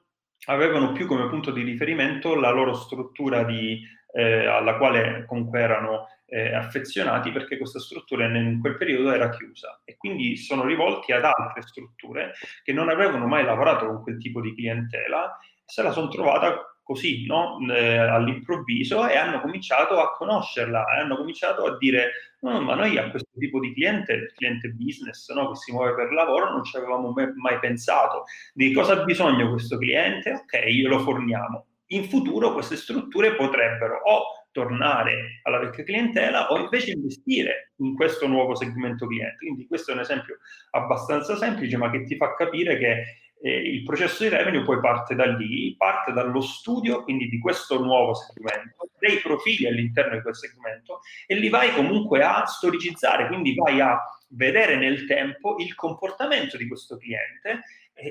avevano 0.45 0.93
più 0.93 1.05
come 1.05 1.27
punto 1.27 1.51
di 1.51 1.63
riferimento 1.63 2.33
la 2.35 2.49
loro 2.49 2.73
struttura 2.73 3.43
di, 3.43 3.81
eh, 4.11 4.45
alla 4.45 4.77
quale 4.77 5.25
comunque 5.25 5.59
erano 5.59 6.07
eh, 6.25 6.53
affezionati 6.53 7.31
perché 7.31 7.57
questa 7.57 7.79
struttura 7.79 8.25
in 8.25 8.59
quel 8.59 8.77
periodo 8.77 9.11
era 9.11 9.29
chiusa 9.29 9.81
e 9.83 9.97
quindi 9.97 10.37
sono 10.37 10.63
rivolti 10.63 11.11
ad 11.11 11.23
altre 11.23 11.61
strutture 11.63 12.33
che 12.63 12.73
non 12.73 12.89
avevano 12.89 13.25
mai 13.27 13.43
lavorato 13.43 13.87
con 13.87 14.03
quel 14.03 14.17
tipo 14.17 14.41
di 14.41 14.53
clientela 14.53 15.37
se 15.65 15.81
la 15.81 15.91
sono 15.91 16.07
trovata 16.07 16.69
così 16.89 17.27
no? 17.27 17.59
eh, 17.71 17.97
all'improvviso 17.97 19.07
e 19.07 19.15
hanno 19.15 19.41
cominciato 19.41 19.99
a 19.99 20.11
conoscerla 20.13 20.85
e 20.95 20.99
hanno 21.01 21.17
cominciato 21.17 21.65
a 21.65 21.77
dire 21.77 22.11
no, 22.41 22.61
ma 22.61 22.73
noi 22.73 22.97
a 22.97 23.11
questo 23.11 23.29
tipo 23.37 23.59
di 23.59 23.73
cliente, 23.73 24.33
cliente 24.35 24.69
business 24.69 25.31
no? 25.31 25.49
che 25.49 25.55
si 25.57 25.71
muove 25.71 25.93
per 25.93 26.11
lavoro, 26.11 26.49
non 26.49 26.63
ci 26.63 26.75
avevamo 26.77 27.11
mai, 27.11 27.31
mai 27.35 27.59
pensato. 27.59 28.23
Di 28.53 28.73
cosa 28.73 28.93
ha 28.93 29.03
bisogno 29.03 29.51
questo 29.51 29.77
cliente? 29.77 30.31
Ok, 30.31 30.65
glielo 30.65 30.97
forniamo. 30.99 31.68
In 31.91 32.05
futuro 32.09 32.53
queste 32.53 32.75
strutture 32.75 33.35
potrebbero 33.35 34.01
o 34.03 34.21
tornare 34.51 35.41
alla 35.43 35.59
vecchia 35.59 35.83
clientela 35.83 36.51
o 36.51 36.57
invece 36.57 36.91
investire 36.91 37.73
in 37.77 37.95
questo 37.95 38.27
nuovo 38.27 38.55
segmento 38.55 39.07
cliente. 39.07 39.37
Quindi 39.37 39.67
questo 39.67 39.91
è 39.91 39.93
un 39.93 40.01
esempio 40.01 40.37
abbastanza 40.71 41.35
semplice 41.35 41.77
ma 41.77 41.89
che 41.89 42.03
ti 42.03 42.15
fa 42.15 42.33
capire 42.35 42.77
che 42.77 43.03
eh, 43.41 43.55
il 43.55 43.83
processo 43.83 44.23
di 44.23 44.29
revenue 44.29 44.63
poi 44.63 44.79
parte 44.79 45.15
da 45.15 45.25
lì, 45.25 45.75
parte 45.77 46.11
dallo 46.11 46.41
studio 46.41 47.03
quindi 47.03 47.27
di 47.27 47.39
questo 47.39 47.81
nuovo 47.81 48.13
segmento, 48.13 48.89
dei 48.99 49.19
profili 49.19 49.65
all'interno 49.65 50.15
di 50.15 50.21
quel 50.21 50.35
segmento 50.35 50.99
e 51.25 51.35
li 51.35 51.49
vai 51.49 51.73
comunque 51.73 52.21
a 52.21 52.45
storicizzare, 52.45 53.27
quindi 53.27 53.55
vai 53.55 53.79
a 53.79 53.97
vedere 54.31 54.75
nel 54.75 55.05
tempo 55.05 55.55
il 55.57 55.73
comportamento 55.73 56.57
di 56.57 56.67
questo 56.67 56.97
cliente 56.97 57.61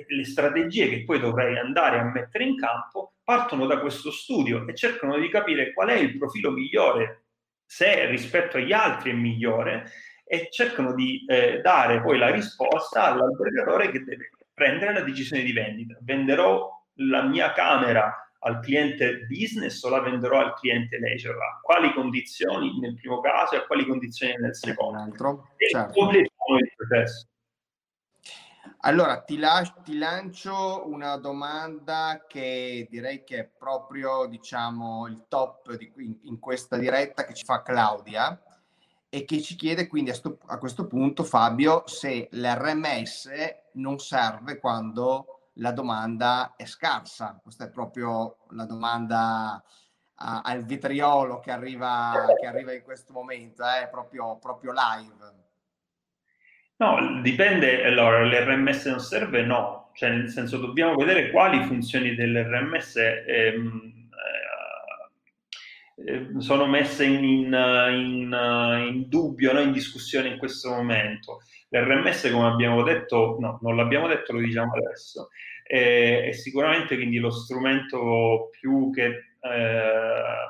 le 0.07 0.24
strategie 0.24 0.89
che 0.89 1.05
poi 1.05 1.18
dovrai 1.18 1.59
andare 1.59 1.99
a 1.99 2.05
mettere 2.05 2.45
in 2.45 2.57
campo 2.57 3.14
partono 3.22 3.66
da 3.66 3.78
questo 3.78 4.11
studio 4.11 4.66
e 4.66 4.74
cercano 4.74 5.18
di 5.18 5.28
capire 5.28 5.72
qual 5.72 5.89
è 5.89 5.95
il 5.95 6.16
profilo 6.16 6.51
migliore, 6.51 7.24
se 7.64 8.07
rispetto 8.07 8.57
agli 8.57 8.72
altri 8.72 9.11
è 9.11 9.14
migliore, 9.14 9.91
e 10.24 10.49
cercano 10.51 10.95
di 10.95 11.24
eh, 11.26 11.61
dare 11.62 12.03
poi 12.03 12.18
la 12.18 12.30
risposta 12.30 13.05
all'albergatore 13.05 13.91
che 13.91 14.05
deve 14.05 14.30
prendere 14.53 14.93
la 14.93 15.01
decisione 15.01 15.43
di 15.43 15.53
vendita. 15.53 15.97
Venderò 16.03 16.70
la 17.01 17.22
mia 17.22 17.53
camera 17.53 18.14
al 18.41 18.61
cliente 18.61 19.26
business 19.26 19.82
o 19.82 19.89
la 19.89 20.01
venderò 20.01 20.39
al 20.39 20.55
cliente 20.55 20.99
leisure? 20.99 21.36
A 21.36 21.61
quali 21.62 21.93
condizioni 21.93 22.78
nel 22.78 22.95
primo 22.95 23.20
caso 23.20 23.55
e 23.55 23.59
a 23.59 23.66
quali 23.66 23.86
condizioni 23.86 24.34
nel 24.39 24.55
secondo? 24.55 24.99
Altro, 24.99 25.49
certo. 25.57 26.11
il 26.11 26.72
processo. 26.76 27.26
Allora, 28.83 29.22
ti, 29.22 29.39
la- 29.39 29.62
ti, 29.83 29.99
lancio 29.99 30.87
una 30.87 31.16
domanda 31.16 32.24
che 32.29 32.87
direi 32.89 33.24
che 33.24 33.39
è 33.39 33.45
proprio, 33.45 34.26
diciamo, 34.26 35.09
il 35.09 35.24
top 35.26 35.74
di, 35.74 35.93
in, 35.97 36.16
in, 36.22 36.39
questa 36.39 36.76
diretta 36.76 37.24
che 37.24 37.35
ci 37.35 37.45
fa 37.45 37.62
Claudia 37.62 38.41
e 39.09 39.24
che 39.24 39.41
ci 39.43 39.57
chiede 39.57 39.89
quindi 39.89 40.11
a, 40.11 40.14
sto, 40.14 40.39
a 40.47 40.59
questo 40.59 40.87
punto, 40.87 41.24
Fabio, 41.24 41.83
se 41.87 42.29
l'RMS 42.31 43.31
non 43.72 43.99
serve 43.99 44.61
quando 44.61 45.51
la 45.55 45.72
domanda 45.72 46.55
è 46.55 46.64
scarsa. 46.64 47.41
Questa 47.43 47.64
è 47.64 47.70
proprio 47.70 48.37
la 48.51 48.64
domanda 48.64 49.61
a, 50.14 50.41
al 50.43 50.64
vitriolo 50.64 51.41
che 51.41 51.51
arriva, 51.51 52.26
che 52.39 52.47
arriva 52.47 52.72
in 52.72 52.83
questo 52.83 53.12
momento, 53.12 53.64
è 53.64 53.83
eh, 53.83 53.89
proprio, 53.89 54.37
proprio 54.37 54.72
live. 54.72 55.47
No, 56.81 57.20
dipende, 57.22 57.85
allora 57.85 58.24
l'RMS 58.24 58.87
non 58.87 59.01
serve? 59.01 59.43
No, 59.43 59.91
cioè 59.95 60.11
nel 60.11 60.29
senso 60.29 60.59
dobbiamo 60.59 60.95
vedere 60.95 61.31
quali 61.31 61.64
funzioni 61.64 62.14
dell'RMS 62.14 62.97
ehm, 63.26 63.99
eh, 66.07 66.29
sono 66.39 66.66
messe 66.66 67.05
in, 67.05 67.24
in, 67.24 67.53
in, 67.93 68.89
in 68.95 69.09
dubbio, 69.09 69.53
no? 69.53 69.61
in 69.61 69.72
discussione 69.72 70.29
in 70.29 70.39
questo 70.39 70.70
momento. 70.70 71.41
L'RMS, 71.70 72.31
come 72.31 72.47
abbiamo 72.47 72.85
detto, 72.85 73.37
no, 73.41 73.59
non 73.61 73.74
l'abbiamo 73.74 74.07
detto, 74.07 74.33
lo 74.33 74.39
diciamo 74.39 74.72
adesso, 74.74 75.31
è, 75.64 76.26
è 76.29 76.33
sicuramente 76.33 76.95
quindi 76.95 77.18
lo 77.18 77.31
strumento 77.31 78.51
più 78.53 78.93
che 78.95 79.05
eh, 79.41 80.47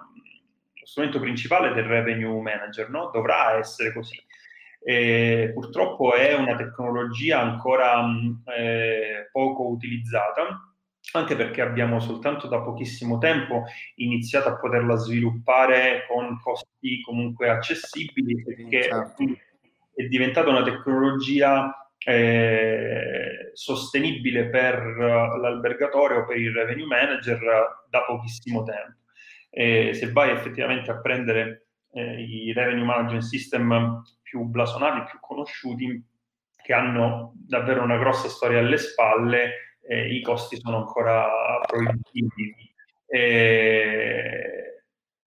lo 0.74 0.87
strumento 0.87 1.20
principale 1.20 1.72
del 1.72 1.85
revenue 1.85 2.41
manager, 2.43 2.91
no? 2.91 3.09
dovrà 3.11 3.57
essere 3.57 3.95
così. 3.95 4.22
E 4.81 5.51
purtroppo 5.53 6.14
è 6.14 6.35
una 6.35 6.55
tecnologia 6.57 7.41
ancora 7.41 8.05
eh, 8.57 9.29
poco 9.33 9.68
utilizzata 9.68 10.68
anche 11.12 11.37
perché 11.37 11.62
abbiamo 11.62 12.01
soltanto 12.01 12.49
da 12.49 12.61
pochissimo 12.61 13.18
tempo 13.18 13.64
iniziato 13.97 14.49
a 14.49 14.59
poterla 14.59 14.97
sviluppare 14.97 16.05
con 16.07 16.39
costi 16.41 17.01
comunque 17.01 17.49
accessibili 17.49 18.43
perché 18.43 18.83
certo. 18.83 19.24
è 19.95 20.05
diventata 20.05 20.51
una 20.51 20.62
tecnologia 20.62 21.72
eh, 22.05 23.51
sostenibile 23.55 24.49
per 24.49 24.83
l'albergatore 24.83 26.16
o 26.16 26.26
per 26.26 26.37
il 26.37 26.53
revenue 26.53 26.87
manager 26.87 27.41
da 27.89 28.05
pochissimo 28.05 28.62
tempo. 28.62 28.97
E 29.51 29.95
se 29.95 30.12
vai 30.12 30.31
effettivamente 30.31 30.91
a 30.91 31.01
prendere 31.01 31.68
eh, 31.93 32.22
i 32.22 32.53
revenue 32.53 32.85
management 32.85 33.22
system 33.22 34.03
più 34.29 34.43
blasonati, 34.45 35.11
più 35.11 35.18
conosciuti, 35.20 36.05
che 36.62 36.72
hanno 36.74 37.33
davvero 37.35 37.83
una 37.83 37.97
grossa 37.97 38.29
storia 38.29 38.59
alle 38.59 38.76
spalle, 38.76 39.76
eh, 39.89 40.14
i 40.14 40.20
costi 40.20 40.59
sono 40.59 40.79
ancora 40.79 41.26
proibitivi. 41.66 42.55
Eh, 43.07 44.59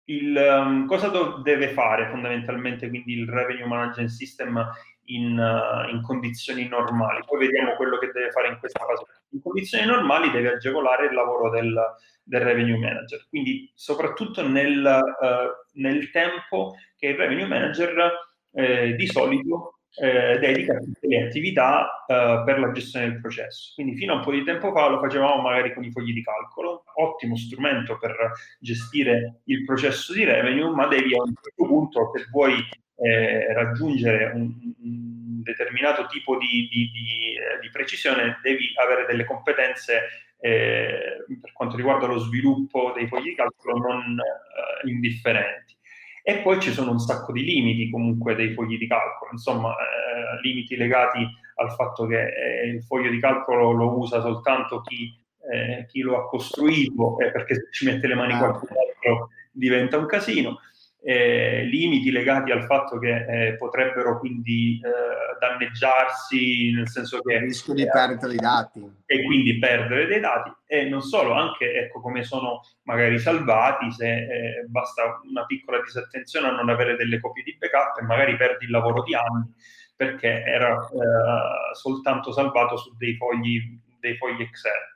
il, 0.06 0.36
um, 0.36 0.86
cosa 0.86 1.08
do- 1.08 1.41
deve 1.41 1.70
fare 1.70 2.10
fondamentalmente 2.10 2.89
quindi 2.89 3.14
il 3.14 3.28
revenue 3.28 3.66
management 3.66 4.10
system 4.10 4.64
in, 5.06 5.38
uh, 5.38 5.89
in, 5.89 6.02
condizioni 6.02 6.68
normali? 6.68 7.22
Poi 7.26 7.39
vediamo 7.39 7.76
quello 7.76 7.97
che 7.97 8.12
deve 8.12 8.30
fare 8.32 8.49
in 8.49 8.60
questa 8.60 8.86
fase. 8.86 9.06
In 9.30 9.41
condizioni 9.41 9.86
normali 9.86 10.30
deve 10.30 10.54
agevolare 10.54 11.08
il 11.08 11.14
lavoro 11.14 11.49
del, 11.49 11.76
del 12.24 12.41
revenue 12.41 12.78
manager, 12.78 13.26
quindi 13.30 13.72
soprattutto 13.74 14.47
nel, 14.47 14.84
uh, 14.86 15.80
nel 15.80 16.12
tempo 16.12 16.76
che 16.97 17.08
il 17.08 17.16
revenue 17.16 17.47
manager 17.47 18.30
eh, 18.54 18.95
di 18.95 19.08
solito 19.08 19.82
eh, 19.95 20.39
dedica 20.39 20.78
tutte 20.78 21.08
le 21.08 21.24
attività 21.24 22.06
eh, 22.08 22.43
per 22.45 22.60
la 22.60 22.72
gestione 22.72 23.10
del 23.10 23.22
processo. 23.22 23.72
Quindi 23.76 23.95
fino 23.97 24.14
a 24.14 24.16
un 24.18 24.24
po' 24.24 24.32
di 24.32 24.43
tempo 24.43 24.72
fa 24.72 24.88
lo 24.88 24.99
facevamo 24.99 25.41
magari 25.41 25.74
con 25.74 25.84
i 25.84 25.91
fogli 25.91 26.14
di 26.14 26.24
calcolo, 26.24 26.84
ottimo 26.95 27.36
strumento 27.36 27.97
per 27.97 28.16
gestire 28.60 29.41
il 29.45 29.66
processo 29.66 30.14
di 30.14 30.24
revenue, 30.24 30.74
ma 30.74 30.88
devi 30.88 31.14
a 31.16 31.22
un 31.22 31.34
certo 31.41 31.66
punto, 31.66 32.12
se 32.16 32.28
vuoi 32.32 32.54
eh, 32.95 33.54
raggiungere 33.54 34.32
un, 34.34 34.54
un, 34.82 35.41
determinato 35.41 36.06
tipo 36.06 36.38
di, 36.38 36.70
di, 36.70 36.91
di, 36.91 37.36
eh, 37.36 37.60
di, 37.60 37.70
precisione, 37.72 38.38
devi 38.43 38.72
avere 38.76 39.08
delle 39.08 39.26
competenze 39.26 40.36
eh, 40.39 41.26
per 41.41 41.52
quanto 41.52 41.76
riguarda 41.76 42.06
lo 42.06 42.20
sviluppo 42.20 42.93
dei 42.95 43.08
fogli 43.08 43.30
di 43.30 43.36
calcolo 43.36 43.80
non 43.80 44.20
eh, 44.20 44.88
indifferenti. 44.88 45.76
E 46.24 46.38
poi 46.38 46.59
ci 46.59 46.72
sono 46.72 46.91
un 46.91 46.99
sacco 46.99 47.32
di 47.32 47.43
limiti 47.43 47.89
comunque 47.89 48.36
dei 48.36 48.53
fogli 48.53 48.78
di 48.78 48.88
calcolo, 48.88 49.32
insomma, 49.32 49.72
eh, 49.72 50.41
limiti 50.41 50.76
legati 50.76 51.26
al 51.55 51.72
fatto 51.74 52.05
che 52.05 52.22
eh, 52.22 52.67
il 52.67 52.84
foglio 52.84 53.09
di 53.09 53.19
calcolo 53.19 53.72
lo 53.72 53.97
usa 53.97 54.22
soltanto 54.22 54.82
chi, 54.82 55.13
eh, 55.51 55.86
chi 55.88 56.01
lo 56.01 56.17
ha 56.17 56.28
costruito, 56.28 57.15
perché 57.15 57.55
se 57.55 57.67
ci 57.72 57.86
mette 57.86 58.07
le 58.07 58.15
mani 58.15 58.34
ah, 58.34 58.38
qualcun 58.38 58.69
altro 58.69 59.30
diventa 59.51 59.97
un 59.97 60.05
casino 60.05 60.59
eh, 61.04 61.64
limiti 61.64 62.12
legati 62.12 62.52
al 62.52 62.66
fatto 62.66 62.99
che 62.99 63.26
eh, 63.47 63.56
potrebbero 63.56 64.20
quindi 64.20 64.80
eh, 64.84 65.38
danneggiarsi, 65.39 66.72
nel 66.74 66.88
senso 66.88 67.22
che... 67.22 67.34
Il 67.34 67.41
rischio 67.41 67.74
di 67.74 67.88
perdere 67.88 68.34
i 68.34 68.38
dati. 68.38 69.02
E 69.06 69.26
quindi 69.26 69.58
perdere 69.58 70.06
dei 70.06 70.20
dati. 70.20 70.52
E 70.68 70.86
non 70.86 71.02
solo, 71.02 71.34
anche 71.34 71.74
ecco, 71.74 72.02
come 72.02 72.24
sono 72.24 72.62
magari 72.84 73.18
salvati, 73.18 73.91
se 73.91 74.10
eh, 74.10 74.66
basta 74.68 75.20
una 75.28 75.45
piccola 75.45 75.82
disattenzione 75.82 76.47
a 76.47 76.52
non 76.52 76.70
avere 76.70 76.95
delle 76.95 77.20
copie 77.20 77.43
di 77.43 77.58
backup 77.58 77.97
e 77.99 78.06
magari 78.06 78.38
perdi 78.38 78.66
il 78.66 78.72
lavoro 78.72 79.02
di 79.04 79.16
anni 79.16 79.54
perché 79.95 80.43
era 80.43 80.80
eh, 80.80 81.76
soltanto 81.76 82.32
salvato 82.32 82.76
su 82.76 82.95
dei 82.97 83.16
fogli, 83.18 83.80
dei 83.99 84.16
fogli 84.18 84.41
Excel. 84.41 84.91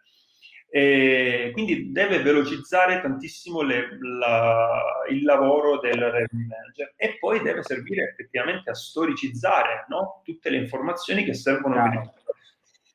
E 0.75 1.51
quindi 1.53 1.93
deve 1.93 2.21
velocizzare 2.21 2.99
tantissimo 2.99 3.61
le, 3.61 3.97
la, 4.19 5.05
il 5.09 5.23
lavoro 5.23 5.79
del 5.79 5.93
revenue 5.93 6.47
manager 6.49 6.93
e 6.97 7.17
poi 7.17 7.41
deve 7.41 7.63
servire 7.63 8.09
effettivamente 8.09 8.71
a 8.71 8.73
storicizzare 8.73 9.85
no? 9.87 10.21
tutte 10.25 10.49
le 10.49 10.57
informazioni 10.57 11.23
che 11.23 11.33
servono 11.33 11.75
per 11.75 11.93
il 11.93 12.11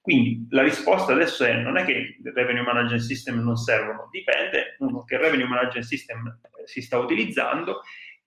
quindi 0.02 0.46
la 0.50 0.62
risposta 0.62 1.12
adesso 1.12 1.44
è 1.44 1.54
non 1.54 1.78
è 1.78 1.84
che 1.84 2.16
il 2.22 2.32
revenue 2.34 2.62
management 2.62 3.02
system 3.02 3.38
non 3.42 3.56
servono, 3.56 4.08
dipende 4.10 4.76
uno, 4.80 5.04
che 5.04 5.14
il 5.14 5.20
revenue 5.20 5.46
management 5.46 5.86
system 5.86 6.26
eh, 6.26 6.66
si 6.66 6.82
sta 6.82 6.98
utilizzando, 6.98 7.82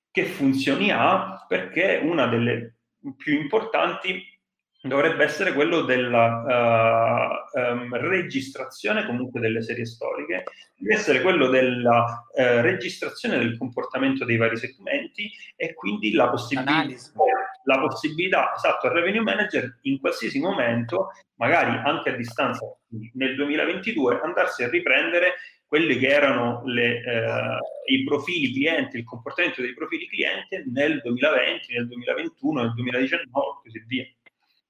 che 0.10 0.24
funzioni 0.26 0.92
ha, 0.92 1.46
perché 1.48 2.00
una 2.02 2.28
delle 2.28 2.78
più 3.18 3.40
importanti 3.40 4.33
dovrebbe 4.86 5.24
essere 5.24 5.54
quello 5.54 5.82
della 5.84 7.40
uh, 7.54 7.60
um, 7.60 7.96
registrazione 7.96 9.06
comunque 9.06 9.40
delle 9.40 9.62
serie 9.62 9.86
storiche, 9.86 10.44
deve 10.76 10.96
essere 10.96 11.22
quello 11.22 11.48
della 11.48 12.04
uh, 12.04 12.42
registrazione 12.62 13.38
del 13.38 13.58
comportamento 13.58 14.26
dei 14.26 14.36
vari 14.36 14.58
segmenti 14.58 15.32
e 15.56 15.74
quindi 15.74 16.12
la 16.12 16.30
possibilità, 16.30 16.86
la 17.64 17.80
possibilità, 17.80 18.54
esatto, 18.56 18.88
al 18.88 18.94
revenue 18.94 19.22
manager 19.22 19.80
in 19.84 20.02
qualsiasi 20.02 20.40
momento, 20.40 21.12
magari 21.36 21.78
anche 21.78 22.10
a 22.10 22.16
distanza 22.16 22.66
nel 23.14 23.36
2022, 23.36 24.20
andarsi 24.22 24.64
a 24.64 24.70
riprendere 24.70 25.36
quelli 25.66 25.98
che 25.98 26.08
erano 26.08 26.62
le, 26.66 27.02
uh, 27.06 27.92
i 27.92 28.04
profili 28.04 28.52
clienti, 28.52 28.98
il 28.98 29.06
comportamento 29.06 29.62
dei 29.62 29.74
profili 29.74 30.10
clienti 30.10 30.62
nel 30.72 31.00
2020, 31.02 31.74
nel 31.74 31.88
2021, 31.88 32.62
nel 32.62 32.74
2019 32.74 33.24
e 33.24 33.62
così 33.64 33.84
via. 33.88 34.06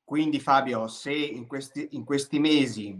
Quindi 0.03 0.39
Fabio, 0.39 0.87
se 0.87 1.13
in 1.13 1.47
questi, 1.47 1.89
in 1.91 2.03
questi 2.03 2.39
mesi 2.39 2.95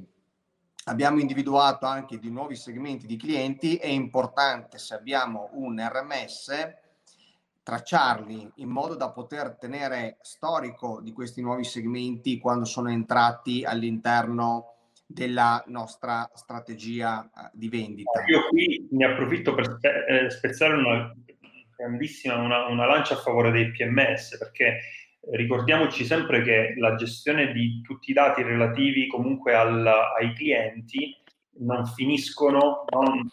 abbiamo 0.85 1.19
individuato 1.19 1.85
anche 1.85 2.17
di 2.17 2.29
nuovi 2.29 2.55
segmenti 2.55 3.05
di 3.05 3.17
clienti, 3.17 3.75
è 3.75 3.87
importante 3.87 4.77
se 4.77 4.95
abbiamo 4.95 5.49
un 5.53 5.79
RMS 5.79 6.81
tracciarli 7.63 8.51
in 8.55 8.69
modo 8.69 8.95
da 8.95 9.09
poter 9.11 9.55
tenere 9.57 10.17
storico 10.21 10.99
di 11.01 11.13
questi 11.13 11.41
nuovi 11.41 11.63
segmenti 11.63 12.37
quando 12.37 12.65
sono 12.65 12.89
entrati 12.89 13.63
all'interno 13.63 14.73
della 15.05 15.63
nostra 15.67 16.29
strategia 16.33 17.23
eh, 17.23 17.49
di 17.53 17.69
vendita. 17.69 18.23
Io 18.27 18.47
qui 18.49 18.87
ne 18.91 19.05
approfitto 19.05 19.53
per 19.53 19.77
eh, 19.81 20.29
spezzare 20.29 20.73
una 20.73 21.13
grandissima 21.75 22.35
una, 22.35 22.67
una 22.67 22.85
lancia 22.85 23.15
a 23.15 23.17
favore 23.17 23.51
dei 23.51 23.71
PMS 23.71 24.37
perché 24.37 24.79
ricordiamoci 25.31 26.05
sempre 26.05 26.41
che 26.41 26.73
la 26.77 26.95
gestione 26.95 27.51
di 27.51 27.81
tutti 27.81 28.11
i 28.11 28.13
dati 28.13 28.43
relativi 28.43 29.07
comunque 29.07 29.55
al, 29.55 29.85
ai 29.85 30.33
clienti 30.33 31.15
non 31.59 31.85
finiscono, 31.85 32.85
non, 32.89 33.29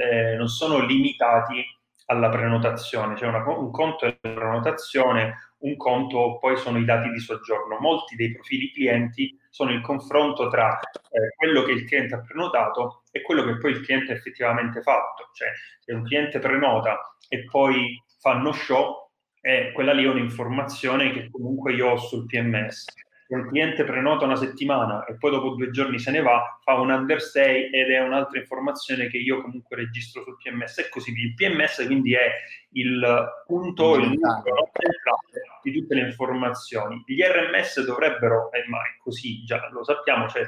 eh, 0.00 0.36
non, 0.36 0.48
sono 0.48 0.84
limitati 0.84 1.64
alla 2.06 2.28
prenotazione, 2.28 3.16
cioè 3.16 3.28
una, 3.28 3.46
un 3.48 3.70
conto 3.70 4.06
è 4.06 4.16
la 4.20 4.32
prenotazione, 4.32 5.52
un 5.58 5.76
conto 5.76 6.38
poi 6.38 6.56
sono 6.56 6.78
i 6.78 6.84
dati 6.84 7.10
di 7.10 7.18
soggiorno. 7.18 7.78
Molti 7.80 8.16
dei 8.16 8.32
profili 8.32 8.72
clienti 8.72 9.36
sono 9.50 9.72
il 9.72 9.80
confronto 9.80 10.48
tra 10.48 10.78
eh, 10.78 11.34
quello 11.36 11.62
che 11.62 11.72
il 11.72 11.84
cliente 11.86 12.14
ha 12.14 12.20
prenotato 12.20 13.02
e 13.10 13.20
quello 13.22 13.44
che 13.44 13.58
poi 13.58 13.72
il 13.72 13.80
cliente 13.82 14.12
ha 14.12 14.14
effettivamente 14.14 14.80
fatto. 14.80 15.28
Cioè, 15.32 15.48
se 15.80 15.92
un 15.92 16.04
cliente 16.04 16.38
prenota 16.38 16.98
e 17.28 17.44
poi 17.44 18.00
fa 18.20 18.34
no 18.34 18.52
show, 18.52 18.99
e 19.40 19.72
quella 19.72 19.92
lì 19.92 20.04
è 20.04 20.08
un'informazione 20.08 21.12
che 21.12 21.30
comunque 21.30 21.72
io 21.72 21.90
ho 21.90 21.96
sul 21.96 22.26
PMS. 22.26 22.84
Se 23.26 23.34
un 23.36 23.48
cliente 23.48 23.84
prenota 23.84 24.24
una 24.24 24.36
settimana 24.36 25.04
e 25.04 25.16
poi 25.16 25.30
dopo 25.30 25.50
due 25.50 25.70
giorni 25.70 26.00
se 26.00 26.10
ne 26.10 26.20
va, 26.20 26.58
fa 26.64 26.74
un 26.74 26.90
understay 26.90 27.70
ed 27.70 27.88
è 27.90 28.00
un'altra 28.00 28.40
informazione 28.40 29.06
che 29.06 29.18
io 29.18 29.40
comunque 29.40 29.76
registro 29.76 30.24
sul 30.24 30.36
PMS 30.42 30.78
e 30.78 30.88
così 30.88 31.12
via. 31.12 31.26
Il 31.26 31.34
PMS 31.34 31.86
quindi 31.86 32.14
è 32.14 32.28
il 32.72 33.28
punto, 33.46 33.94
il 33.94 34.18
di 35.62 35.72
tutte 35.72 35.94
le 35.94 36.00
informazioni. 36.00 37.02
Gli 37.06 37.22
RMS 37.22 37.84
dovrebbero, 37.84 38.50
e 38.52 38.64
ma 38.68 38.78
è 38.78 38.98
così, 39.00 39.44
già 39.44 39.68
lo 39.70 39.84
sappiamo, 39.84 40.28
cioè 40.28 40.44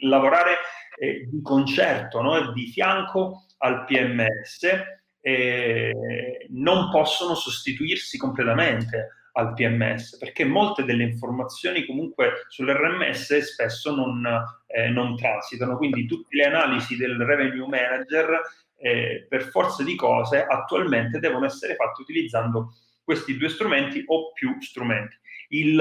lavorare 0.00 0.56
eh, 0.98 1.26
di 1.28 1.42
concerto, 1.42 2.20
no? 2.20 2.52
di 2.52 2.66
fianco 2.66 3.44
al 3.58 3.84
PMS 3.84 4.93
eh, 5.26 6.46
non 6.50 6.90
possono 6.90 7.34
sostituirsi 7.34 8.18
completamente 8.18 9.28
al 9.32 9.54
PMS, 9.54 10.18
perché 10.18 10.44
molte 10.44 10.84
delle 10.84 11.04
informazioni 11.04 11.86
comunque 11.86 12.44
sull'RMS 12.48 13.38
spesso 13.38 13.94
non, 13.94 14.22
eh, 14.66 14.90
non 14.90 15.16
transitano, 15.16 15.78
quindi 15.78 16.04
tutte 16.04 16.36
le 16.36 16.44
analisi 16.44 16.96
del 16.96 17.16
revenue 17.16 17.66
manager 17.66 18.38
eh, 18.76 19.26
per 19.26 19.44
forza 19.44 19.82
di 19.82 19.96
cose 19.96 20.44
attualmente 20.44 21.18
devono 21.20 21.46
essere 21.46 21.74
fatte 21.74 22.02
utilizzando 22.02 22.74
questi 23.02 23.38
due 23.38 23.48
strumenti 23.48 24.04
o 24.06 24.30
più 24.32 24.60
strumenti. 24.60 25.16
Il, 25.48 25.80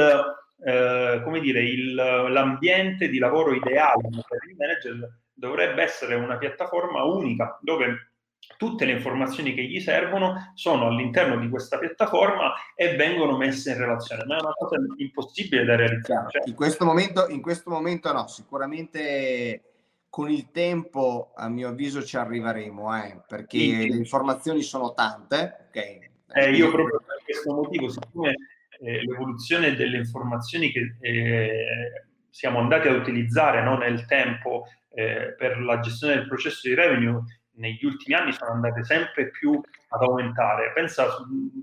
eh, 0.65 1.21
come 1.21 1.39
dire, 1.41 1.61
il, 1.63 1.93
l'ambiente 1.93 3.09
di 3.09 3.19
lavoro 3.19 3.53
ideale 3.53 4.07
per 4.09 4.39
il 4.49 4.55
manager 4.55 5.17
dovrebbe 5.33 5.83
essere 5.83 6.15
una 6.15 6.37
piattaforma 6.37 7.03
unica 7.03 7.59
dove 7.61 8.12
tutte 8.57 8.85
le 8.85 8.93
informazioni 8.93 9.53
che 9.53 9.63
gli 9.63 9.79
servono 9.79 10.51
sono 10.53 10.87
all'interno 10.87 11.37
di 11.37 11.49
questa 11.49 11.77
piattaforma 11.77 12.53
e 12.75 12.95
vengono 12.95 13.37
messe 13.37 13.71
in 13.71 13.77
relazione, 13.77 14.25
ma 14.25 14.37
è 14.37 14.41
una 14.41 14.53
cosa 14.53 14.77
impossibile 14.97 15.65
da 15.65 15.75
realizzare. 15.75 16.29
Cioè, 16.29 16.43
in, 16.45 16.55
questo 16.55 16.85
momento, 16.85 17.27
in 17.27 17.41
questo 17.41 17.69
momento 17.69 18.11
no, 18.11 18.27
sicuramente 18.27 19.61
con 20.09 20.29
il 20.29 20.51
tempo 20.51 21.31
a 21.35 21.49
mio 21.49 21.69
avviso 21.69 22.03
ci 22.03 22.17
arriveremo, 22.17 23.03
eh, 23.03 23.21
perché 23.27 23.57
sì. 23.57 23.89
le 23.89 23.97
informazioni 23.97 24.61
sono 24.61 24.93
tante. 24.93 25.67
Okay. 25.69 26.11
Eh, 26.35 26.51
io 26.51 26.69
proprio 26.69 27.01
per 27.05 27.21
questo 27.23 27.53
motivo, 27.53 27.89
siccome 27.89 28.35
eh, 28.79 29.03
l'evoluzione 29.05 29.75
delle 29.75 29.97
informazioni 29.97 30.71
che 30.71 30.97
eh, 30.99 32.05
siamo 32.29 32.59
andati 32.59 32.87
a 32.87 32.93
utilizzare 32.93 33.63
no, 33.63 33.77
nel 33.77 34.05
tempo 34.05 34.65
eh, 34.93 35.33
per 35.37 35.59
la 35.59 35.79
gestione 35.79 36.15
del 36.15 36.27
processo 36.27 36.67
di 36.67 36.75
revenue 36.75 37.23
negli 37.55 37.85
ultimi 37.85 38.15
anni 38.15 38.33
sono 38.33 38.51
andate 38.51 38.83
sempre 38.83 39.29
più 39.29 39.59
ad 39.89 40.01
aumentare. 40.01 40.71
Pensa, 40.73 41.05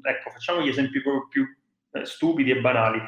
ecco, 0.02 0.30
facciamo 0.30 0.60
gli 0.60 0.68
esempi 0.68 1.00
proprio 1.00 1.28
più 1.28 1.46
eh, 1.92 2.04
stupidi 2.04 2.50
e 2.50 2.60
banali. 2.60 3.00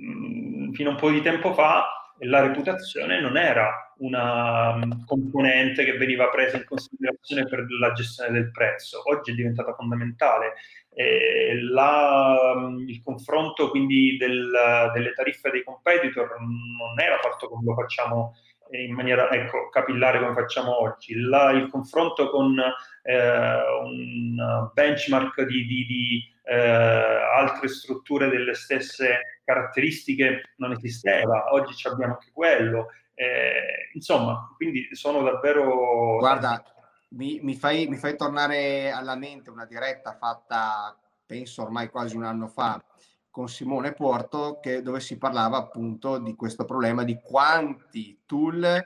Mm, 0.00 0.72
fino 0.72 0.90
a 0.90 0.92
un 0.92 0.98
po' 0.98 1.10
di 1.10 1.22
tempo 1.22 1.54
fa 1.54 1.96
la 2.20 2.40
reputazione 2.40 3.20
non 3.20 3.36
era 3.36 3.92
una 3.98 4.74
um, 4.74 5.04
componente 5.04 5.84
che 5.84 5.96
veniva 5.96 6.28
presa 6.28 6.56
in 6.56 6.64
considerazione 6.64 7.46
per 7.46 7.66
la 7.80 7.92
gestione 7.92 8.30
del 8.30 8.50
prezzo, 8.50 9.02
oggi 9.10 9.32
è 9.32 9.34
diventata 9.34 9.74
fondamentale. 9.74 10.54
Eh, 10.94 11.60
la, 11.60 12.72
il 12.86 13.02
confronto 13.02 13.68
quindi 13.68 14.16
del, 14.16 14.90
delle 14.94 15.12
tariffe 15.12 15.50
dei 15.50 15.62
competitor 15.62 16.40
non 16.40 16.98
era 16.98 17.18
fatto 17.18 17.48
come 17.48 17.64
lo 17.66 17.74
facciamo 17.74 18.34
in 18.70 18.94
maniera 18.94 19.30
ecco, 19.30 19.68
capillare 19.70 20.18
come 20.18 20.34
facciamo 20.34 20.80
oggi. 20.80 21.18
La, 21.20 21.50
il 21.50 21.68
confronto 21.68 22.30
con 22.30 22.58
eh, 23.02 23.54
un 23.82 24.70
benchmark 24.72 25.42
di, 25.42 25.66
di, 25.66 25.86
di 25.86 26.34
eh, 26.44 26.54
altre 26.56 27.68
strutture 27.68 28.28
delle 28.28 28.54
stesse 28.54 29.40
caratteristiche 29.44 30.54
non 30.56 30.72
esisteva, 30.72 31.52
oggi 31.52 31.74
abbiamo 31.86 32.14
anche 32.14 32.30
quello. 32.32 32.88
Eh, 33.14 33.90
insomma, 33.94 34.52
quindi 34.56 34.88
sono 34.92 35.22
davvero... 35.22 36.18
Guarda, 36.18 36.62
mi, 37.10 37.40
mi, 37.42 37.54
fai, 37.54 37.86
mi 37.86 37.96
fai 37.96 38.16
tornare 38.16 38.90
alla 38.90 39.16
mente 39.16 39.50
una 39.50 39.64
diretta 39.64 40.16
fatta, 40.18 40.96
penso 41.24 41.62
ormai 41.62 41.88
quasi 41.88 42.16
un 42.16 42.24
anno 42.24 42.46
fa, 42.46 42.82
con 43.36 43.50
Simone 43.50 43.92
Porto 43.92 44.60
che, 44.62 44.80
dove 44.80 44.98
si 44.98 45.18
parlava 45.18 45.58
appunto 45.58 46.16
di 46.16 46.34
questo 46.34 46.64
problema 46.64 47.04
di 47.04 47.18
quanti 47.22 48.20
tool 48.24 48.82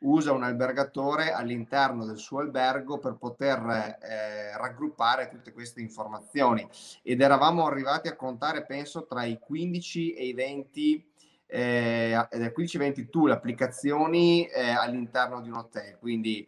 usa 0.00 0.32
un 0.32 0.42
albergatore 0.42 1.30
all'interno 1.30 2.04
del 2.04 2.18
suo 2.18 2.40
albergo 2.40 2.98
per 2.98 3.14
poter 3.14 3.60
eh, 4.00 4.56
raggruppare 4.56 5.28
tutte 5.28 5.52
queste 5.52 5.82
informazioni. 5.82 6.68
Ed 7.04 7.20
eravamo 7.20 7.64
arrivati 7.64 8.08
a 8.08 8.16
contare 8.16 8.66
penso 8.66 9.06
tra 9.06 9.22
i 9.22 9.38
15 9.38 10.14
e 10.14 10.26
i 10.26 10.32
20 10.32 11.10
eh, 11.46 12.26
15-20 12.32 13.08
tool 13.08 13.30
applicazioni 13.30 14.46
eh, 14.46 14.70
all'interno 14.70 15.40
di 15.40 15.48
un 15.48 15.58
hotel. 15.58 15.96
Quindi 16.00 16.44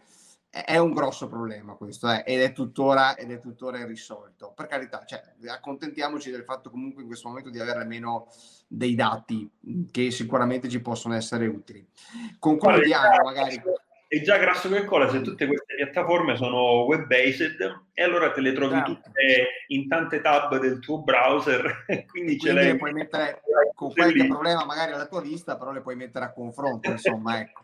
è 0.62 0.78
un 0.78 0.92
grosso 0.92 1.26
problema 1.26 1.74
questo 1.74 2.08
eh, 2.08 2.22
ed, 2.24 2.40
è 2.40 2.52
tuttora, 2.52 3.16
ed 3.16 3.30
è 3.32 3.40
tuttora 3.40 3.78
irrisolto. 3.78 4.52
Per 4.54 4.66
carità, 4.66 5.04
cioè, 5.04 5.20
accontentiamoci 5.48 6.30
del 6.30 6.44
fatto 6.44 6.70
comunque 6.70 7.02
in 7.02 7.08
questo 7.08 7.28
momento 7.28 7.50
di 7.50 7.58
avere 7.58 7.80
almeno 7.80 8.28
dei 8.68 8.94
dati 8.94 9.50
che 9.90 10.10
sicuramente 10.12 10.68
ci 10.68 10.80
possono 10.80 11.14
essere 11.14 11.46
utili. 11.46 11.84
Concludiamo 12.38 13.24
magari 13.24 13.60
è 14.06 14.20
già 14.20 14.36
grasso 14.36 14.68
che 14.68 14.84
cola 14.84 15.08
se 15.08 15.22
tutte 15.22 15.46
queste 15.46 15.74
piattaforme 15.74 16.36
sono 16.36 16.84
web 16.84 17.06
based 17.06 17.56
e 17.92 18.02
allora 18.02 18.30
te 18.30 18.40
le 18.40 18.52
trovi 18.52 18.74
certo. 18.74 18.92
tutte 18.92 19.48
in 19.68 19.88
tante 19.88 20.20
tab 20.20 20.58
del 20.60 20.78
tuo 20.78 21.02
browser 21.02 21.84
quindi, 22.06 22.38
ce 22.38 22.52
le 22.52 22.76
puoi 22.76 22.92
mettere 22.92 23.42
con 23.74 23.92
qualche 23.92 24.22
lì. 24.22 24.28
problema 24.28 24.64
magari 24.64 24.92
alla 24.92 25.06
tua 25.06 25.20
vista 25.20 25.56
però 25.56 25.72
le 25.72 25.80
puoi 25.80 25.96
mettere 25.96 26.26
a 26.26 26.32
confronto 26.32 26.90
insomma 26.90 27.40
ecco 27.40 27.63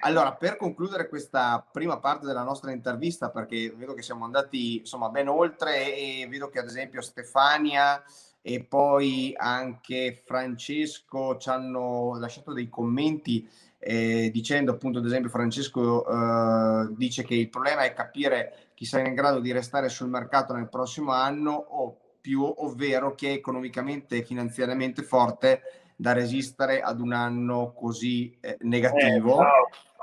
allora 0.00 0.34
per 0.34 0.56
concludere 0.56 1.08
questa 1.08 1.66
prima 1.70 1.98
parte 1.98 2.26
della 2.26 2.42
nostra 2.42 2.72
intervista 2.72 3.30
perché 3.30 3.72
vedo 3.76 3.94
che 3.94 4.02
siamo 4.02 4.24
andati 4.24 4.78
insomma 4.78 5.08
ben 5.08 5.28
oltre 5.28 5.94
e 5.96 6.26
vedo 6.28 6.48
che 6.48 6.58
ad 6.58 6.66
esempio 6.66 7.00
Stefania 7.00 8.02
e 8.40 8.62
poi 8.62 9.32
anche 9.36 10.22
Francesco 10.24 11.36
ci 11.38 11.48
hanno 11.48 12.18
lasciato 12.18 12.52
dei 12.52 12.68
commenti 12.68 13.48
eh, 13.78 14.30
dicendo 14.32 14.72
appunto 14.72 14.98
ad 14.98 15.06
esempio 15.06 15.30
Francesco 15.30 16.06
eh, 16.06 16.94
dice 16.96 17.22
che 17.22 17.34
il 17.34 17.50
problema 17.50 17.84
è 17.84 17.92
capire 17.92 18.70
chi 18.74 18.84
sarà 18.84 19.06
in 19.06 19.14
grado 19.14 19.40
di 19.40 19.52
restare 19.52 19.88
sul 19.88 20.08
mercato 20.08 20.54
nel 20.54 20.68
prossimo 20.68 21.12
anno 21.12 21.52
o 21.52 21.98
più 22.20 22.42
ovvero 22.42 23.14
che 23.14 23.28
è 23.28 23.32
economicamente 23.32 24.16
e 24.16 24.24
finanziariamente 24.24 25.02
forte 25.02 25.83
da 25.96 26.12
resistere 26.12 26.80
ad 26.80 27.00
un 27.00 27.12
anno 27.12 27.72
così 27.72 28.36
eh, 28.40 28.56
negativo. 28.60 29.40
Eh, 29.40 29.46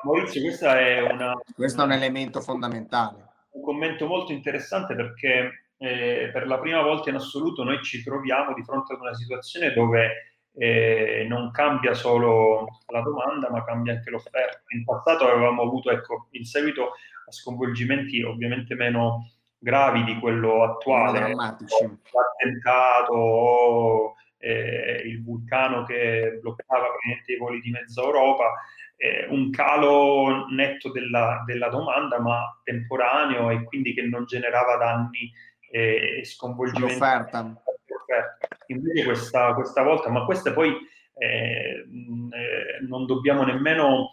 Maurizio, 0.04 0.42
questa 0.42 0.80
è 0.80 1.02
una, 1.02 1.34
questo 1.56 1.82
è 1.82 1.86
un 1.86 1.92
elemento 1.92 2.42
fondamentale. 2.42 3.30
Un 3.52 3.62
commento 3.62 4.08
molto 4.08 4.32
interessante 4.32 4.96
perché 4.96 5.68
eh, 5.78 6.30
per 6.32 6.48
la 6.48 6.60
prima 6.60 6.82
volta 6.82 7.10
in 7.10 7.16
assoluto 7.16 7.64
noi 7.64 7.82
ci 7.84 8.04
troviamo 8.04 8.54
di 8.54 8.64
fronte 8.64 8.94
ad 8.94 9.02
una 9.02 9.14
situazione 9.14 9.74
dove 9.74 10.32
eh, 10.54 11.26
non 11.28 11.52
cambia 11.52 11.94
solo 11.94 12.68
la 12.88 13.02
domanda, 13.02 13.50
ma 13.50 13.64
cambia 13.64 13.94
anche 13.94 14.10
l'offerta. 14.10 14.62
In 14.70 14.84
passato 14.84 15.28
avevamo 15.28 15.62
avuto, 15.62 15.92
ecco, 15.92 16.28
in 16.32 16.46
seguito 16.46 16.92
a 17.28 17.32
sconvolgimenti 17.32 18.22
ovviamente 18.24 18.76
meno 18.76 19.32
gravi 19.58 20.04
di 20.04 20.20
quello 20.20 20.64
attuale, 20.64 21.34
l'attentato 21.36 23.14
o 23.14 24.16
eh, 24.42 25.04
il 25.06 25.24
vulcano 25.24 25.84
che 25.84 26.40
bloccava 26.42 26.88
praticamente 26.88 27.34
i 27.34 27.38
voli 27.38 27.62
di 27.62 27.70
mezza 27.70 28.02
Europa, 28.02 28.52
eh, 28.98 29.28
un 29.30 29.52
calo 29.52 30.48
netto 30.50 30.92
della, 30.92 31.44
della, 31.46 31.70
domanda, 31.70 32.20
ma 32.20 32.60
temporaneo 32.64 33.50
e 33.52 33.64
quindi 33.64 33.94
che 33.94 34.02
non 34.02 34.26
generava 34.26 34.78
danni 34.78 35.32
eh, 35.72 36.20
e 36.20 36.26
sconvolgimenti. 36.26 36.94
L'offerta 36.94 37.62
Invece 38.68 39.06
questa, 39.06 39.54
questa 39.54 39.84
volta, 39.84 40.10
ma 40.10 40.26
questa 40.26 40.54
poi 40.54 40.74
eh, 41.18 41.86
eh, 41.86 42.86
non 42.88 43.06
dobbiamo 43.06 43.44
nemmeno 43.44 44.12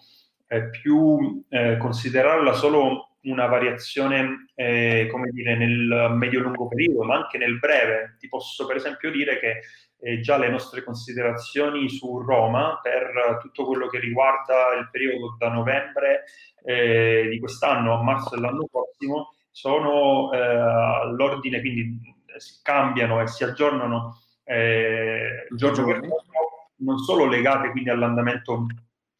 eh, 0.48 0.68
più 0.70 1.44
considerarla 1.78 2.52
solo 2.52 3.07
una 3.30 3.46
variazione, 3.46 4.46
eh, 4.54 5.08
come 5.10 5.30
dire, 5.30 5.56
nel 5.56 6.14
medio-lungo 6.16 6.68
periodo, 6.68 7.04
ma 7.04 7.16
anche 7.16 7.38
nel 7.38 7.58
breve. 7.58 8.16
Ti 8.18 8.28
posso 8.28 8.66
per 8.66 8.76
esempio 8.76 9.10
dire 9.10 9.38
che 9.38 9.60
eh, 10.00 10.20
già 10.20 10.38
le 10.38 10.48
nostre 10.48 10.82
considerazioni 10.84 11.88
su 11.88 12.20
Roma 12.20 12.78
per 12.82 13.38
tutto 13.40 13.64
quello 13.64 13.88
che 13.88 13.98
riguarda 13.98 14.74
il 14.78 14.88
periodo 14.90 15.36
da 15.38 15.48
novembre 15.48 16.24
di 16.68 17.38
quest'anno 17.38 17.94
a 17.94 18.02
marzo 18.02 18.34
dell'anno 18.34 18.66
prossimo 18.70 19.32
sono 19.50 20.28
all'ordine, 20.30 21.60
quindi 21.60 21.98
si 22.36 22.60
cambiano 22.62 23.22
e 23.22 23.26
si 23.26 23.44
aggiornano 23.44 24.18
eh, 24.48 25.46
giorno 25.54 25.84
per 25.84 26.00
giorno, 26.00 26.72
non 26.76 26.98
solo 26.98 27.26
legate 27.26 27.70
quindi 27.70 27.90
all'andamento 27.90 28.66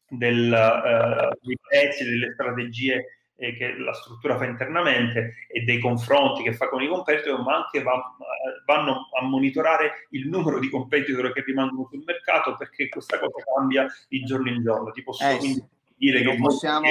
del, 0.07 0.51
eh, 0.51 1.37
dei 1.41 1.57
prezzi, 1.61 2.03
delle 2.03 2.33
strategie 2.33 3.18
eh, 3.39 3.55
che 3.55 3.77
la 3.77 3.93
struttura 3.93 4.37
fa 4.37 4.45
internamente 4.45 5.47
e 5.47 5.61
dei 5.61 5.79
confronti 5.79 6.43
che 6.43 6.53
fa 6.53 6.67
con 6.67 6.81
i 6.81 6.87
competitor, 6.87 7.41
ma 7.41 7.55
anche 7.55 7.81
va, 7.81 8.15
vanno 8.65 9.07
a 9.17 9.23
monitorare 9.23 10.07
il 10.11 10.27
numero 10.27 10.59
di 10.59 10.69
competitor 10.69 11.31
che 11.31 11.43
rimangono 11.43 11.87
sul 11.89 12.03
mercato 12.05 12.55
perché 12.55 12.89
questa 12.89 13.17
cosa 13.17 13.43
cambia 13.55 13.87
di 14.07 14.23
giorno 14.23 14.49
in 14.49 14.61
giorno. 14.61 14.91
Ti 14.91 15.03
posso 15.03 15.27
eh, 15.27 15.37
quindi 15.37 15.63
dire 15.95 16.21
che 16.21 16.37
possiamo 16.37 16.87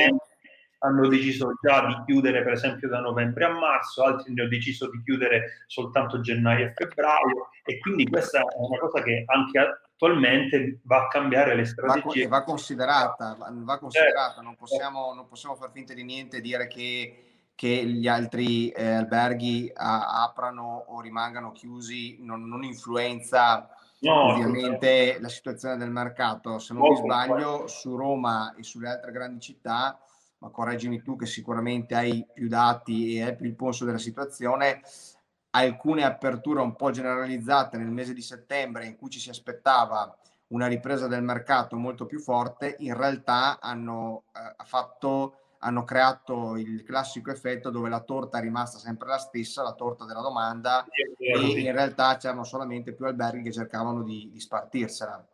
hanno 0.78 1.08
deciso 1.08 1.54
già 1.60 1.86
di 1.86 1.96
chiudere 2.06 2.42
per 2.42 2.52
esempio 2.52 2.88
da 2.88 3.00
novembre 3.00 3.44
a 3.44 3.52
marzo, 3.52 4.04
altri 4.04 4.32
ne 4.32 4.42
hanno 4.42 4.50
deciso 4.50 4.90
di 4.90 5.02
chiudere 5.02 5.64
soltanto 5.66 6.20
gennaio 6.20 6.66
e 6.66 6.72
febbraio 6.74 7.50
e 7.64 7.78
quindi 7.78 8.06
questa 8.08 8.40
è 8.40 8.44
una 8.56 8.78
cosa 8.78 9.02
che 9.02 9.24
anche 9.26 9.58
attualmente 9.58 10.80
va 10.84 11.04
a 11.04 11.08
cambiare 11.08 11.54
le 11.54 11.64
strategie. 11.64 12.28
Va, 12.28 12.38
va 12.38 12.44
considerata, 12.44 13.36
va 13.38 13.78
considerata. 13.78 14.26
Certo. 14.26 14.42
Non, 14.42 14.56
possiamo, 14.56 15.12
non 15.14 15.26
possiamo 15.26 15.56
far 15.56 15.70
finta 15.72 15.94
di 15.94 16.04
niente 16.04 16.36
e 16.36 16.40
dire 16.40 16.66
che 16.68 17.22
che 17.58 17.84
gli 17.84 18.06
altri 18.06 18.68
eh, 18.68 18.86
alberghi 18.88 19.68
a, 19.74 20.22
aprano 20.22 20.84
o 20.86 21.00
rimangano 21.00 21.50
chiusi 21.50 22.18
non, 22.20 22.46
non 22.46 22.62
influenza 22.62 23.68
no, 24.02 24.32
ovviamente 24.32 25.14
no. 25.14 25.22
la 25.22 25.28
situazione 25.28 25.76
del 25.76 25.90
mercato. 25.90 26.60
Se 26.60 26.72
non 26.72 26.88
mi 26.88 26.96
sbaglio, 26.96 27.66
su 27.66 27.96
Roma 27.96 28.54
e 28.54 28.62
sulle 28.62 28.90
altre 28.90 29.10
grandi 29.10 29.40
città 29.40 29.98
ma 30.38 30.50
correggimi 30.50 31.02
tu 31.02 31.16
che 31.16 31.26
sicuramente 31.26 31.94
hai 31.94 32.26
più 32.32 32.48
dati 32.48 33.16
e 33.16 33.22
hai 33.22 33.36
più 33.36 33.46
il 33.46 33.54
polso 33.54 33.84
della 33.84 33.98
situazione, 33.98 34.82
alcune 35.50 36.04
aperture 36.04 36.60
un 36.60 36.76
po' 36.76 36.90
generalizzate 36.90 37.76
nel 37.76 37.90
mese 37.90 38.12
di 38.12 38.22
settembre 38.22 38.86
in 38.86 38.96
cui 38.96 39.10
ci 39.10 39.18
si 39.18 39.30
aspettava 39.30 40.16
una 40.48 40.66
ripresa 40.66 41.06
del 41.06 41.22
mercato 41.22 41.76
molto 41.76 42.06
più 42.06 42.20
forte, 42.20 42.76
in 42.78 42.96
realtà 42.96 43.58
hanno 43.60 44.24
eh, 44.34 44.64
fatto 44.64 45.38
hanno 45.60 45.84
creato 45.84 46.56
il 46.56 46.84
classico 46.84 47.30
effetto 47.30 47.70
dove 47.70 47.88
la 47.88 48.00
torta 48.00 48.38
è 48.38 48.40
rimasta 48.40 48.78
sempre 48.78 49.08
la 49.08 49.18
stessa, 49.18 49.62
la 49.62 49.72
torta 49.72 50.04
della 50.04 50.20
domanda, 50.20 50.86
e 51.18 51.60
in 51.60 51.72
realtà 51.72 52.16
c'erano 52.16 52.44
solamente 52.44 52.92
più 52.92 53.06
alberghi 53.06 53.42
che 53.42 53.52
cercavano 53.52 54.02
di, 54.02 54.30
di 54.30 54.38
spartirsela. 54.38 55.26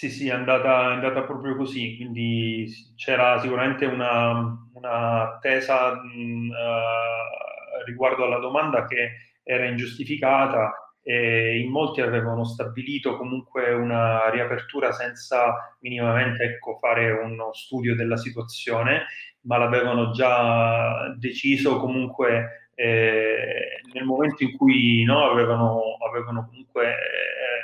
Sì, 0.00 0.08
sì, 0.08 0.28
è 0.28 0.32
andata, 0.32 0.92
è 0.92 0.94
andata, 0.94 1.24
proprio 1.24 1.54
così, 1.56 1.96
quindi 1.96 2.66
c'era 2.96 3.38
sicuramente 3.38 3.84
una, 3.84 4.30
una 4.72 5.34
attesa 5.34 5.92
mh, 5.92 6.48
uh, 6.48 7.84
riguardo 7.84 8.24
alla 8.24 8.38
domanda 8.38 8.86
che 8.86 9.10
era 9.42 9.66
ingiustificata 9.66 10.94
e 11.02 11.58
in 11.60 11.70
molti 11.70 12.00
avevano 12.00 12.44
stabilito 12.44 13.18
comunque 13.18 13.74
una 13.74 14.30
riapertura 14.30 14.90
senza 14.92 15.76
minimamente 15.80 16.44
ecco, 16.44 16.78
fare 16.78 17.10
uno 17.10 17.52
studio 17.52 17.94
della 17.94 18.16
situazione, 18.16 19.04
ma 19.42 19.58
l'avevano 19.58 20.12
già 20.12 21.14
deciso 21.18 21.78
comunque 21.78 22.70
eh, 22.74 23.82
nel 23.92 24.04
momento 24.04 24.44
in 24.44 24.56
cui 24.56 25.02
no, 25.04 25.30
avevano, 25.30 25.98
avevano 26.08 26.46
comunque, 26.46 26.88
eh, 26.88 26.94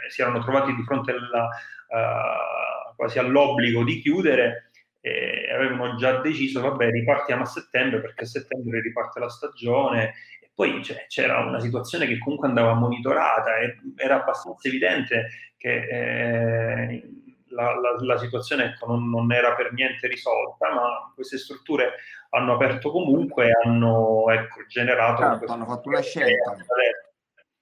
si 0.08 0.20
erano 0.22 0.42
trovati 0.42 0.74
di 0.74 0.82
fronte 0.82 1.12
alla, 1.12 1.44
uh, 1.44 2.94
quasi 2.96 3.18
all'obbligo 3.18 3.84
di 3.84 4.00
chiudere 4.00 4.70
eh, 5.06 5.48
avevano 5.54 5.94
già 5.94 6.20
deciso, 6.20 6.60
vabbè, 6.60 6.90
ripartiamo 6.90 7.42
a 7.42 7.46
settembre 7.46 8.00
perché 8.00 8.24
a 8.24 8.26
settembre 8.26 8.80
riparte 8.80 9.20
la 9.20 9.28
stagione. 9.28 10.14
Poi 10.52 10.82
cioè, 10.82 11.06
c'era 11.06 11.38
una 11.38 11.60
situazione 11.60 12.06
che 12.06 12.18
comunque 12.18 12.48
andava 12.48 12.74
monitorata 12.74 13.58
e 13.58 13.76
era 13.94 14.22
abbastanza 14.22 14.66
evidente 14.66 15.28
che 15.56 15.74
eh, 15.74 17.02
la, 17.50 17.78
la, 17.78 17.96
la, 18.00 18.18
situazione 18.18 18.64
ecco, 18.64 18.86
non, 18.86 19.08
non, 19.08 19.30
era 19.32 19.54
per 19.54 19.72
niente 19.74 20.08
risolta, 20.08 20.72
ma 20.72 21.12
queste 21.14 21.38
strutture 21.38 21.92
hanno 22.30 22.54
aperto 22.54 22.90
comunque 22.90 23.48
e 23.48 23.52
hanno 23.64 24.28
ecco, 24.30 24.64
generato... 24.66 25.22
Certo, 25.22 25.52
hanno 25.52 25.66
fatto 25.66 25.88
una 25.88 26.00
scelta 26.00 26.56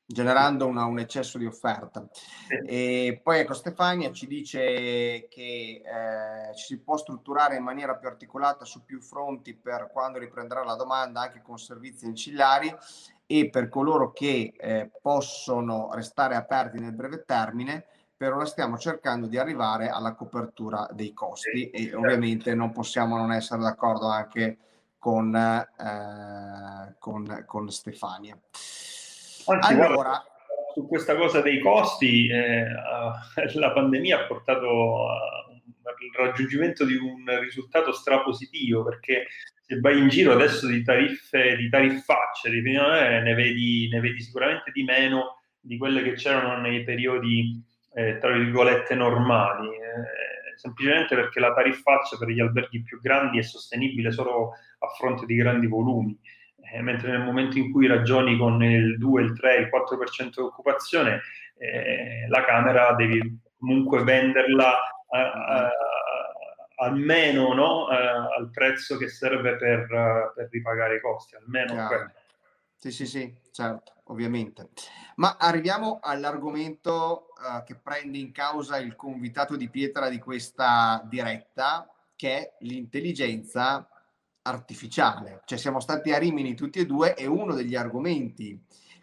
generando 0.07 0.67
una, 0.67 0.85
un 0.85 0.99
eccesso 0.99 1.39
di 1.39 1.47
offerta. 1.47 2.07
E 2.67 3.21
poi 3.23 3.41
ecco 3.41 3.55
Stefania 3.55 4.13
ci 4.13 4.27
dice 4.27 5.27
che 5.29 5.83
eh, 5.85 6.55
ci 6.55 6.65
si 6.65 6.79
può 6.81 6.97
strutturare 6.97 7.57
in 7.57 7.63
maniera 7.63 7.97
più 7.97 8.09
articolata 8.09 8.65
su 8.65 8.85
più 8.85 9.01
fronti 9.01 9.55
per 9.55 9.91
quando 9.93 10.19
riprenderà 10.19 10.65
la 10.65 10.77
domanda 10.77 11.23
anche 11.23 11.41
con 11.43 11.59
servizi 11.59 12.07
ancillari 12.07 12.75
e 13.27 13.49
per 13.49 13.69
coloro 13.69 14.13
che 14.13 14.53
eh, 14.57 14.91
possono 15.01 15.91
restare 15.93 16.35
aperti 16.35 16.79
nel 16.79 16.93
breve 16.93 17.25
termine 17.25 17.87
per 18.17 18.33
ora 18.33 18.45
stiamo 18.45 18.79
cercando 18.79 19.27
di 19.27 19.39
arrivare 19.39 19.89
alla 19.89 20.15
copertura 20.15 20.87
dei 20.93 21.13
costi 21.13 21.71
e 21.71 21.85
certo. 21.85 21.99
ovviamente 21.99 22.55
non 22.55 22.73
possiamo 22.73 23.17
non 23.17 23.33
essere 23.33 23.63
d'accordo 23.63 24.07
anche 24.07 24.59
con, 24.99 25.35
eh, 25.35 26.95
con, 26.99 27.45
con 27.47 27.71
Stefania. 27.71 28.39
Anzi, 29.47 29.73
allora, 29.73 29.95
guarda, 29.95 30.25
su 30.75 30.87
questa 30.89 31.15
cosa 31.15 31.41
dei 31.41 31.61
costi, 31.61 32.29
eh, 32.29 32.67
la 33.55 33.73
pandemia 33.73 34.21
ha 34.21 34.27
portato 34.27 35.09
al 35.09 36.27
raggiungimento 36.27 36.85
di 36.85 36.97
un 36.97 37.25
risultato 37.41 37.93
strapositivo 37.93 38.83
perché 38.83 39.27
se 39.61 39.79
vai 39.81 39.99
in 39.99 40.09
giro 40.09 40.33
adesso 40.33 40.67
di 40.67 40.83
tariffe, 40.83 41.57
di 41.57 41.69
tariffacce, 41.69 42.51
di, 42.51 42.59
eh, 42.59 43.21
ne, 43.21 43.35
vedi, 43.35 43.89
ne 43.91 44.01
vedi 44.01 44.21
sicuramente 44.21 44.71
di 44.73 44.83
meno 44.83 45.41
di 45.61 45.79
quelle 45.79 46.03
che 46.03 46.13
c'erano 46.15 46.61
nei 46.61 46.85
periodi, 46.85 47.63
eh, 47.95 48.19
tra 48.19 48.33
virgolette, 48.33 48.95
normali. 48.95 49.69
Eh, 49.69 50.57
semplicemente 50.57 51.15
perché 51.15 51.41
la 51.41 51.55
tariffaccia 51.55 52.17
per 52.17 52.29
gli 52.29 52.41
alberghi 52.41 52.83
più 52.83 53.01
grandi 53.01 53.39
è 53.39 53.43
sostenibile 53.43 54.13
solo 54.13 54.53
a 54.79 54.87
fronte 54.97 55.27
di 55.27 55.35
grandi 55.35 55.67
volumi 55.67 56.19
eh, 56.73 56.81
mentre 56.81 57.11
nel 57.11 57.23
momento 57.23 57.59
in 57.59 57.71
cui 57.71 57.87
ragioni 57.87 58.37
con 58.37 58.63
il 58.63 58.99
2, 58.99 59.23
il 59.23 59.37
3, 59.39 59.57
il 59.57 59.69
4% 59.69 60.31
di 60.31 60.41
occupazione, 60.41 61.21
eh, 61.59 62.27
la 62.29 62.45
Camera 62.45 62.93
devi 62.95 63.41
comunque 63.59 64.03
venderla 64.03 64.79
a, 65.09 65.21
a, 65.21 65.71
almeno 66.77 67.55
no? 67.55 67.87
a, 67.87 68.29
al 68.37 68.51
prezzo 68.51 68.97
che 68.97 69.09
serve 69.09 69.57
per, 69.57 69.87
per 70.35 70.49
ripagare 70.51 70.97
i 70.97 71.01
costi, 71.01 71.37
almeno 71.37 71.75
Sì, 72.77 72.91
sì, 72.91 73.07
sì, 73.07 73.35
certo, 73.51 73.93
ovviamente. 74.05 74.69
Ma 75.17 75.37
arriviamo 75.39 76.01
all'argomento 76.03 77.29
uh, 77.39 77.63
che 77.65 77.77
prende 77.77 78.19
in 78.19 78.33
causa 78.33 78.79
il 78.79 78.97
convitato 78.97 79.57
di 79.57 79.71
pietra 79.71 80.09
di 80.09 80.19
questa 80.19 81.03
diretta, 81.09 81.89
che 82.17 82.37
è 82.37 82.53
l'intelligenza 82.61 83.89
artificiale. 84.47 85.43
Cioè 85.45 85.59
siamo 85.59 85.81
stati 85.81 86.13
a 86.13 86.19
Rimini 86.19 86.55
tutti 86.55 86.79
e 86.79 86.87
due 86.87 87.15
e 87.15 87.27
uno 87.27 87.55
degli 87.55 87.75
argomenti 87.75 88.61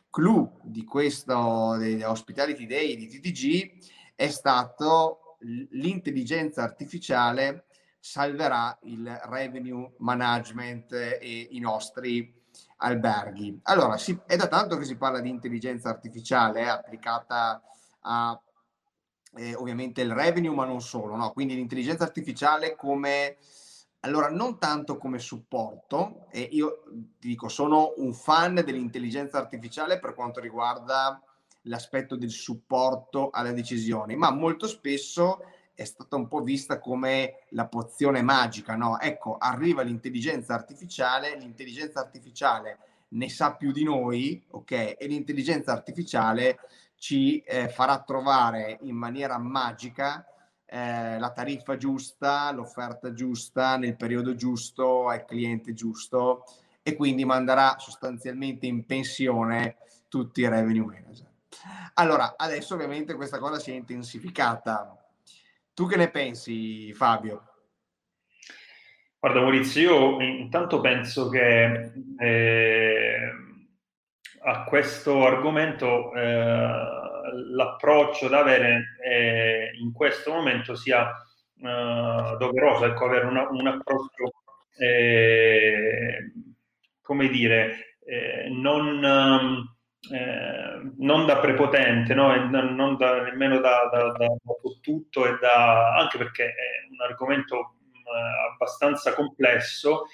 clou 0.10 0.60
di 0.64 0.84
questo 0.84 1.38
Hospitality 1.38 2.66
Day 2.66 2.96
di 2.96 3.08
TTG 3.08 4.14
è 4.16 4.28
stato 4.28 5.38
l'intelligenza 5.72 6.64
artificiale 6.64 7.66
salverà 8.00 8.78
il 8.84 9.08
revenue 9.26 9.94
management 9.98 10.92
e 10.92 11.48
i 11.52 11.60
nostri 11.60 12.34
alberghi. 12.78 13.60
Allora, 13.64 13.98
si, 13.98 14.20
è 14.26 14.36
da 14.36 14.48
tanto 14.48 14.78
che 14.78 14.86
si 14.86 14.98
parla 14.98 15.20
di 15.20 15.30
intelligenza 15.30 15.90
artificiale 15.90 16.62
eh, 16.62 16.68
applicata 16.68 17.62
a 18.02 18.40
eh, 19.36 19.56
ovviamente 19.56 20.02
il 20.02 20.12
revenue, 20.12 20.54
ma 20.54 20.66
non 20.66 20.82
solo, 20.82 21.16
no? 21.16 21.32
Quindi 21.32 21.56
l'intelligenza 21.56 22.04
artificiale 22.04 22.76
come 22.76 23.38
allora, 24.02 24.30
non 24.30 24.58
tanto 24.58 24.98
come 24.98 25.20
supporto, 25.20 26.26
e 26.32 26.42
io 26.52 26.84
ti 27.20 27.28
dico, 27.28 27.48
sono 27.50 27.94
un 27.98 28.14
fan 28.14 28.56
dell'intelligenza 28.56 29.38
artificiale 29.38 30.00
per 30.00 30.16
quanto 30.16 30.40
riguarda 30.40 31.22
l'aspetto 31.64 32.16
del 32.16 32.32
supporto 32.32 33.30
alle 33.30 33.54
decisioni, 33.54 34.16
ma 34.16 34.32
molto 34.32 34.68
spesso 34.68 35.44
è 35.76 35.84
stata 35.84 36.16
un 36.16 36.28
po' 36.28 36.42
vista 36.42 36.80
come 36.80 37.44
la 37.50 37.68
pozione 37.68 38.24
magica, 38.24 38.76
no? 38.76 39.00
Ecco, 39.00 39.38
arriva 39.38 39.84
l'intelligenza 39.84 40.56
artificiale, 40.56 41.38
l'intelligenza 41.38 42.00
artificiale 42.00 42.80
ne 43.10 43.30
sa 43.30 43.56
più 43.56 43.72
di 43.72 43.84
noi, 43.84 44.44
ok? 44.50 44.72
E 44.72 45.06
l'intelligenza 45.08 45.72
artificiale 45.72 46.60
ci 46.96 47.40
eh, 47.40 47.70
farà 47.70 48.02
trovare 48.02 48.80
in 48.82 48.96
maniera 48.96 49.38
magica 49.38 50.26
eh, 50.74 51.20
la 51.20 51.32
tariffa 51.32 51.76
giusta, 51.76 52.50
l'offerta 52.52 53.12
giusta, 53.12 53.76
nel 53.76 53.98
periodo 53.98 54.36
giusto, 54.36 55.10
al 55.10 55.26
cliente 55.26 55.74
giusto 55.74 56.46
e 56.82 56.96
quindi 56.96 57.26
manderà 57.26 57.76
sostanzialmente 57.78 58.68
in 58.68 58.86
pensione 58.86 59.76
tutti 60.08 60.40
i 60.40 60.48
revenue 60.48 60.86
manager. 60.86 61.28
Allora, 61.96 62.36
adesso 62.38 62.76
ovviamente 62.76 63.16
questa 63.16 63.38
cosa 63.38 63.60
si 63.60 63.72
è 63.72 63.74
intensificata. 63.74 64.98
Tu 65.74 65.88
che 65.88 65.98
ne 65.98 66.10
pensi, 66.10 66.94
Fabio? 66.94 67.48
Guarda 69.20 69.42
Maurizio, 69.42 69.82
io 70.22 70.22
intanto 70.22 70.80
penso 70.80 71.28
che 71.28 71.92
eh, 72.18 73.32
a 74.44 74.64
questo 74.64 75.26
argomento 75.26 76.14
eh, 76.14 77.01
l'approccio 77.54 78.28
da 78.28 78.40
avere 78.40 78.98
eh, 79.04 79.72
in 79.80 79.92
questo 79.92 80.32
momento 80.32 80.76
sia 80.76 81.10
eh, 81.64 82.36
doveroso, 82.38 82.86
ecco, 82.86 83.06
avere 83.06 83.26
una, 83.26 83.48
un 83.50 83.68
approccio, 83.68 84.32
eh, 84.78 86.34
come 87.02 87.28
dire, 87.30 87.98
eh, 88.06 88.50
non, 88.50 89.04
eh, 90.12 90.92
non, 90.98 91.26
da 91.26 91.38
prepotente, 91.38 92.14
no? 92.14 92.34
non 92.50 92.98
da, 92.98 93.22
nemmeno 93.22 93.60
da, 93.60 93.90
da, 93.92 94.12
da, 94.12 94.28
tutto, 94.82 95.28
e 95.28 95.38
da, 95.40 95.96
anche 95.96 96.18
perché 96.18 96.46
è 96.46 96.88
un 96.90 97.02
argomento 97.02 97.76
abbastanza 98.52 99.14
complesso 99.14 100.08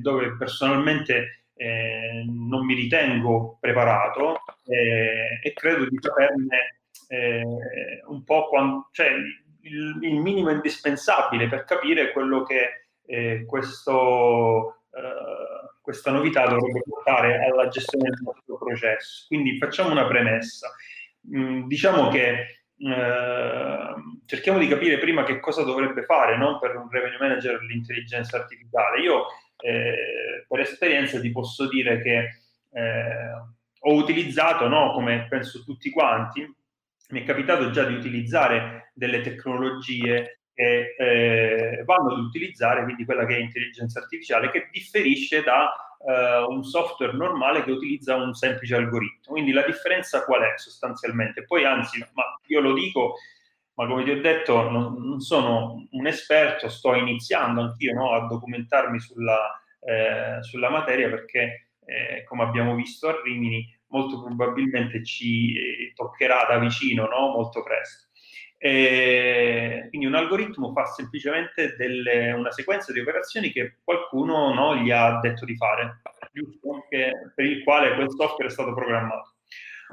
dove 0.00 0.36
personalmente 0.36 1.47
eh, 1.58 2.24
non 2.24 2.64
mi 2.64 2.74
ritengo 2.74 3.58
preparato 3.60 4.42
eh, 4.64 5.40
e 5.42 5.52
credo 5.54 5.88
di 5.88 5.98
saperne 6.00 6.78
eh, 7.08 7.42
un 8.06 8.22
po' 8.22 8.48
quando, 8.48 8.88
cioè, 8.92 9.08
il, 9.08 9.98
il, 10.02 10.20
minimo 10.20 10.50
indispensabile 10.50 11.48
per 11.48 11.64
capire 11.64 12.12
quello 12.12 12.44
che 12.44 12.90
eh, 13.04 13.44
questo, 13.44 14.84
eh, 14.92 15.80
questa 15.82 16.12
novità 16.12 16.46
dovrebbe 16.46 16.82
portare 16.88 17.44
alla 17.44 17.66
gestione 17.66 18.10
del 18.10 18.22
nostro 18.22 18.56
processo. 18.56 19.24
Quindi 19.26 19.58
facciamo 19.58 19.90
una 19.90 20.06
premessa. 20.06 20.72
Mm, 21.34 21.66
diciamo 21.66 22.08
che 22.08 22.52
cerchiamo 24.24 24.60
di 24.60 24.68
capire 24.68 24.98
prima 24.98 25.24
che 25.24 25.40
cosa 25.40 25.64
dovrebbe 25.64 26.04
fare 26.04 26.36
no? 26.36 26.60
per 26.60 26.76
un 26.76 26.88
revenue 26.88 27.18
manager 27.18 27.60
l'intelligenza 27.62 28.36
artificiale. 28.36 29.00
Io 29.00 29.24
eh, 29.60 30.44
per 30.46 30.60
esperienza 30.60 31.20
ti 31.20 31.30
posso 31.30 31.68
dire 31.68 32.00
che 32.02 32.18
eh, 32.72 33.32
ho 33.80 33.94
utilizzato, 33.94 34.68
no, 34.68 34.92
come 34.92 35.26
penso 35.28 35.62
tutti 35.64 35.90
quanti, 35.90 36.46
mi 37.10 37.22
è 37.22 37.24
capitato 37.24 37.70
già 37.70 37.84
di 37.84 37.94
utilizzare 37.94 38.90
delle 38.94 39.20
tecnologie 39.20 40.40
che 40.52 40.94
eh, 40.98 41.82
vanno 41.84 42.12
ad 42.12 42.18
utilizzare 42.18 42.82
quindi 42.82 43.04
quella 43.04 43.24
che 43.24 43.36
è 43.36 43.40
intelligenza 43.40 44.00
artificiale, 44.00 44.50
che 44.50 44.68
differisce 44.72 45.42
da 45.42 45.72
eh, 46.04 46.44
un 46.48 46.64
software 46.64 47.12
normale 47.12 47.62
che 47.62 47.70
utilizza 47.70 48.16
un 48.16 48.34
semplice 48.34 48.74
algoritmo. 48.74 49.32
Quindi 49.32 49.52
la 49.52 49.64
differenza 49.64 50.24
qual 50.24 50.42
è 50.42 50.52
sostanzialmente? 50.56 51.44
Poi 51.44 51.64
anzi, 51.64 52.04
ma 52.12 52.24
io 52.46 52.60
lo 52.60 52.74
dico, 52.74 53.14
ma 53.78 53.86
come 53.86 54.02
ti 54.02 54.10
ho 54.10 54.20
detto, 54.20 54.68
non, 54.68 54.96
non 54.98 55.20
sono 55.20 55.86
un 55.88 56.06
esperto, 56.08 56.68
sto 56.68 56.94
iniziando 56.94 57.60
anch'io 57.60 57.94
no, 57.94 58.12
a 58.12 58.26
documentarmi 58.26 58.98
sulla, 58.98 59.56
eh, 59.80 60.42
sulla 60.42 60.68
materia 60.68 61.08
perché, 61.08 61.68
eh, 61.84 62.24
come 62.24 62.42
abbiamo 62.42 62.74
visto 62.74 63.08
a 63.08 63.20
Rimini, 63.22 63.64
molto 63.90 64.20
probabilmente 64.20 65.04
ci 65.04 65.56
eh, 65.56 65.92
toccherà 65.94 66.46
da 66.48 66.58
vicino 66.58 67.06
no, 67.06 67.28
molto 67.28 67.62
presto. 67.62 68.08
E 68.58 69.86
quindi 69.90 70.08
un 70.08 70.16
algoritmo 70.16 70.72
fa 70.72 70.84
semplicemente 70.86 71.76
delle, 71.76 72.32
una 72.32 72.50
sequenza 72.50 72.92
di 72.92 72.98
operazioni 72.98 73.52
che 73.52 73.76
qualcuno 73.84 74.52
no, 74.52 74.74
gli 74.74 74.90
ha 74.90 75.20
detto 75.20 75.44
di 75.44 75.56
fare, 75.56 76.00
giusto? 76.32 76.84
Per 76.88 77.44
il 77.44 77.62
quale 77.62 77.94
quel 77.94 78.10
software 78.10 78.48
è 78.48 78.52
stato 78.52 78.74
programmato. 78.74 79.34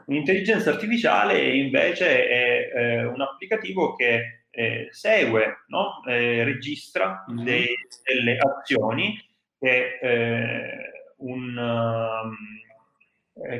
Un'intelligenza 0.05 0.71
artificiale 0.71 1.55
invece 1.55 2.27
è 2.27 2.71
eh, 2.73 3.05
un 3.05 3.21
applicativo 3.21 3.95
che 3.95 4.45
eh, 4.49 4.87
segue, 4.91 5.63
no? 5.67 6.01
eh, 6.07 6.43
registra 6.43 7.25
mm-hmm. 7.29 7.43
dei, 7.43 7.67
delle 8.03 8.37
azioni 8.37 9.17
che 9.57 9.99
eh, 10.01 10.91
un, 11.17 11.57
um, 11.57 12.35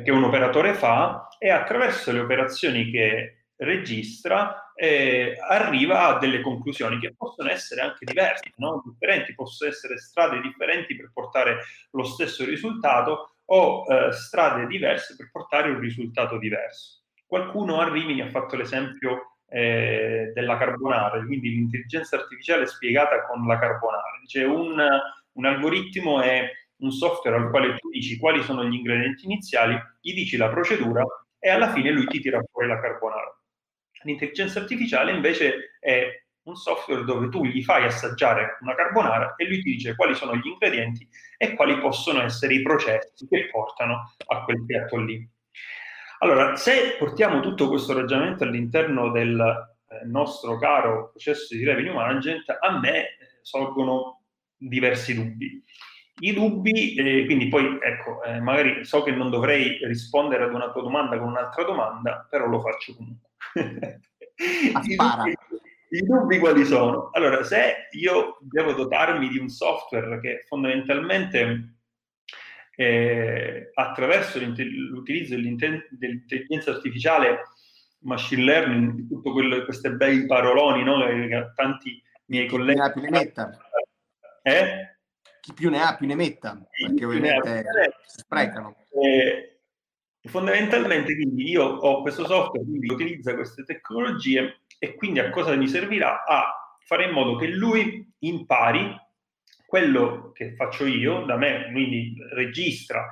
che 0.02 0.10
un 0.10 0.24
operatore 0.24 0.74
fa 0.74 1.28
e 1.38 1.50
attraverso 1.50 2.12
le 2.12 2.20
operazioni 2.20 2.90
che 2.90 3.46
registra 3.56 4.72
eh, 4.74 5.38
arriva 5.48 6.06
a 6.06 6.18
delle 6.18 6.42
conclusioni 6.42 6.98
che 6.98 7.14
possono 7.16 7.50
essere 7.50 7.80
anche 7.80 8.04
diverse, 8.04 8.52
no? 8.56 8.82
differenti, 8.84 9.34
possono 9.34 9.70
essere 9.70 9.98
strade 9.98 10.40
differenti 10.40 10.94
per 10.94 11.10
portare 11.12 11.60
lo 11.92 12.04
stesso 12.04 12.44
risultato 12.44 13.35
o 13.46 13.84
eh, 13.88 14.12
strade 14.12 14.66
diverse 14.66 15.14
per 15.16 15.30
portare 15.30 15.70
un 15.70 15.78
risultato 15.78 16.38
diverso. 16.38 17.02
Qualcuno 17.26 17.80
a 17.80 17.88
Rimini 17.88 18.20
ha 18.20 18.30
fatto 18.30 18.56
l'esempio 18.56 19.38
eh, 19.48 20.32
della 20.34 20.56
carbonara, 20.56 21.24
quindi 21.24 21.50
l'intelligenza 21.50 22.16
artificiale 22.16 22.66
spiegata 22.66 23.24
con 23.26 23.46
la 23.46 23.58
carbonara. 23.58 24.18
Dice 24.20 24.44
un, 24.44 24.80
un 25.32 25.44
algoritmo 25.44 26.20
è 26.20 26.50
un 26.78 26.90
software 26.90 27.36
al 27.36 27.50
quale 27.50 27.76
tu 27.76 27.88
dici 27.90 28.18
quali 28.18 28.42
sono 28.42 28.64
gli 28.64 28.74
ingredienti 28.74 29.24
iniziali, 29.24 29.78
gli 30.00 30.14
dici 30.14 30.36
la 30.36 30.48
procedura 30.48 31.04
e 31.38 31.48
alla 31.48 31.72
fine 31.72 31.90
lui 31.90 32.06
ti 32.06 32.20
tira 32.20 32.42
fuori 32.50 32.68
la 32.68 32.80
carbonara. 32.80 33.34
L'intelligenza 34.02 34.60
artificiale 34.60 35.12
invece 35.12 35.76
è 35.80 36.25
un 36.46 36.56
software 36.56 37.04
dove 37.04 37.28
tu 37.28 37.44
gli 37.44 37.62
fai 37.62 37.84
assaggiare 37.84 38.58
una 38.60 38.74
carbonara 38.74 39.34
e 39.36 39.46
lui 39.46 39.62
ti 39.62 39.70
dice 39.72 39.94
quali 39.94 40.14
sono 40.14 40.34
gli 40.36 40.46
ingredienti 40.46 41.06
e 41.36 41.54
quali 41.54 41.78
possono 41.78 42.22
essere 42.22 42.54
i 42.54 42.62
processi 42.62 43.26
che 43.28 43.48
portano 43.50 44.14
a 44.26 44.44
quel 44.44 44.64
piatto 44.64 44.96
lì. 44.96 45.28
Allora, 46.20 46.56
se 46.56 46.96
portiamo 46.98 47.40
tutto 47.40 47.68
questo 47.68 47.92
ragionamento 47.92 48.44
all'interno 48.44 49.10
del 49.10 49.38
eh, 49.38 50.06
nostro 50.06 50.56
caro 50.58 51.10
processo 51.10 51.54
di 51.54 51.64
revenue 51.64 51.92
management, 51.92 52.56
a 52.58 52.78
me 52.78 53.00
eh, 53.00 53.16
sorgono 53.42 54.22
diversi 54.56 55.14
dubbi. 55.14 55.62
I 56.18 56.32
dubbi, 56.32 56.94
eh, 56.94 57.26
quindi 57.26 57.48
poi 57.48 57.78
ecco, 57.82 58.22
eh, 58.22 58.40
magari 58.40 58.86
so 58.86 59.02
che 59.02 59.10
non 59.10 59.28
dovrei 59.28 59.78
rispondere 59.84 60.44
ad 60.44 60.54
una 60.54 60.70
tua 60.70 60.80
domanda 60.80 61.18
con 61.18 61.28
un'altra 61.28 61.64
domanda, 61.64 62.26
però 62.30 62.46
lo 62.46 62.60
faccio 62.60 62.94
comunque. 62.94 63.30
I 64.36 64.96
dubbi, 64.96 65.34
I 65.96 66.02
dubbi 66.02 66.38
quali 66.38 66.64
sono? 66.64 67.10
Allora, 67.12 67.42
se 67.42 67.88
io 67.92 68.38
devo 68.42 68.72
dotarmi 68.72 69.28
di 69.28 69.38
un 69.38 69.48
software 69.48 70.20
che 70.20 70.44
fondamentalmente 70.46 71.76
eh, 72.76 73.70
attraverso 73.72 74.38
l'utilizzo 74.38 75.34
dell'intelligenza 75.34 76.72
artificiale, 76.72 77.44
machine 78.00 78.42
learning, 78.42 79.08
tutte 79.08 79.64
queste 79.64 79.92
bei 79.92 80.26
paroloni 80.26 80.84
no, 80.84 80.98
che 81.06 81.52
tanti 81.54 82.02
miei 82.26 82.46
colleghi... 82.46 82.78
Chi 82.78 82.84
più 82.84 82.84
ne 82.84 82.84
ha 82.84 82.92
più 82.92 83.00
ne 83.00 83.10
metta. 83.10 83.58
Eh? 84.42 84.96
Chi 85.40 85.52
più 85.54 85.70
ne 85.70 85.82
ha 85.82 85.96
più 85.96 86.06
ne 86.06 86.14
metta, 86.14 86.60
perché 86.70 87.04
ovviamente 87.06 87.64
si 88.04 88.18
sprecano. 88.18 88.76
Eh, 89.02 89.55
Fondamentalmente 90.26 91.14
quindi 91.14 91.48
io 91.50 91.64
ho 91.64 92.02
questo 92.02 92.26
software, 92.26 92.64
quindi 92.64 92.92
utilizza 92.92 93.34
queste 93.34 93.64
tecnologie 93.64 94.60
e 94.78 94.94
quindi 94.94 95.20
a 95.20 95.30
cosa 95.30 95.54
mi 95.54 95.68
servirà? 95.68 96.24
A 96.24 96.76
fare 96.78 97.04
in 97.04 97.12
modo 97.12 97.36
che 97.36 97.48
lui 97.48 98.06
impari 98.20 98.94
quello 99.66 100.30
che 100.32 100.54
faccio 100.54 100.86
io 100.86 101.24
da 101.24 101.36
me, 101.36 101.68
quindi 101.72 102.14
registra 102.32 103.06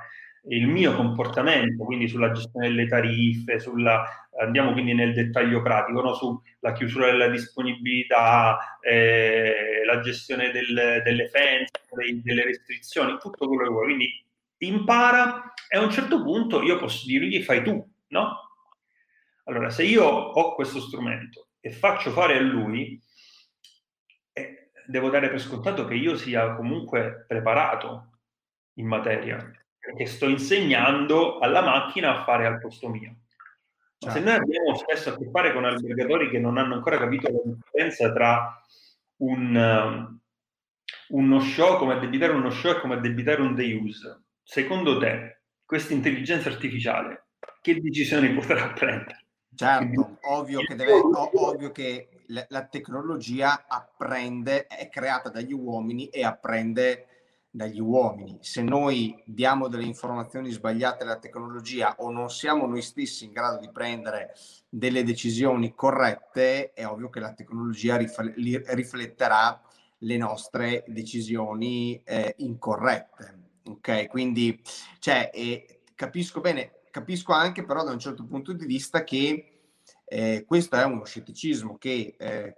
il 0.48 0.66
mio 0.66 0.94
comportamento, 0.94 1.84
quindi 1.84 2.06
sulla 2.06 2.30
gestione 2.32 2.68
delle 2.68 2.86
tariffe, 2.86 3.58
sulla, 3.58 4.04
andiamo 4.40 4.72
quindi 4.72 4.92
nel 4.92 5.14
dettaglio 5.14 5.62
pratico, 5.62 6.02
no? 6.02 6.14
sulla 6.14 6.72
chiusura 6.74 7.06
della 7.06 7.28
disponibilità, 7.28 8.78
eh, 8.80 9.82
la 9.86 10.00
gestione 10.00 10.50
del, 10.50 11.02
delle 11.02 11.28
fence, 11.28 11.70
delle 12.22 12.44
restrizioni, 12.44 13.18
tutto 13.18 13.46
quello 13.46 13.62
che 13.62 13.70
vuoi. 13.70 13.84
Quindi 13.86 14.23
impara 14.66 15.52
e 15.68 15.78
a 15.78 15.82
un 15.82 15.90
certo 15.90 16.22
punto 16.22 16.62
io 16.62 16.78
posso 16.78 17.06
dirgli 17.06 17.42
fai 17.42 17.62
tu, 17.62 17.84
no? 18.08 18.44
Allora, 19.44 19.70
se 19.70 19.84
io 19.84 20.04
ho 20.04 20.54
questo 20.54 20.80
strumento 20.80 21.48
e 21.60 21.70
faccio 21.70 22.10
fare 22.10 22.36
a 22.36 22.40
lui, 22.40 23.00
eh, 24.32 24.70
devo 24.86 25.10
dare 25.10 25.28
per 25.28 25.40
scontato 25.40 25.84
che 25.84 25.94
io 25.94 26.16
sia 26.16 26.54
comunque 26.54 27.24
preparato 27.28 28.20
in 28.74 28.86
materia, 28.86 29.50
perché 29.78 30.06
sto 30.06 30.28
insegnando 30.28 31.38
alla 31.38 31.62
macchina 31.62 32.20
a 32.20 32.24
fare 32.24 32.46
al 32.46 32.58
posto 32.58 32.88
mio. 32.88 33.16
Ma 34.04 34.10
se 34.10 34.20
noi 34.20 34.28
certo. 34.28 34.44
abbiamo 34.44 34.76
spesso 34.76 35.10
a 35.10 35.16
che 35.16 35.30
fare 35.30 35.52
con 35.52 35.64
albergatori 35.64 36.30
che 36.30 36.38
non 36.38 36.58
hanno 36.58 36.74
ancora 36.74 36.98
capito 36.98 37.30
la 37.30 37.40
differenza 37.44 38.12
tra 38.12 38.62
un, 39.18 39.54
um, 39.54 40.18
uno 41.08 41.40
show, 41.40 41.78
come 41.78 41.94
addebitare 41.94 42.32
uno 42.32 42.50
show 42.50 42.72
e 42.72 42.80
come 42.80 42.94
addebitare 42.94 43.40
un 43.40 43.54
day 43.54 43.72
use, 43.72 44.23
secondo 44.44 44.98
te 44.98 45.40
questa 45.64 45.94
intelligenza 45.94 46.50
artificiale 46.50 47.24
che 47.60 47.80
decisioni 47.80 48.32
potrà 48.34 48.72
prendere? 48.72 49.24
Certo, 49.54 50.18
ovvio 50.22 50.60
che, 50.60 50.74
deve, 50.74 50.92
ovvio 50.92 51.70
che 51.70 52.08
la, 52.26 52.44
la, 52.48 52.66
tecnologia 52.66 53.66
apprende, 53.68 54.66
è 54.66 54.88
creata 54.88 55.30
dagli 55.30 55.52
uomini 55.52 56.08
e 56.08 56.24
apprende 56.24 57.06
dagli 57.50 57.78
uomini. 57.78 58.38
Se 58.40 58.62
noi 58.62 59.22
diamo 59.24 59.68
delle 59.68 59.84
informazioni 59.84 60.50
sbagliate 60.50 61.04
alla 61.04 61.20
tecnologia 61.20 61.94
o 61.98 62.10
non 62.10 62.30
siamo 62.30 62.66
noi 62.66 62.82
stessi 62.82 63.26
in 63.26 63.32
grado 63.32 63.60
di 63.60 63.70
prendere 63.70 64.34
delle 64.68 65.04
decisioni 65.04 65.72
corrette, 65.72 66.72
è 66.72 66.84
ovvio 66.84 67.08
che 67.08 67.20
la 67.20 67.32
tecnologia 67.32 67.96
rifletterà 67.96 69.62
le 69.98 70.16
nostre 70.16 70.84
decisioni 70.88 72.02
eh, 72.04 72.34
incorrette 72.38 73.43
ok? 73.64 74.08
Quindi, 74.08 74.60
cioè, 74.98 75.30
eh, 75.32 75.82
capisco 75.94 76.40
bene, 76.40 76.80
capisco 76.90 77.32
anche 77.32 77.64
però 77.64 77.84
da 77.84 77.92
un 77.92 77.98
certo 77.98 78.24
punto 78.24 78.52
di 78.52 78.66
vista 78.66 79.04
che 79.04 79.54
eh, 80.04 80.44
questo 80.46 80.76
è 80.76 80.84
uno 80.84 81.04
scetticismo 81.04 81.76
che 81.78 82.14
eh, 82.18 82.56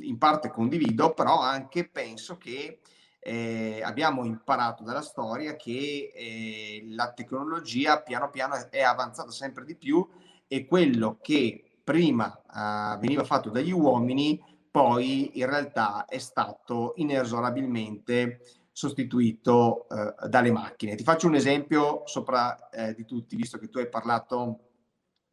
in 0.00 0.18
parte 0.18 0.50
condivido, 0.50 1.14
però 1.14 1.40
anche 1.40 1.88
penso 1.88 2.36
che 2.36 2.80
eh, 3.18 3.80
abbiamo 3.84 4.24
imparato 4.24 4.82
dalla 4.82 5.02
storia 5.02 5.54
che 5.56 6.12
eh, 6.14 6.84
la 6.88 7.12
tecnologia 7.12 8.02
piano 8.02 8.30
piano 8.30 8.54
è 8.70 8.80
avanzata 8.80 9.30
sempre 9.30 9.64
di 9.64 9.76
più 9.76 10.06
e 10.48 10.66
quello 10.66 11.18
che 11.22 11.64
prima 11.84 12.26
uh, 12.26 12.98
veniva 12.98 13.24
fatto 13.24 13.50
dagli 13.50 13.72
uomini 13.72 14.40
poi 14.70 15.38
in 15.38 15.46
realtà 15.46 16.04
è 16.06 16.18
stato 16.18 16.94
inesorabilmente 16.96 18.40
sostituito 18.72 19.86
eh, 19.88 20.28
dalle 20.28 20.50
macchine. 20.50 20.94
Ti 20.94 21.04
faccio 21.04 21.26
un 21.26 21.34
esempio 21.34 22.02
sopra 22.06 22.70
eh, 22.70 22.94
di 22.94 23.04
tutti, 23.04 23.36
visto 23.36 23.58
che 23.58 23.68
tu 23.68 23.78
hai 23.78 23.88
parlato 23.88 24.70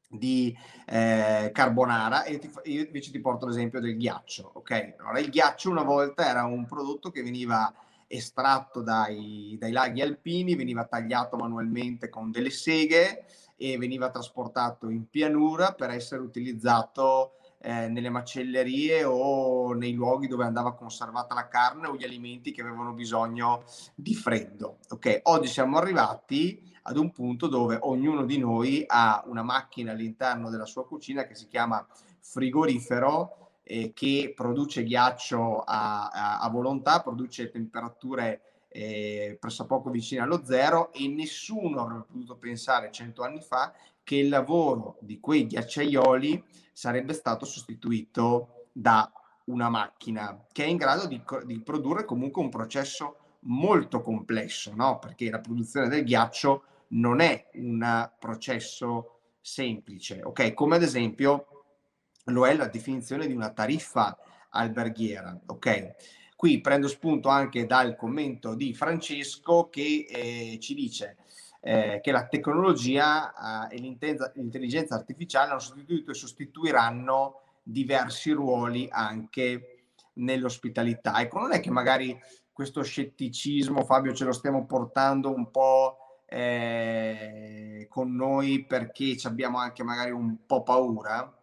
di 0.10 0.56
eh, 0.88 1.52
carbonara 1.54 2.24
e 2.24 2.40
ti, 2.40 2.52
io 2.64 2.84
invece 2.84 3.12
ti 3.12 3.20
porto 3.20 3.46
l'esempio 3.46 3.80
del 3.80 3.96
ghiaccio. 3.96 4.52
Ok, 4.56 4.96
allora 5.00 5.20
il 5.20 5.30
ghiaccio 5.30 5.70
una 5.70 5.84
volta 5.84 6.28
era 6.28 6.44
un 6.44 6.66
prodotto 6.66 7.12
che 7.12 7.24
veniva 7.24 7.74
estratto 8.08 8.82
dai, 8.82 9.56
dai 9.60 9.72
laghi 9.72 10.02
alpini, 10.02 10.56
veniva 10.56 10.86
tagliato 10.86 11.38
manualmente 11.38 12.10
con 12.10 12.32
delle 12.32 12.50
seghe 12.50 13.26
e 13.56 13.78
veniva 13.78 14.10
trasportato 14.10 14.90
in 14.90 15.08
pianura 15.10 15.74
per 15.74 15.92
essere 15.92 16.22
utilizzato 16.22 17.34
eh, 17.62 17.88
nelle 17.88 18.10
macellerie 18.10 19.03
o 19.03 19.74
nei 19.74 19.93
luoghi 19.93 20.28
dove 20.28 20.45
andava 20.45 20.76
conservata 20.76 21.34
la 21.34 21.47
carne 21.47 21.88
o 21.88 21.95
gli 21.95 22.03
alimenti 22.03 22.51
che 22.51 22.62
avevano 22.62 22.93
bisogno 22.93 23.64
di 23.95 24.16
freddo. 24.16 24.78
Ok, 24.89 25.22
oggi 25.24 25.47
siamo 25.47 25.78
arrivati 25.78 26.62
ad 26.84 26.97
un 26.97 27.12
punto 27.12 27.47
dove 27.47 27.78
ognuno 27.82 28.26
di 28.26 28.38
noi 28.38 28.84
ha 28.88 29.24
una 29.28 29.43
macchina 29.43 29.91
all'interno 29.91 30.49
della 30.49 30.66
sua 30.66 30.88
cucina 30.88 31.26
che 31.26 31.36
si 31.36 31.47
chiama 31.47 31.86
frigorifero 32.20 33.51
eh, 33.64 33.91
che 33.93 34.34
produce 34.36 34.84
ghiaccio 34.84 35.60
a, 35.60 36.07
a, 36.07 36.39
a 36.39 36.49
volontà, 36.49 37.01
produce 37.01 37.49
temperature 37.49 38.41
eh, 38.70 39.38
pressappoco 39.39 39.89
vicine 39.89 40.22
allo 40.22 40.45
zero 40.45 40.91
e 40.93 41.07
nessuno 41.07 41.82
avrebbe 41.82 42.05
potuto 42.07 42.38
pensare 42.38 42.91
cento 42.91 43.24
anni 43.24 43.41
fa 43.41 43.74
che 44.03 44.16
il 44.16 44.30
lavoro 44.30 44.97
di 45.01 45.20
quei 45.20 45.45
ghiacciaioli 45.45 46.43
sarebbe 46.80 47.11
stato 47.11 47.43
sostituito 47.45 48.67
da 48.71 49.11
una 49.47 49.67
macchina 49.67 50.45
che 50.49 50.63
è 50.63 50.67
in 50.67 50.77
grado 50.77 51.07
di, 51.07 51.21
di 51.43 51.59
produrre 51.59 52.05
comunque 52.05 52.41
un 52.41 52.47
processo 52.47 53.17
molto 53.41 53.99
complesso, 54.01 54.73
no? 54.73 54.97
perché 54.97 55.30
la 55.30 55.41
produzione 55.41 55.89
del 55.89 56.05
ghiaccio 56.05 56.63
non 56.91 57.19
è 57.19 57.49
un 57.55 58.09
processo 58.17 59.19
semplice, 59.41 60.21
ok? 60.23 60.53
Come 60.53 60.77
ad 60.77 60.84
esempio 60.84 61.65
lo 62.25 62.47
è 62.47 62.55
la 62.55 62.67
definizione 62.67 63.27
di 63.27 63.34
una 63.34 63.49
tariffa 63.49 64.17
alberghiera, 64.51 65.38
ok? 65.47 65.95
Qui 66.38 66.61
prendo 66.61 66.88
spunto 66.88 67.27
anche 67.27 67.65
dal 67.65 67.97
commento 67.97 68.55
di 68.55 68.73
Francesco 68.73 69.67
che 69.69 70.05
eh, 70.09 70.57
ci 70.61 70.73
dice 70.75 71.17
eh, 71.62 71.99
che 72.01 72.12
la 72.12 72.28
tecnologia 72.28 73.68
eh, 73.70 73.76
e 73.76 73.80
l'intelligenza 73.80 74.95
artificiale 74.95 75.51
hanno 75.51 75.60
sostituito 75.60 76.12
e 76.12 76.16
sostituiranno 76.16 77.41
diversi 77.64 78.32
ruoli 78.32 78.88
anche 78.89 79.84
nell'ospitalità. 80.14 81.20
Ecco, 81.22 81.39
non 81.39 81.53
è 81.53 81.60
che 81.60 81.72
magari 81.72 82.18
questo 82.51 82.84
scetticismo, 82.84 83.84
Fabio, 83.84 84.14
ce 84.14 84.26
lo 84.26 84.32
stiamo 84.32 84.66
portando 84.66 85.34
un 85.34 85.49
po' 85.49 85.97
eh, 86.26 87.88
con 87.89 88.16
noi 88.16 88.66
perché 88.66 89.16
abbiamo 89.24 89.57
anche 89.60 89.84
magari 89.84 90.12
un 90.12 90.45
po' 90.45 90.64
paura? 90.64 91.34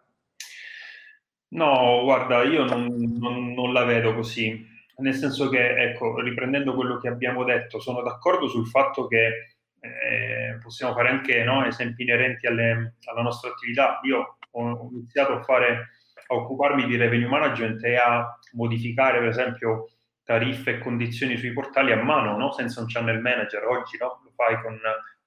No, 1.48 2.02
guarda, 2.02 2.42
io 2.42 2.64
non, 2.64 2.86
non, 3.18 3.52
non, 3.52 3.72
la 3.72 3.84
vedo 3.84 4.14
così, 4.14 4.66
nel 4.98 5.14
senso 5.14 5.48
che, 5.48 5.90
ecco, 5.90 6.20
riprendendo 6.20 6.74
quello 6.74 6.98
che 6.98 7.08
abbiamo 7.08 7.44
detto, 7.44 7.80
sono 7.80 8.02
d'accordo 8.02 8.48
sul 8.48 8.66
fatto 8.66 9.06
che 9.06 9.55
eh, 10.02 10.58
possiamo 10.62 10.94
fare 10.94 11.08
anche 11.08 11.42
no, 11.44 11.64
esempi 11.64 12.02
inerenti 12.02 12.46
alle, 12.46 12.94
alla 13.04 13.22
nostra 13.22 13.50
attività. 13.50 14.00
Io 14.02 14.38
ho 14.50 14.88
iniziato 14.92 15.32
a 15.34 15.42
fare, 15.42 15.90
a 16.26 16.34
occuparmi 16.34 16.86
di 16.86 16.96
revenue 16.96 17.28
management 17.28 17.82
e 17.84 17.96
a 17.96 18.38
modificare, 18.52 19.18
per 19.18 19.28
esempio, 19.28 19.90
tariffe 20.24 20.72
e 20.72 20.78
condizioni 20.78 21.36
sui 21.36 21.52
portali 21.52 21.92
a 21.92 22.02
mano, 22.02 22.36
no? 22.36 22.52
senza 22.52 22.80
un 22.80 22.86
channel 22.86 23.20
manager. 23.20 23.64
Oggi 23.64 23.96
no? 23.98 24.20
lo 24.24 24.32
fai 24.34 24.60
con 24.60 24.78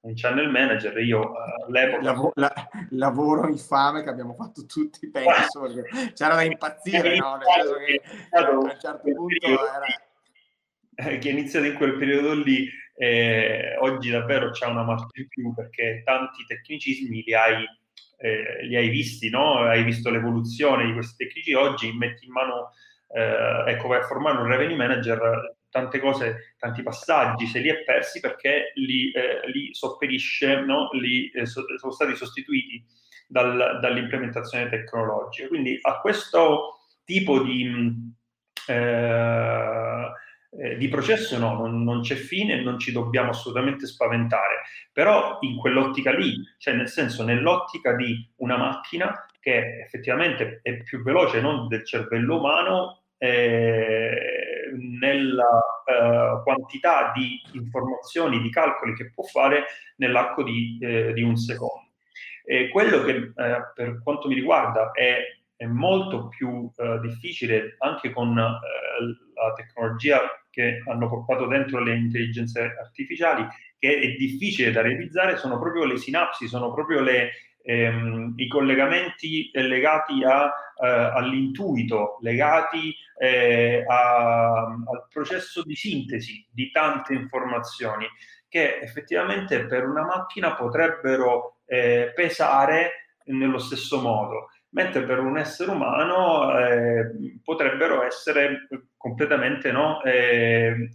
un 0.01 0.13
channel 0.15 0.49
manager. 0.49 0.97
Io 0.99 1.19
uh, 1.19 1.65
all'epoca. 1.67 2.03
Lavo, 2.03 2.31
la, 2.35 2.53
lavoro 2.91 3.47
infame 3.47 4.03
che 4.03 4.09
abbiamo 4.09 4.33
fatto 4.33 4.65
tutti, 4.65 5.09
penso, 5.09 5.71
c'era 6.13 6.35
da 6.35 6.43
impazzire, 6.43 7.15
no? 7.17 7.37
Nel 7.37 7.45
senso 7.55 7.77
che 7.85 8.01
a 8.37 8.49
un 8.51 8.75
certo 8.79 9.11
punto 9.13 9.47
era 9.47 9.85
eh, 11.01 11.17
che 11.17 11.29
è 11.29 11.31
iniziato 11.31 11.65
in 11.65 11.75
quel 11.75 11.95
periodo 11.97 12.33
lì, 12.33 12.69
eh, 13.01 13.77
oggi 13.79 14.09
davvero 14.09 14.51
c'è 14.51 14.65
una 14.65 14.83
marcia 14.83 15.07
in 15.13 15.27
più 15.29 15.53
perché 15.53 16.01
tanti 16.03 16.43
tecnicismi 16.45 17.23
li 17.23 17.33
hai, 17.33 17.63
eh, 18.17 18.65
li 18.65 18.75
hai 18.75 18.89
visti, 18.89 19.29
no? 19.29 19.59
hai 19.59 19.83
visto 19.85 20.09
l'evoluzione 20.09 20.85
di 20.85 20.91
questi 20.91 21.25
tecnici, 21.25 21.53
oggi 21.53 21.93
metti 21.93 22.25
in 22.25 22.33
mano, 22.33 22.73
eh, 23.07 23.71
ecco, 23.71 23.87
vai 23.87 23.99
a 23.99 24.03
formare 24.03 24.39
un 24.39 24.47
revenue 24.47 24.75
manager, 24.75 25.55
tante 25.69 25.99
cose, 25.99 26.55
tanti 26.57 26.83
passaggi 26.83 27.45
se 27.45 27.59
li 27.59 27.69
è 27.69 27.85
persi 27.85 28.19
perché 28.19 28.73
li, 28.75 29.11
eh, 29.11 29.49
li 29.49 29.73
sopperisce, 29.73 30.59
no? 30.59 30.89
li, 30.91 31.31
eh, 31.31 31.45
so, 31.45 31.63
sono 31.77 31.93
stati 31.93 32.17
sostituiti 32.17 32.83
dal, 33.29 33.79
dall'implementazione 33.79 34.67
tecnologica. 34.67 35.47
Quindi 35.47 35.79
a 35.81 36.01
questo 36.01 36.79
tipo 37.05 37.41
di... 37.43 38.13
Eh, 38.67 40.17
eh, 40.51 40.77
di 40.77 40.87
processo 40.87 41.37
no, 41.37 41.53
non, 41.53 41.83
non, 41.83 42.01
c'è 42.01 42.15
fine, 42.15 42.61
non 42.61 42.79
ci 42.79 42.91
dobbiamo 42.91 43.29
assolutamente 43.29 43.85
spaventare, 43.85 44.61
però 44.91 45.37
in 45.41 45.57
quell'ottica 45.57 46.11
lì, 46.11 46.35
cioè 46.57 46.73
nel 46.73 46.89
senso 46.89 47.23
nell'ottica 47.23 47.95
di 47.95 48.27
una 48.37 48.57
macchina 48.57 49.25
che 49.39 49.81
effettivamente 49.83 50.59
è 50.61 50.81
più 50.83 51.01
veloce 51.01 51.39
non 51.39 51.67
del 51.67 51.85
cervello 51.85 52.37
umano 52.37 53.03
eh, 53.17 54.71
nella 54.99 55.61
eh, 55.85 56.41
quantità 56.43 57.11
di 57.15 57.41
informazioni, 57.53 58.41
di 58.41 58.49
calcoli 58.49 58.95
che 58.95 59.11
può 59.11 59.23
fare 59.23 59.65
nell'arco 59.97 60.43
di, 60.43 60.77
eh, 60.81 61.13
di 61.13 61.21
un 61.21 61.35
secondo. 61.35 61.87
E 62.43 62.69
quello 62.69 63.03
che 63.03 63.11
eh, 63.11 63.31
per 63.75 64.01
quanto 64.01 64.27
mi 64.27 64.33
riguarda 64.33 64.91
è 64.91 65.19
è 65.59 65.65
molto 65.65 66.29
più 66.29 66.71
eh, 66.73 66.99
difficile 67.01 67.75
anche 67.79 68.11
con 68.11 68.29
eh, 68.37 68.43
la 69.33 69.53
tecnologia 69.57 70.21
che 70.49 70.81
hanno 70.87 71.09
portato 71.09 71.47
dentro 71.47 71.83
le 71.83 71.95
intelligenze 71.95 72.77
artificiali, 72.79 73.45
che 73.77 73.99
è 73.99 74.07
difficile 74.15 74.71
da 74.71 74.81
realizzare, 74.81 75.35
sono 75.35 75.59
proprio 75.59 75.83
le 75.83 75.97
sinapsi, 75.97 76.47
sono 76.47 76.73
proprio 76.73 77.01
le, 77.01 77.31
ehm, 77.61 78.35
i 78.37 78.47
collegamenti 78.47 79.51
legati 79.53 80.23
a, 80.23 80.45
eh, 80.45 80.87
all'intuito, 80.87 82.19
legati 82.21 82.95
eh, 83.17 83.83
a, 83.85 84.63
al 84.63 85.07
processo 85.11 85.61
di 85.65 85.75
sintesi 85.75 86.47
di 86.49 86.71
tante 86.71 87.13
informazioni 87.13 88.07
che 88.47 88.79
effettivamente 88.79 89.65
per 89.65 89.85
una 89.85 90.05
macchina 90.05 90.55
potrebbero 90.55 91.57
eh, 91.65 92.13
pesare 92.15 93.09
nello 93.25 93.59
stesso 93.59 93.99
modo 93.99 94.47
mentre 94.71 95.03
per 95.03 95.19
un 95.19 95.37
essere 95.37 95.71
umano 95.71 96.57
eh, 96.57 97.39
potrebbero 97.43 98.03
essere 98.03 98.67
completamente 98.95 99.71
no, 99.71 100.03
eh, 100.03 100.89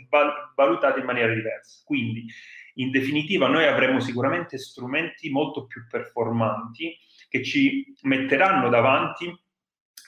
valutati 0.54 1.00
in 1.00 1.06
maniera 1.06 1.32
diversa. 1.32 1.82
Quindi, 1.84 2.26
in 2.74 2.90
definitiva, 2.90 3.48
noi 3.48 3.66
avremo 3.66 4.00
sicuramente 4.00 4.58
strumenti 4.58 5.30
molto 5.30 5.66
più 5.66 5.86
performanti 5.88 6.96
che 7.28 7.42
ci 7.42 7.94
metteranno 8.02 8.68
davanti 8.68 9.32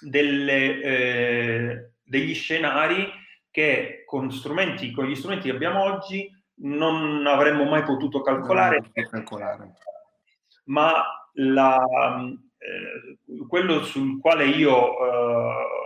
delle, 0.00 0.80
eh, 0.80 1.90
degli 2.02 2.34
scenari 2.34 3.08
che 3.50 4.04
con, 4.04 4.30
strumenti, 4.30 4.92
con 4.92 5.06
gli 5.06 5.14
strumenti 5.14 5.48
che 5.48 5.54
abbiamo 5.54 5.82
oggi 5.82 6.30
non 6.58 7.26
avremmo 7.26 7.64
mai 7.64 7.82
potuto 7.82 8.20
calcolare. 8.20 8.82
calcolare. 9.10 9.72
Ma 10.64 11.04
la, 11.34 11.78
eh, 12.58 13.46
quello 13.48 13.84
sul 13.84 14.20
quale 14.20 14.46
io 14.46 14.92
eh, 14.98 15.76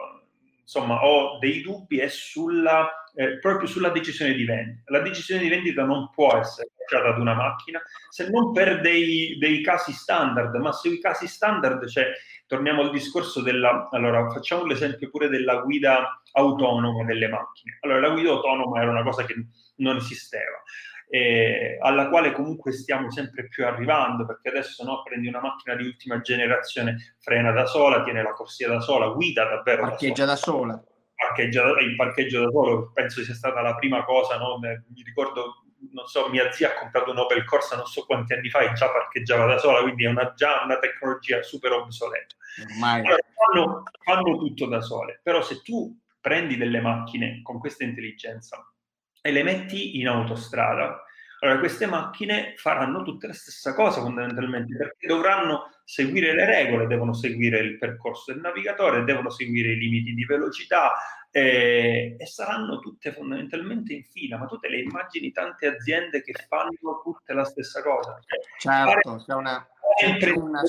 insomma 0.62 1.04
ho 1.04 1.38
dei 1.38 1.62
dubbi 1.62 1.98
è 1.98 2.08
sulla, 2.08 2.88
eh, 3.14 3.38
proprio 3.38 3.68
sulla 3.68 3.88
decisione 3.90 4.34
di 4.34 4.44
vendita. 4.44 4.92
La 4.92 5.00
decisione 5.00 5.42
di 5.42 5.48
vendita 5.48 5.84
non 5.84 6.10
può 6.10 6.36
essere 6.36 6.70
lasciata 6.78 7.12
ad 7.12 7.20
una 7.20 7.34
macchina 7.34 7.80
se 8.08 8.28
non 8.30 8.52
per 8.52 8.80
dei, 8.80 9.36
dei 9.38 9.62
casi 9.62 9.92
standard, 9.92 10.54
ma 10.56 10.72
sui 10.72 11.00
casi 11.00 11.26
standard 11.26 11.84
c'è, 11.86 12.12
torniamo 12.46 12.82
al 12.82 12.90
discorso 12.90 13.42
della, 13.42 13.88
allora 13.90 14.30
facciamo 14.30 14.64
l'esempio 14.64 15.10
pure 15.10 15.28
della 15.28 15.56
guida 15.56 16.22
autonoma 16.32 17.04
delle 17.04 17.28
macchine. 17.28 17.78
Allora 17.80 18.00
la 18.00 18.10
guida 18.10 18.30
autonoma 18.30 18.80
era 18.80 18.90
una 18.90 19.02
cosa 19.02 19.24
che 19.24 19.34
non 19.76 19.96
esisteva 19.96 20.62
eh, 21.10 21.76
alla 21.80 22.08
quale 22.08 22.30
comunque 22.30 22.70
stiamo 22.70 23.10
sempre 23.10 23.48
più 23.48 23.66
arrivando, 23.66 24.24
perché 24.24 24.48
adesso 24.48 24.84
no, 24.84 25.02
prendi 25.02 25.26
una 25.26 25.40
macchina 25.40 25.74
di 25.74 25.84
ultima 25.84 26.20
generazione, 26.20 27.16
frena 27.18 27.50
da 27.50 27.66
sola, 27.66 28.04
tiene 28.04 28.22
la 28.22 28.32
corsia 28.32 28.68
da 28.68 28.80
sola, 28.80 29.08
guida 29.08 29.44
davvero 29.44 29.82
parcheggia 29.82 30.24
da 30.24 30.36
sola. 30.36 30.74
Da 30.74 30.78
sola. 30.78 30.88
Parcheggia, 31.16 31.80
il 31.80 31.96
parcheggio 31.96 32.44
da 32.44 32.50
solo 32.50 32.92
penso 32.94 33.22
sia 33.22 33.34
stata 33.34 33.60
la 33.60 33.74
prima 33.74 34.04
cosa, 34.04 34.38
no? 34.38 34.58
mi 34.58 35.02
ricordo, 35.04 35.64
non 35.92 36.06
so, 36.06 36.28
mia 36.28 36.50
zia 36.52 36.70
ha 36.70 36.78
comprato 36.78 37.10
un 37.10 37.18
Opel 37.18 37.44
Corsa 37.44 37.76
non 37.76 37.86
so 37.86 38.04
quanti 38.06 38.32
anni 38.32 38.48
fa 38.48 38.60
e 38.60 38.72
già 38.72 38.88
parcheggiava 38.88 39.46
da 39.46 39.58
sola, 39.58 39.82
quindi 39.82 40.04
è 40.04 40.08
una, 40.08 40.32
già 40.34 40.62
una 40.64 40.78
tecnologia 40.78 41.42
super 41.42 41.72
obsoleta. 41.72 42.36
Allora, 43.08 43.18
fanno, 43.34 43.82
fanno 44.04 44.38
tutto 44.38 44.66
da 44.66 44.80
sole, 44.80 45.20
però 45.22 45.42
se 45.42 45.60
tu 45.60 45.94
prendi 46.20 46.56
delle 46.56 46.80
macchine 46.80 47.40
con 47.42 47.58
questa 47.58 47.84
intelligenza 47.84 48.64
e 49.20 49.30
le 49.32 49.42
metti 49.42 49.98
in 49.98 50.08
autostrada, 50.08 51.04
allora 51.42 51.58
queste 51.58 51.86
macchine 51.86 52.54
faranno 52.56 53.02
tutte 53.02 53.26
la 53.26 53.32
stessa 53.32 53.72
cosa 53.72 54.02
fondamentalmente 54.02 54.76
perché 54.76 55.06
dovranno 55.06 55.70
seguire 55.84 56.34
le 56.34 56.44
regole, 56.44 56.86
devono 56.86 57.14
seguire 57.14 57.60
il 57.60 57.78
percorso 57.78 58.32
del 58.32 58.42
navigatore, 58.42 59.04
devono 59.04 59.30
seguire 59.30 59.72
i 59.72 59.78
limiti 59.78 60.12
di 60.12 60.24
velocità 60.26 60.92
eh, 61.30 62.14
e 62.18 62.26
saranno 62.26 62.78
tutte 62.80 63.12
fondamentalmente 63.12 63.94
in 63.94 64.04
fila. 64.04 64.36
Ma 64.36 64.44
tu 64.44 64.58
te 64.58 64.68
le 64.68 64.80
immagini 64.80 65.32
tante 65.32 65.66
aziende 65.66 66.22
che 66.22 66.34
fanno 66.46 67.00
tutte 67.02 67.32
la 67.32 67.44
stessa 67.44 67.82
cosa? 67.82 68.18
Certo, 68.58 69.24
c'è 69.24 69.32
una, 69.32 69.66
una 70.36 70.62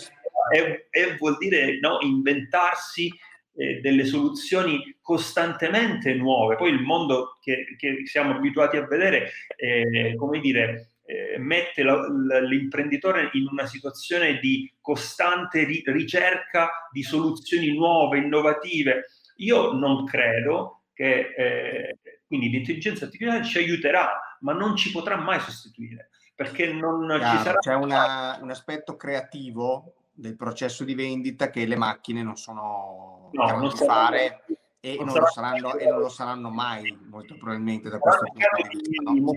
e, 0.53 0.87
e 0.89 1.17
vuol 1.17 1.37
dire 1.37 1.79
no, 1.79 1.97
inventarsi 2.01 3.11
eh, 3.55 3.79
delle 3.81 4.05
soluzioni 4.05 4.97
costantemente 5.01 6.13
nuove. 6.13 6.55
Poi 6.55 6.71
il 6.71 6.81
mondo 6.81 7.37
che, 7.41 7.75
che 7.77 8.05
siamo 8.05 8.35
abituati 8.35 8.77
a 8.77 8.85
vedere, 8.85 9.31
eh, 9.55 10.15
come 10.15 10.39
dire, 10.39 10.93
eh, 11.05 11.37
mette 11.37 11.83
la, 11.83 12.07
l'imprenditore 12.41 13.29
in 13.33 13.47
una 13.51 13.65
situazione 13.65 14.39
di 14.39 14.71
costante 14.79 15.63
ri- 15.63 15.83
ricerca 15.85 16.87
di 16.91 17.03
soluzioni 17.03 17.73
nuove, 17.73 18.19
innovative. 18.19 19.07
Io 19.37 19.73
non 19.73 20.05
credo 20.05 20.83
che 20.93 21.33
eh, 21.35 21.97
quindi 22.27 22.49
l'intelligenza 22.49 23.05
artificiale 23.05 23.43
ci 23.43 23.57
aiuterà, 23.57 24.37
ma 24.41 24.53
non 24.53 24.75
ci 24.75 24.91
potrà 24.91 25.17
mai 25.17 25.39
sostituire 25.39 26.09
perché 26.41 26.73
non 26.73 27.05
Chiaro, 27.05 27.37
ci 27.37 27.43
sarà. 27.43 27.59
C'è 27.59 27.75
una, 27.75 28.39
un 28.41 28.49
aspetto 28.49 28.95
creativo 28.95 29.93
del 30.14 30.36
processo 30.36 30.84
di 30.84 30.93
vendita 30.93 31.49
che 31.49 31.66
le 31.66 31.78
macchine 31.78 32.22
non 32.24 32.36
sono 32.36 33.30
no, 33.32 33.57
non 33.57 33.70
di 33.70 33.76
fare 33.76 34.43
e 34.84 34.97
non, 34.97 35.14
lo 35.14 35.28
saranno, 35.28 35.78
e 35.78 35.86
non 35.86 35.99
lo 35.99 36.09
saranno 36.09 36.49
mai, 36.49 36.97
molto 37.07 37.36
probabilmente 37.38 37.88
da 37.89 37.99
questo 37.99 38.26
punto 38.26 38.47
di 38.55 38.80
vista. 38.80 39.12
No? 39.12 39.32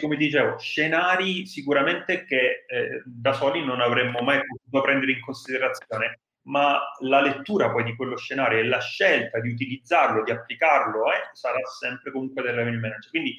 Come 0.00 0.16
dicevo, 0.16 0.58
scenari 0.58 1.46
sicuramente 1.46 2.24
che 2.24 2.64
eh, 2.66 3.02
da 3.04 3.32
soli 3.32 3.64
non 3.64 3.80
avremmo 3.80 4.20
mai 4.20 4.40
potuto 4.44 4.82
prendere 4.82 5.12
in 5.12 5.20
considerazione, 5.20 6.18
ma 6.42 6.80
la 7.00 7.20
lettura 7.20 7.70
poi 7.70 7.84
di 7.84 7.94
quello 7.94 8.16
scenario 8.16 8.58
e 8.58 8.64
la 8.64 8.80
scelta 8.80 9.38
di 9.38 9.50
utilizzarlo, 9.50 10.24
di 10.24 10.32
applicarlo, 10.32 11.12
eh, 11.12 11.30
sarà 11.32 11.58
sempre 11.78 12.10
comunque 12.10 12.42
del 12.42 12.54
revenue 12.54 12.80
manager. 12.80 13.10
Quindi 13.10 13.38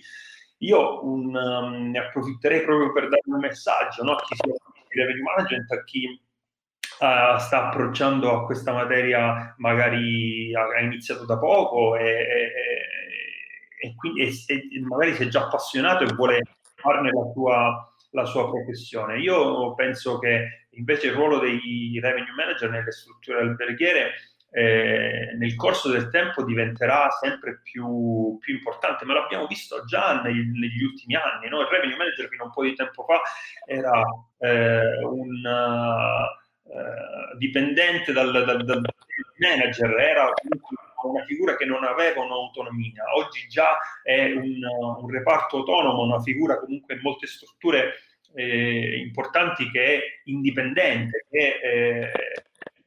io 0.60 1.06
un, 1.06 1.36
um, 1.36 1.90
ne 1.90 2.00
approfitterei 2.00 2.64
proprio 2.64 2.94
per 2.94 3.10
dare 3.10 3.22
un 3.26 3.38
messaggio 3.38 4.04
no, 4.04 4.14
a 4.14 4.22
chi 4.22 4.36
si 4.36 4.50
occupa 4.50 4.80
di 4.88 5.00
revenue 5.00 5.24
management, 5.24 5.72
a 5.72 5.84
chi 5.84 6.22
uh, 7.00 7.38
sta 7.38 7.68
approcciando 7.68 8.32
a 8.32 8.46
questa 8.46 8.74
materia, 8.74 9.54
magari 9.58 10.54
ha, 10.54 10.64
ha 10.64 10.82
iniziato 10.82 11.26
da 11.26 11.38
poco 11.38 11.96
e, 11.96 12.06
e, 12.06 12.52
e 13.82 13.96
quindi 13.96 14.22
e, 14.22 14.82
magari 14.88 15.14
si 15.16 15.24
è 15.24 15.28
già 15.28 15.46
appassionato 15.46 16.04
e 16.04 16.14
vuole 16.14 16.42
farne 16.76 17.12
la 17.12 17.32
sua, 17.34 17.94
la 18.12 18.26
sua 18.26 18.50
professione. 18.50 19.20
Io 19.20 19.74
penso 19.76 20.20
che 20.20 20.68
invece 20.72 21.08
il 21.08 21.14
ruolo 21.14 21.40
dei 21.40 22.00
revenue 22.02 22.34
manager 22.36 22.70
nelle 22.70 22.92
strutture 22.92 23.40
alberghiere 23.40 24.14
eh, 24.52 25.36
nel 25.38 25.56
corso 25.56 25.90
del 25.90 26.10
tempo 26.10 26.44
diventerà 26.44 27.08
sempre 27.22 27.60
più, 27.62 28.38
più 28.40 28.56
importante, 28.56 29.06
ma 29.06 29.14
l'abbiamo 29.14 29.46
visto 29.46 29.84
già 29.86 30.22
negli, 30.22 30.42
negli 30.58 30.84
ultimi 30.84 31.16
anni. 31.16 31.50
No? 31.50 31.62
Il 31.62 31.68
revenue 31.68 31.98
manager 31.98 32.28
fino 32.28 32.44
a 32.44 32.46
un 32.48 32.52
po' 32.52 32.64
di 32.64 32.74
tempo 32.74 33.04
fa 33.04 33.22
era 33.66 34.02
eh, 34.40 35.04
un 35.04 35.46
uh, 36.70 37.38
dipendente 37.38 38.12
dal, 38.12 38.32
dal, 38.32 38.64
dal, 38.64 38.82
manager, 39.38 39.98
era 40.00 40.32
una 41.04 41.24
figura 41.26 41.56
che 41.56 41.66
non 41.66 41.84
aveva 41.84 42.22
un'autonomia. 42.22 43.04
Oggi 43.16 43.48
già 43.48 43.78
è 44.04 44.32
un, 44.32 44.60
un 45.02 45.10
reparto 45.10 45.58
autonomo, 45.58 46.04
una 46.04 46.22
figura 46.22 46.60
comunque 46.60 46.96
in 46.96 47.02
molte 47.02 47.28
strutture 47.28 47.94
eh, 48.36 48.98
importanti 49.00 49.70
che 49.72 49.96
è 49.96 50.02
indipendente, 50.26 51.26
che 51.30 51.60
eh, 51.62 52.12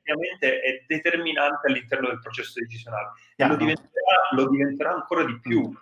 effettivamente 0.02 0.60
è 0.60 0.84
determinante 0.86 1.68
all'interno 1.68 2.08
del 2.08 2.20
processo 2.20 2.60
decisionale. 2.60 3.12
E 3.36 3.46
lo 3.46 3.56
diventerà, 3.56 4.28
lo 4.32 4.48
diventerà 4.48 4.92
ancora 4.92 5.24
di 5.24 5.38
più. 5.40 5.72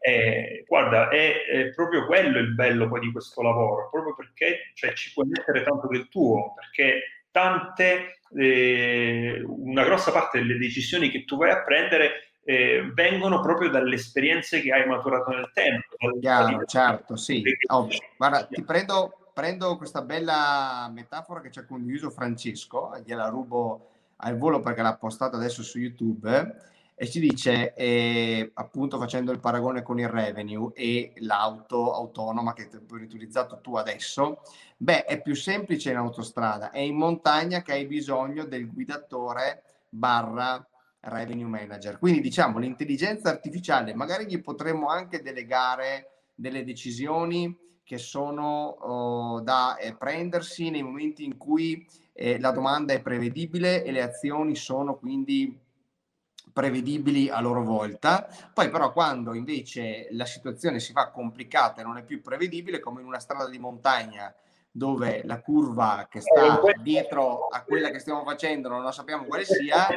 Eh, 0.00 0.64
guarda, 0.66 1.08
è, 1.08 1.44
è, 1.44 1.70
proprio 1.74 2.06
quello 2.06 2.38
il 2.38 2.54
bello 2.54 2.88
poi 2.88 3.00
di 3.00 3.12
questo 3.12 3.42
lavoro, 3.42 3.88
proprio 3.90 4.14
perché 4.14 4.70
cioè, 4.74 4.92
ci 4.92 5.12
puoi 5.12 5.26
mettere 5.26 5.64
tanto 5.64 5.88
del 5.88 6.08
tuo, 6.08 6.54
perché 6.54 7.17
tante, 7.30 8.20
eh, 8.36 9.42
una 9.46 9.84
grossa 9.84 10.12
parte 10.12 10.38
delle 10.38 10.58
decisioni 10.58 11.10
che 11.10 11.24
tu 11.24 11.36
vai 11.36 11.50
a 11.50 11.62
prendere 11.62 12.32
eh, 12.44 12.90
vengono 12.94 13.40
proprio 13.40 13.68
dalle 13.68 13.96
esperienze 13.96 14.60
che 14.62 14.72
hai 14.72 14.86
maturato 14.86 15.30
nel 15.30 15.50
tempo. 15.52 15.96
Chiaro, 16.18 16.64
certo, 16.64 17.16
sì. 17.16 17.42
Oh, 17.68 17.88
guarda, 18.16 18.44
ti 18.44 18.62
prendo, 18.62 19.30
prendo 19.34 19.76
questa 19.76 20.02
bella 20.02 20.90
metafora 20.92 21.40
che 21.40 21.50
ci 21.50 21.58
ha 21.58 21.66
condiviso 21.66 22.10
Francesco, 22.10 22.92
gliela 23.04 23.28
rubo 23.28 23.90
al 24.16 24.38
volo 24.38 24.60
perché 24.60 24.82
l'ha 24.82 24.96
postata 24.96 25.36
adesso 25.36 25.62
su 25.62 25.78
YouTube 25.78 26.66
e 27.00 27.08
ci 27.08 27.20
dice, 27.20 27.74
eh, 27.74 28.50
appunto 28.54 28.98
facendo 28.98 29.30
il 29.30 29.38
paragone 29.38 29.82
con 29.82 30.00
il 30.00 30.08
revenue 30.08 30.72
e 30.74 31.12
l'auto 31.18 31.94
autonoma 31.94 32.52
che 32.54 32.68
hai 32.72 33.02
utilizzato 33.02 33.60
tu 33.60 33.76
adesso, 33.76 34.40
beh, 34.76 35.04
è 35.04 35.22
più 35.22 35.36
semplice 35.36 35.90
in 35.90 35.96
autostrada, 35.96 36.72
è 36.72 36.80
in 36.80 36.96
montagna 36.96 37.62
che 37.62 37.70
hai 37.70 37.86
bisogno 37.86 38.46
del 38.46 38.68
guidatore 38.68 39.62
barra 39.88 40.66
revenue 41.02 41.46
manager. 41.46 42.00
Quindi 42.00 42.20
diciamo 42.20 42.58
l'intelligenza 42.58 43.28
artificiale, 43.30 43.94
magari 43.94 44.26
gli 44.26 44.40
potremmo 44.40 44.88
anche 44.88 45.22
delegare 45.22 46.24
delle 46.34 46.64
decisioni 46.64 47.56
che 47.84 47.98
sono 47.98 49.36
uh, 49.36 49.40
da 49.40 49.76
eh, 49.76 49.94
prendersi 49.94 50.68
nei 50.68 50.82
momenti 50.82 51.24
in 51.24 51.36
cui 51.36 51.86
eh, 52.12 52.40
la 52.40 52.50
domanda 52.50 52.92
è 52.92 53.00
prevedibile 53.00 53.84
e 53.84 53.92
le 53.92 54.02
azioni 54.02 54.56
sono 54.56 54.96
quindi 54.96 55.66
prevedibili 56.58 57.28
a 57.28 57.40
loro 57.40 57.62
volta. 57.62 58.26
Poi 58.52 58.68
però 58.68 58.92
quando 58.92 59.32
invece 59.32 60.08
la 60.10 60.24
situazione 60.24 60.80
si 60.80 60.90
fa 60.90 61.10
complicata 61.10 61.80
e 61.80 61.84
non 61.84 61.98
è 61.98 62.02
più 62.02 62.20
prevedibile, 62.20 62.80
come 62.80 63.00
in 63.00 63.06
una 63.06 63.20
strada 63.20 63.48
di 63.48 63.60
montagna 63.60 64.34
dove 64.70 65.22
la 65.24 65.40
curva 65.40 66.08
che 66.10 66.20
sta 66.20 66.60
dietro 66.82 67.46
a 67.46 67.62
quella 67.62 67.90
che 67.90 68.00
stiamo 68.00 68.22
facendo 68.22 68.68
non 68.68 68.82
lo 68.82 68.90
sappiamo 68.90 69.24
quale 69.24 69.44
sia, 69.44 69.88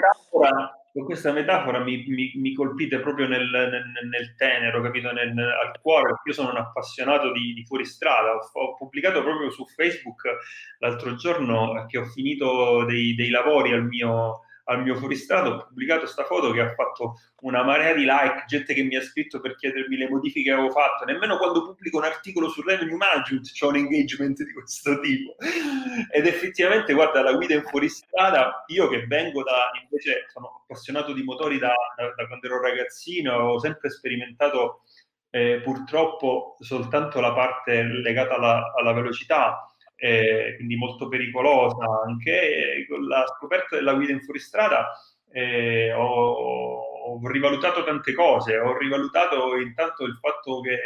con 0.91 1.03
questa 1.05 1.31
metafora 1.31 1.79
mi, 1.79 2.05
mi, 2.07 2.31
mi 2.35 2.53
colpite 2.53 2.99
proprio 2.99 3.27
nel, 3.27 3.47
nel, 3.49 4.07
nel 4.09 4.35
tenero, 4.35 4.81
capito? 4.81 5.11
Nel, 5.11 5.37
al 5.37 5.79
cuore, 5.81 6.09
perché 6.09 6.29
io 6.29 6.33
sono 6.33 6.49
un 6.49 6.57
appassionato 6.57 7.31
di, 7.31 7.53
di 7.53 7.65
fuoristrada. 7.65 8.31
Ho, 8.31 8.61
ho, 8.61 8.75
pubblicato 8.75 9.23
proprio 9.23 9.49
su 9.51 9.65
Facebook 9.65 10.23
l'altro 10.79 11.15
giorno 11.15 11.85
che 11.87 11.97
ho 11.97 12.05
finito 12.05 12.83
dei, 12.85 13.15
dei 13.15 13.29
lavori 13.29 13.71
al 13.71 13.85
mio, 13.85 14.41
al 14.71 14.81
mio 14.83 14.95
fuoristrato, 14.95 15.49
ho 15.49 15.67
pubblicato 15.67 16.01
questa 16.01 16.23
foto 16.23 16.51
che 16.51 16.61
ha 16.61 16.73
fatto 16.73 17.15
una 17.41 17.63
marea 17.63 17.93
di 17.93 18.03
like, 18.03 18.45
gente 18.47 18.73
che 18.73 18.83
mi 18.83 18.95
ha 18.95 19.01
scritto 19.01 19.39
per 19.41 19.55
chiedermi 19.55 19.97
le 19.97 20.09
modifiche 20.09 20.49
che 20.49 20.55
avevo 20.55 20.71
fatto, 20.71 21.05
nemmeno 21.05 21.37
quando 21.37 21.63
pubblico 21.63 21.97
un 21.97 22.05
articolo 22.05 22.47
sul 22.49 22.65
revenue 22.65 22.95
management 22.95 23.51
c'è 23.51 23.65
un 23.65 23.75
engagement 23.75 24.41
di 24.41 24.53
questo 24.53 24.99
tipo. 24.99 25.35
Ed 26.11 26.25
effettivamente, 26.25 26.93
guarda, 26.93 27.21
la 27.21 27.33
guida 27.33 27.55
in 27.55 27.63
fuoristrada, 27.63 28.63
io 28.67 28.87
che 28.87 29.05
vengo 29.07 29.43
da, 29.43 29.71
invece 29.81 30.25
sono 30.31 30.61
appassionato 30.63 31.13
di 31.13 31.23
motori 31.23 31.59
da, 31.59 31.73
da, 31.97 32.13
da 32.15 32.27
quando 32.27 32.47
ero 32.47 32.61
ragazzino, 32.61 33.33
ho 33.33 33.59
sempre 33.59 33.89
sperimentato 33.89 34.83
eh, 35.31 35.61
purtroppo 35.63 36.55
soltanto 36.59 37.19
la 37.19 37.33
parte 37.33 37.83
legata 37.83 38.35
alla, 38.35 38.71
alla 38.75 38.93
velocità, 38.93 39.65
eh, 40.03 40.55
quindi 40.55 40.75
molto 40.75 41.07
pericolosa 41.07 41.85
anche. 42.07 42.85
Con 42.89 43.05
la 43.05 43.23
scoperta 43.37 43.75
della 43.75 43.93
guida 43.93 44.11
in 44.11 44.21
fuoristrada 44.21 44.89
eh, 45.31 45.93
ho, 45.93 46.01
ho, 46.03 47.27
rivalutato 47.27 47.83
tante 47.83 48.13
cose, 48.13 48.57
ho 48.57 48.75
rivalutato 48.77 49.55
intanto 49.57 50.03
il 50.05 50.17
fatto 50.19 50.61
che 50.61 50.77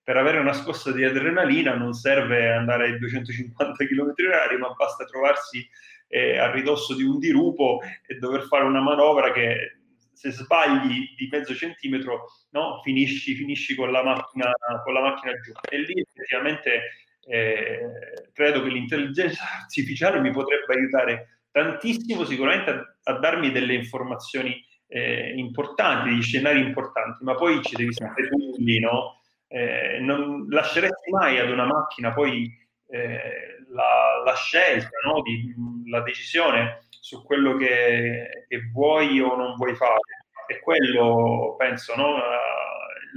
per 0.00 0.16
avere 0.16 0.38
una 0.38 0.52
scossa 0.52 0.92
di 0.92 1.02
adrenalina 1.02 1.74
non 1.74 1.92
serve 1.92 2.52
andare 2.52 2.84
ai 2.84 2.98
250 2.98 3.84
km 3.84 4.12
h 4.14 4.58
ma 4.58 4.72
basta 4.74 5.04
trovarsi 5.04 5.68
eh, 6.06 6.38
a 6.38 6.48
ridosso 6.52 6.94
di 6.94 7.02
un 7.02 7.18
dirupo 7.18 7.80
e 8.06 8.14
dover 8.14 8.42
fare 8.42 8.62
una 8.62 8.80
manovra 8.80 9.32
che 9.32 9.80
se 10.12 10.30
sbagli 10.30 11.14
di 11.16 11.28
mezzo 11.30 11.52
centimetro 11.52 12.26
no, 12.50 12.80
finisci, 12.84 13.34
finisci 13.34 13.74
con, 13.74 13.90
la 13.90 14.04
macchina, 14.04 14.52
con 14.84 14.94
la 14.94 15.00
macchina 15.00 15.32
giù. 15.40 15.52
E 15.68 15.78
lì 15.80 16.00
effettivamente 16.00 17.05
eh, 17.26 18.28
credo 18.32 18.62
che 18.62 18.68
l'intelligenza 18.68 19.42
artificiale 19.60 20.20
mi 20.20 20.30
potrebbe 20.30 20.74
aiutare 20.74 21.40
tantissimo 21.50 22.24
sicuramente 22.24 22.70
a, 22.70 22.96
a 23.04 23.18
darmi 23.18 23.50
delle 23.50 23.74
informazioni 23.74 24.64
eh, 24.88 25.32
importanti, 25.36 26.10
degli 26.10 26.22
scenari 26.22 26.60
importanti, 26.60 27.24
ma 27.24 27.34
poi 27.34 27.62
ci 27.62 27.74
devi 27.74 27.92
stare 27.92 28.28
tu 28.28 28.54
lì, 28.58 28.78
no? 28.78 29.20
Eh, 29.48 29.98
non 30.00 30.46
lasceresti 30.48 31.10
mai 31.10 31.38
ad 31.38 31.50
una 31.50 31.66
macchina 31.66 32.12
poi 32.12 32.52
eh, 32.88 33.64
la, 33.68 34.22
la, 34.24 34.34
scelta, 34.34 34.90
no? 35.04 35.22
Di, 35.22 35.54
la 35.88 36.02
decisione 36.02 36.86
su 37.00 37.24
quello 37.24 37.56
che, 37.56 38.46
che, 38.48 38.70
vuoi 38.72 39.20
o 39.20 39.34
non 39.36 39.54
vuoi 39.56 39.74
fare. 39.74 40.24
E 40.48 40.60
quello, 40.60 41.54
penso, 41.58 41.94
no? 41.96 42.20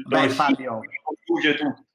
Beh, 0.07 0.29
Fabio, 0.29 0.79
tutto. 1.25 1.88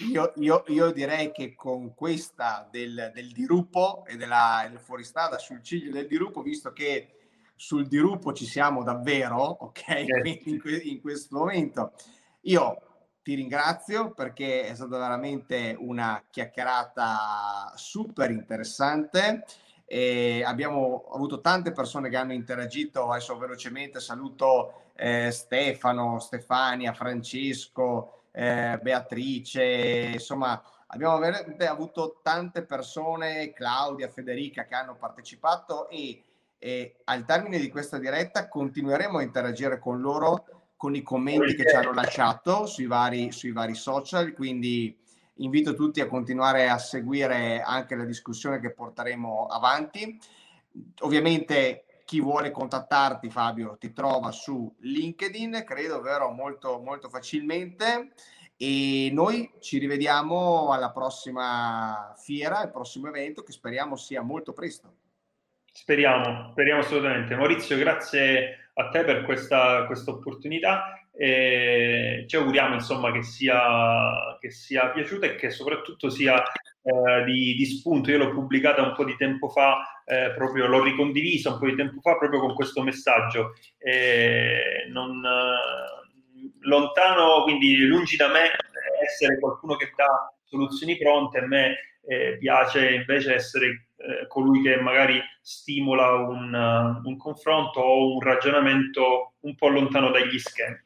Io, 0.00 0.32
io, 0.36 0.62
io, 0.66 0.90
direi 0.90 1.32
che 1.32 1.54
con 1.54 1.94
questa 1.94 2.68
del, 2.70 3.12
del 3.14 3.32
dirupo 3.32 4.04
e 4.06 4.16
della 4.16 4.66
del 4.68 4.78
fuoristrada 4.78 5.38
sul 5.38 5.62
ciglio 5.62 5.90
del 5.90 6.06
dirupo, 6.06 6.42
visto 6.42 6.72
che 6.72 7.14
sul 7.54 7.88
dirupo 7.88 8.34
ci 8.34 8.44
siamo 8.44 8.82
davvero, 8.82 9.38
ok? 9.38 9.82
In, 10.44 10.60
in 10.82 11.00
questo 11.00 11.38
momento, 11.38 11.92
io 12.42 12.86
ti 13.22 13.34
ringrazio 13.34 14.12
perché 14.12 14.68
è 14.68 14.74
stata 14.74 14.98
veramente 14.98 15.74
una 15.78 16.22
chiacchierata 16.30 17.72
super 17.74 18.30
interessante. 18.30 19.44
E 19.88 20.42
abbiamo 20.44 21.08
avuto 21.12 21.40
tante 21.40 21.72
persone 21.72 22.08
che 22.08 22.16
hanno 22.16 22.32
interagito, 22.32 23.10
adesso 23.10 23.38
velocemente 23.38 24.00
saluto 24.00 24.90
eh, 24.94 25.30
Stefano, 25.30 26.18
Stefania, 26.18 26.92
Francesco, 26.92 28.15
eh, 28.38 28.78
Beatrice, 28.82 30.10
insomma 30.12 30.62
abbiamo 30.88 31.18
veramente 31.18 31.66
avuto 31.66 32.20
tante 32.22 32.64
persone, 32.64 33.54
Claudia, 33.54 34.10
Federica, 34.10 34.66
che 34.66 34.74
hanno 34.74 34.94
partecipato 34.94 35.88
e, 35.88 36.22
e 36.58 36.96
al 37.04 37.24
termine 37.24 37.58
di 37.58 37.70
questa 37.70 37.98
diretta 37.98 38.46
continueremo 38.46 39.18
a 39.18 39.22
interagire 39.22 39.78
con 39.78 40.02
loro 40.02 40.44
con 40.76 40.94
i 40.94 41.00
commenti 41.00 41.54
che 41.54 41.66
ci 41.66 41.74
hanno 41.74 41.94
lasciato 41.94 42.66
sui 42.66 42.84
vari, 42.84 43.32
sui 43.32 43.52
vari 43.52 43.74
social, 43.74 44.34
quindi 44.34 44.94
invito 45.36 45.72
tutti 45.72 46.02
a 46.02 46.06
continuare 46.06 46.68
a 46.68 46.76
seguire 46.76 47.62
anche 47.62 47.94
la 47.94 48.04
discussione 48.04 48.60
che 48.60 48.74
porteremo 48.74 49.46
avanti. 49.46 50.20
Ovviamente 51.00 51.85
chi 52.06 52.20
vuole 52.20 52.52
contattarti 52.52 53.28
Fabio 53.28 53.76
ti 53.78 53.92
trova 53.92 54.30
su 54.30 54.72
LinkedIn, 54.78 55.64
credo 55.66 56.00
vero 56.00 56.30
molto 56.30 56.80
molto 56.80 57.08
facilmente 57.08 58.12
e 58.56 59.10
noi 59.12 59.50
ci 59.60 59.78
rivediamo 59.78 60.70
alla 60.72 60.92
prossima 60.92 62.14
fiera, 62.16 62.60
al 62.60 62.70
prossimo 62.70 63.08
evento 63.08 63.42
che 63.42 63.50
speriamo 63.50 63.96
sia 63.96 64.22
molto 64.22 64.52
presto. 64.52 64.94
Speriamo, 65.72 66.50
speriamo 66.52 66.80
assolutamente. 66.80 67.34
Maurizio, 67.34 67.76
grazie 67.76 68.70
a 68.74 68.88
te 68.88 69.04
per 69.04 69.24
questa, 69.24 69.86
opportunità 70.06 71.08
e 71.12 72.24
ci 72.28 72.36
auguriamo 72.36 72.74
insomma 72.74 73.10
che 73.10 73.24
sia, 73.24 74.38
che 74.38 74.50
sia 74.50 74.90
piaciuta 74.90 75.26
e 75.26 75.34
che 75.34 75.50
soprattutto 75.50 76.08
sia 76.08 76.40
eh, 76.86 77.24
di, 77.24 77.54
di, 77.54 77.66
spunto. 77.66 78.10
Io 78.10 78.18
l'ho 78.18 78.32
pubblicata 78.32 78.80
un 78.82 78.94
po' 78.94 79.04
di 79.04 79.16
tempo 79.16 79.48
fa, 79.48 80.02
eh, 80.04 80.32
proprio 80.36 80.66
l'ho 80.66 80.82
ricondivisa 80.82 81.50
un 81.50 81.58
po' 81.58 81.66
di 81.66 81.74
tempo 81.74 82.00
fa 82.00 82.16
proprio 82.16 82.38
con 82.38 82.54
questo 82.54 82.82
messaggio. 82.82 83.54
Eh, 83.78 84.86
non, 84.90 85.20
lontano, 86.60 87.42
quindi 87.42 87.76
lungi 87.78 88.16
da 88.16 88.28
me 88.28 88.50
essere 89.04 89.38
qualcuno 89.40 89.74
che 89.76 89.92
dà 89.96 90.32
soluzioni 90.44 90.96
pronte, 90.96 91.38
a 91.38 91.46
me 91.46 91.76
eh, 92.06 92.36
piace 92.38 92.94
invece 92.94 93.34
essere 93.34 93.88
eh, 93.96 94.26
colui 94.28 94.62
che 94.62 94.76
magari 94.76 95.20
stimola 95.40 96.12
un, 96.14 97.00
un, 97.02 97.16
confronto 97.16 97.80
o 97.80 98.14
un 98.14 98.20
ragionamento 98.20 99.34
un 99.40 99.56
po' 99.56 99.68
lontano 99.68 100.10
dagli 100.10 100.38
schemi. 100.38 100.80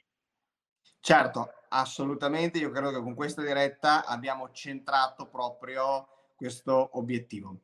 Certo, 1.01 1.53
assolutamente, 1.71 2.59
io 2.59 2.71
credo 2.71 2.91
che 2.91 3.01
con 3.01 3.15
questa 3.15 3.43
diretta 3.43 4.05
abbiamo 4.05 4.51
centrato 4.53 5.27
proprio 5.27 6.07
questo 6.37 6.91
obiettivo. 6.93 7.57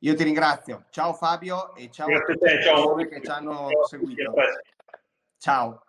Io 0.00 0.14
ti 0.14 0.24
ringrazio. 0.24 0.86
Ciao 0.90 1.12
Fabio 1.14 1.74
e 1.74 1.90
ciao 1.90 2.08
a 2.08 2.20
tutti 2.20 2.38
te, 2.38 2.62
ciao. 2.62 2.94
che 2.96 3.20
ci 3.22 3.30
hanno 3.30 3.68
ciao. 3.70 3.86
seguito. 3.86 4.34
Ciao. 5.38 5.82